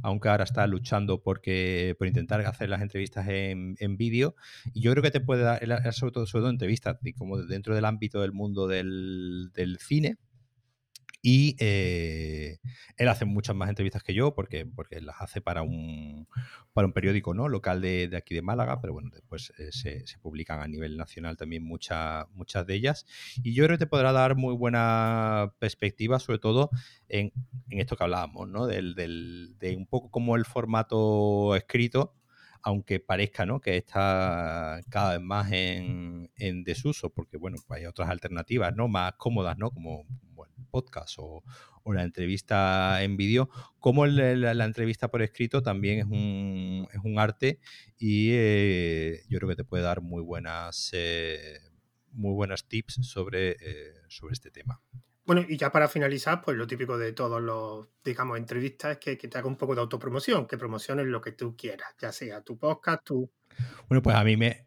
aunque 0.02 0.28
ahora 0.28 0.44
está 0.44 0.66
luchando 0.66 1.22
porque, 1.22 1.94
por 1.98 2.06
intentar 2.06 2.40
hacer 2.42 2.68
las 2.68 2.80
entrevistas 2.82 3.26
en, 3.28 3.96
vídeo. 3.96 4.34
Y 4.72 4.80
yo 4.82 4.92
creo 4.92 5.02
que 5.02 5.10
te 5.10 5.20
puede 5.20 5.42
dar, 5.42 5.60
sobre 5.92 6.12
todo, 6.12 6.26
sobre 6.26 6.42
todo 6.42 6.50
entrevistas, 6.50 6.98
como 7.16 7.38
dentro 7.42 7.74
del 7.74 7.84
ámbito 7.84 8.20
del 8.22 8.32
mundo 8.32 8.66
del, 8.68 9.50
del 9.52 9.78
cine, 9.78 10.18
Y 11.24 11.54
eh, 11.60 12.58
él 12.96 13.08
hace 13.08 13.24
muchas 13.24 13.54
más 13.54 13.68
entrevistas 13.68 14.02
que 14.02 14.12
yo 14.12 14.34
porque, 14.34 14.66
porque 14.66 15.00
las 15.00 15.20
hace 15.20 15.40
para 15.40 15.62
un, 15.62 16.26
para 16.72 16.86
un 16.86 16.92
periódico 16.92 17.32
¿no? 17.32 17.48
local 17.48 17.80
de, 17.80 18.10
aquí 18.16 18.34
de 18.34 18.42
Málaga, 18.42 18.80
pero 18.80 18.92
bueno, 18.92 19.10
después 19.12 19.52
eh, 19.58 19.70
se, 19.70 20.04
publican 20.20 20.60
a 20.60 20.66
nivel 20.66 20.96
nacional 20.96 21.36
también 21.36 21.62
muchas 21.62 22.26
muchas 22.34 22.66
de 22.66 22.74
ellas. 22.74 23.06
Y 23.44 23.54
yo 23.54 23.64
creo 23.64 23.78
que 23.78 23.84
te 23.84 23.88
podrá 23.88 24.10
dar 24.10 24.34
muy 24.34 24.54
buena 24.56 25.54
perspectiva, 25.60 26.18
sobre 26.18 26.40
todo 26.40 26.70
en, 27.08 27.32
esto 27.70 27.96
que 27.96 28.02
hablábamos, 28.02 28.48
¿no? 28.48 28.66
Del, 28.66 28.96
del, 28.96 29.56
de 29.60 29.76
un 29.76 29.86
poco 29.86 30.10
como 30.10 30.34
el 30.34 30.44
formato 30.44 31.54
escrito 31.54 32.16
aunque 32.62 33.00
parezca 33.00 33.44
¿no? 33.44 33.60
que 33.60 33.76
está 33.76 34.80
cada 34.88 35.12
vez 35.12 35.20
más 35.20 35.50
en, 35.52 36.30
desuso, 36.64 37.10
porque 37.10 37.36
bueno, 37.36 37.58
pues 37.66 37.80
hay 37.80 37.86
otras 37.86 38.08
alternativas 38.08 38.74
¿no? 38.74 38.88
más 38.88 39.14
cómodas, 39.14 39.58
¿no? 39.58 39.70
como, 39.70 40.06
podcast 40.64 41.16
o, 41.18 41.42
la 41.84 42.04
entrevista 42.04 43.02
en 43.02 43.16
vídeo, 43.16 43.50
como 43.80 44.06
la, 44.06 44.64
entrevista 44.64 45.08
por 45.08 45.20
escrito 45.22 45.62
también 45.62 45.98
es 45.98 46.04
un, 46.04 46.86
es 46.92 47.00
un 47.02 47.18
arte 47.18 47.58
y 47.98 48.30
eh, 48.32 49.22
yo 49.28 49.38
creo 49.38 49.48
que 49.48 49.56
te 49.56 49.64
puede 49.64 49.82
dar 49.82 50.00
muy 50.00 50.22
buenas, 50.22 50.90
eh, 50.92 51.58
muy 52.12 52.34
buenas 52.34 52.68
tips 52.68 53.00
sobre, 53.02 53.56
eh, 53.60 53.94
sobre 54.08 54.34
este 54.34 54.52
tema. 54.52 54.80
Bueno, 55.24 55.44
y 55.48 55.56
ya 55.56 55.70
para 55.70 55.88
finalizar, 55.88 56.42
pues 56.42 56.56
lo 56.56 56.66
típico 56.66 56.98
de 56.98 57.12
todos 57.12 57.40
los, 57.40 57.88
digamos, 58.04 58.38
entrevistas 58.38 58.92
es 58.92 58.98
que, 58.98 59.28
te 59.28 59.38
haga 59.38 59.46
un 59.46 59.56
poco 59.56 59.74
de 59.74 59.80
autopromoción, 59.80 60.46
que 60.48 60.58
promociones 60.58 61.06
lo 61.06 61.20
que 61.20 61.32
tú 61.32 61.56
quieras, 61.56 61.94
ya 62.00 62.10
sea 62.10 62.42
tu 62.42 62.58
podcast, 62.58 63.04
tu... 63.04 63.30
Bueno, 63.88 64.02
pues 64.02 64.16
a 64.16 64.24
mí 64.24 64.36
me... 64.36 64.64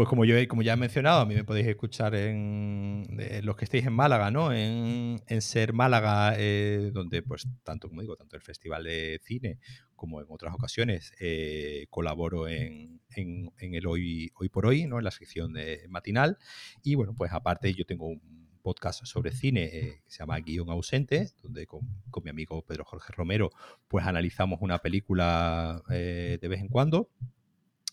Pues 0.00 0.08
como 0.08 0.24
yo 0.24 0.34
como 0.48 0.62
ya 0.62 0.72
he 0.72 0.76
mencionado, 0.76 1.20
a 1.20 1.26
mí 1.26 1.34
me 1.34 1.44
podéis 1.44 1.66
escuchar 1.66 2.14
en, 2.14 3.06
los 3.42 3.54
que 3.54 3.66
estéis 3.66 3.84
en 3.84 3.92
Málaga, 3.92 4.30
¿no? 4.30 4.50
En, 4.50 5.20
Ser 5.42 5.74
Málaga, 5.74 6.36
eh, 6.38 6.90
donde 6.90 7.20
pues 7.20 7.46
tanto, 7.64 7.90
como 7.90 8.00
digo, 8.00 8.16
tanto 8.16 8.34
el 8.34 8.40
Festival 8.40 8.84
de 8.84 9.20
Cine 9.22 9.58
como 9.96 10.22
en 10.22 10.26
otras 10.30 10.54
ocasiones 10.54 11.12
eh, 11.20 11.84
colaboro 11.90 12.48
en, 12.48 13.02
en, 13.14 13.52
el 13.58 13.86
hoy, 13.86 14.32
hoy 14.36 14.48
por 14.48 14.64
Hoy, 14.64 14.86
¿no? 14.86 14.96
En 14.96 15.04
la 15.04 15.10
sección 15.10 15.52
matinal. 15.90 16.38
Y 16.82 16.94
bueno, 16.94 17.12
pues 17.14 17.30
aparte 17.34 17.74
yo 17.74 17.84
tengo 17.84 18.06
un 18.06 18.56
podcast 18.62 19.04
sobre 19.04 19.32
cine 19.32 19.64
eh, 19.64 20.00
que 20.02 20.10
se 20.10 20.20
llama 20.20 20.40
Guión 20.40 20.70
Ausente, 20.70 21.28
donde 21.42 21.66
con, 21.66 21.82
mi 22.24 22.30
amigo 22.30 22.62
Pedro 22.62 22.86
Jorge 22.86 23.12
Romero 23.12 23.50
pues 23.86 24.06
analizamos 24.06 24.60
una 24.62 24.78
película 24.78 25.82
de 25.90 26.48
vez 26.48 26.60
en 26.60 26.68
cuando. 26.68 27.10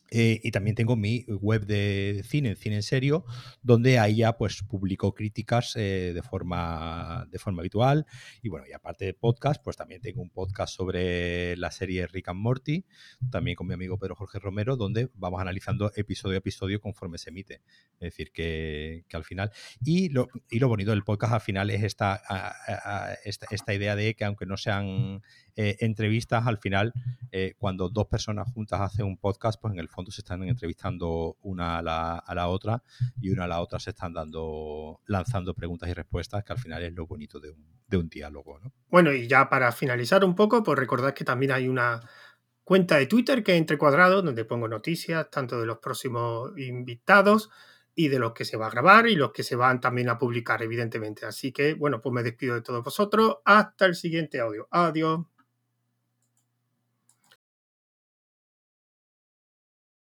Eh, 0.10 0.40
y 0.44 0.52
también 0.52 0.76
tengo 0.76 0.96
mi 0.96 1.26
web 1.28 1.66
de 1.66 2.24
cine, 2.26 2.56
Cine 2.56 2.78
en 2.78 2.84
Serio, 2.84 3.26
donde 3.62 4.00
ahí 4.00 4.18
ya 4.18 4.38
pues 4.38 4.64
publico 4.64 5.14
críticas 5.14 5.76
eh, 5.76 6.12
de, 6.14 6.22
forma, 6.22 7.28
de 7.30 7.40
forma 7.40 7.62
habitual. 7.62 8.06
Y 8.42 8.50
bueno, 8.50 8.66
y 8.70 8.74
aparte 8.74 9.06
de 9.06 9.14
podcast, 9.14 9.62
pues 9.64 9.76
también 9.76 10.02
tengo 10.02 10.22
un 10.22 10.30
podcast 10.30 10.74
sobre 10.74 11.58
la 11.58 11.72
serie 11.72 12.08
Rick 12.08 12.30
and 12.30 12.40
Morty, 12.40 12.86
también 13.30 13.56
con 13.56 13.68
mi 13.68 13.74
amigo 13.74 13.98
Pedro 13.98 14.16
Jorge 14.16 14.40
Romero, 14.40 14.78
donde 14.78 15.10
vamos 15.16 15.42
analizando 15.42 15.92
episodio 15.96 16.36
a 16.36 16.40
episodio 16.40 16.80
conforme 16.80 17.18
se 17.18 17.30
emite. 17.30 17.62
Es 18.00 18.12
decir, 18.12 18.32
que, 18.32 19.06
al 19.12 19.24
final... 19.24 19.52
Y 19.84 20.10
lo, 20.10 20.28
y 20.50 20.60
lo 20.60 20.68
bonito 20.68 20.92
del 20.92 21.04
podcast 21.04 21.34
al 21.34 21.42
final 21.42 21.70
es 21.70 21.84
esta, 21.84 22.22
esta 23.24 23.74
idea 23.74 23.96
de 23.96 24.16
que 24.16 24.26
aunque 24.26 24.46
no 24.46 24.58
sean 24.58 25.22
eh, 25.60 25.76
entrevistas 25.80 26.46
al 26.46 26.60
final, 26.60 26.94
eh, 27.32 27.56
cuando 27.58 27.90
dos 27.90 28.06
personas 28.06 28.48
juntas 28.54 28.80
hacen 28.80 29.08
un 29.08 29.18
podcast, 29.18 29.60
pues 29.60 29.74
en 29.74 29.80
el 29.80 29.90
fondo 29.90 30.12
se 30.12 30.22
están 30.22 30.44
entrevistando 30.44 31.36
una 31.42 31.80
a 31.80 31.82
la, 31.82 32.48
otra 32.48 32.84
y 33.20 33.32
una 33.32 33.46
a 33.46 33.48
la 33.48 33.60
otra 33.60 33.80
se 33.80 33.90
están 33.90 34.14
dando, 34.14 35.02
lanzando 35.08 35.56
preguntas 35.56 35.90
y 35.90 35.94
respuestas, 35.94 36.44
que 36.44 36.54
al 36.54 36.60
final 36.60 36.84
es 36.84 36.94
lo 36.94 37.08
bonito 37.08 37.40
de 37.40 37.50
un, 37.98 38.08
diálogo. 38.08 38.60
Bueno, 38.90 39.12
y 39.12 39.28
ya 39.28 39.50
para 39.50 39.72
finalizar 39.72 40.24
un 40.24 40.36
poco, 40.36 40.62
pues 40.62 40.78
recordad 40.78 41.16
que 41.16 41.26
también 41.26 41.52
hay 41.52 41.68
una 41.68 42.02
cuenta 42.64 42.98
de 42.98 43.08
Twitter 43.08 43.44
que 43.44 43.54
es 43.54 43.58
Entre 43.58 43.80
Cuadrados, 43.80 44.24
donde 44.24 44.46
pongo 44.46 44.68
noticias 44.68 45.28
tanto 45.32 45.60
de 45.60 45.66
los 45.66 45.80
próximos 45.80 46.52
invitados 46.56 47.50
y 47.96 48.10
de 48.10 48.20
los 48.20 48.34
que 48.34 48.46
se 48.46 48.58
va 48.58 48.68
a 48.68 48.70
grabar 48.70 49.08
y 49.08 49.16
los 49.16 49.32
que 49.32 49.42
se 49.42 49.56
van 49.56 49.82
también 49.82 50.10
a 50.10 50.20
publicar, 50.20 50.62
evidentemente. 50.62 51.26
Así 51.26 51.52
que, 51.52 51.74
bueno, 51.74 52.00
pues 52.00 52.14
me 52.14 52.22
despido 52.22 52.54
de 52.54 52.62
todos 52.62 52.84
vosotros. 52.84 53.38
Hasta 53.44 53.88
el 53.88 53.96
siguiente 53.96 54.40
audio. 54.40 54.68
Adiós. 54.70 55.22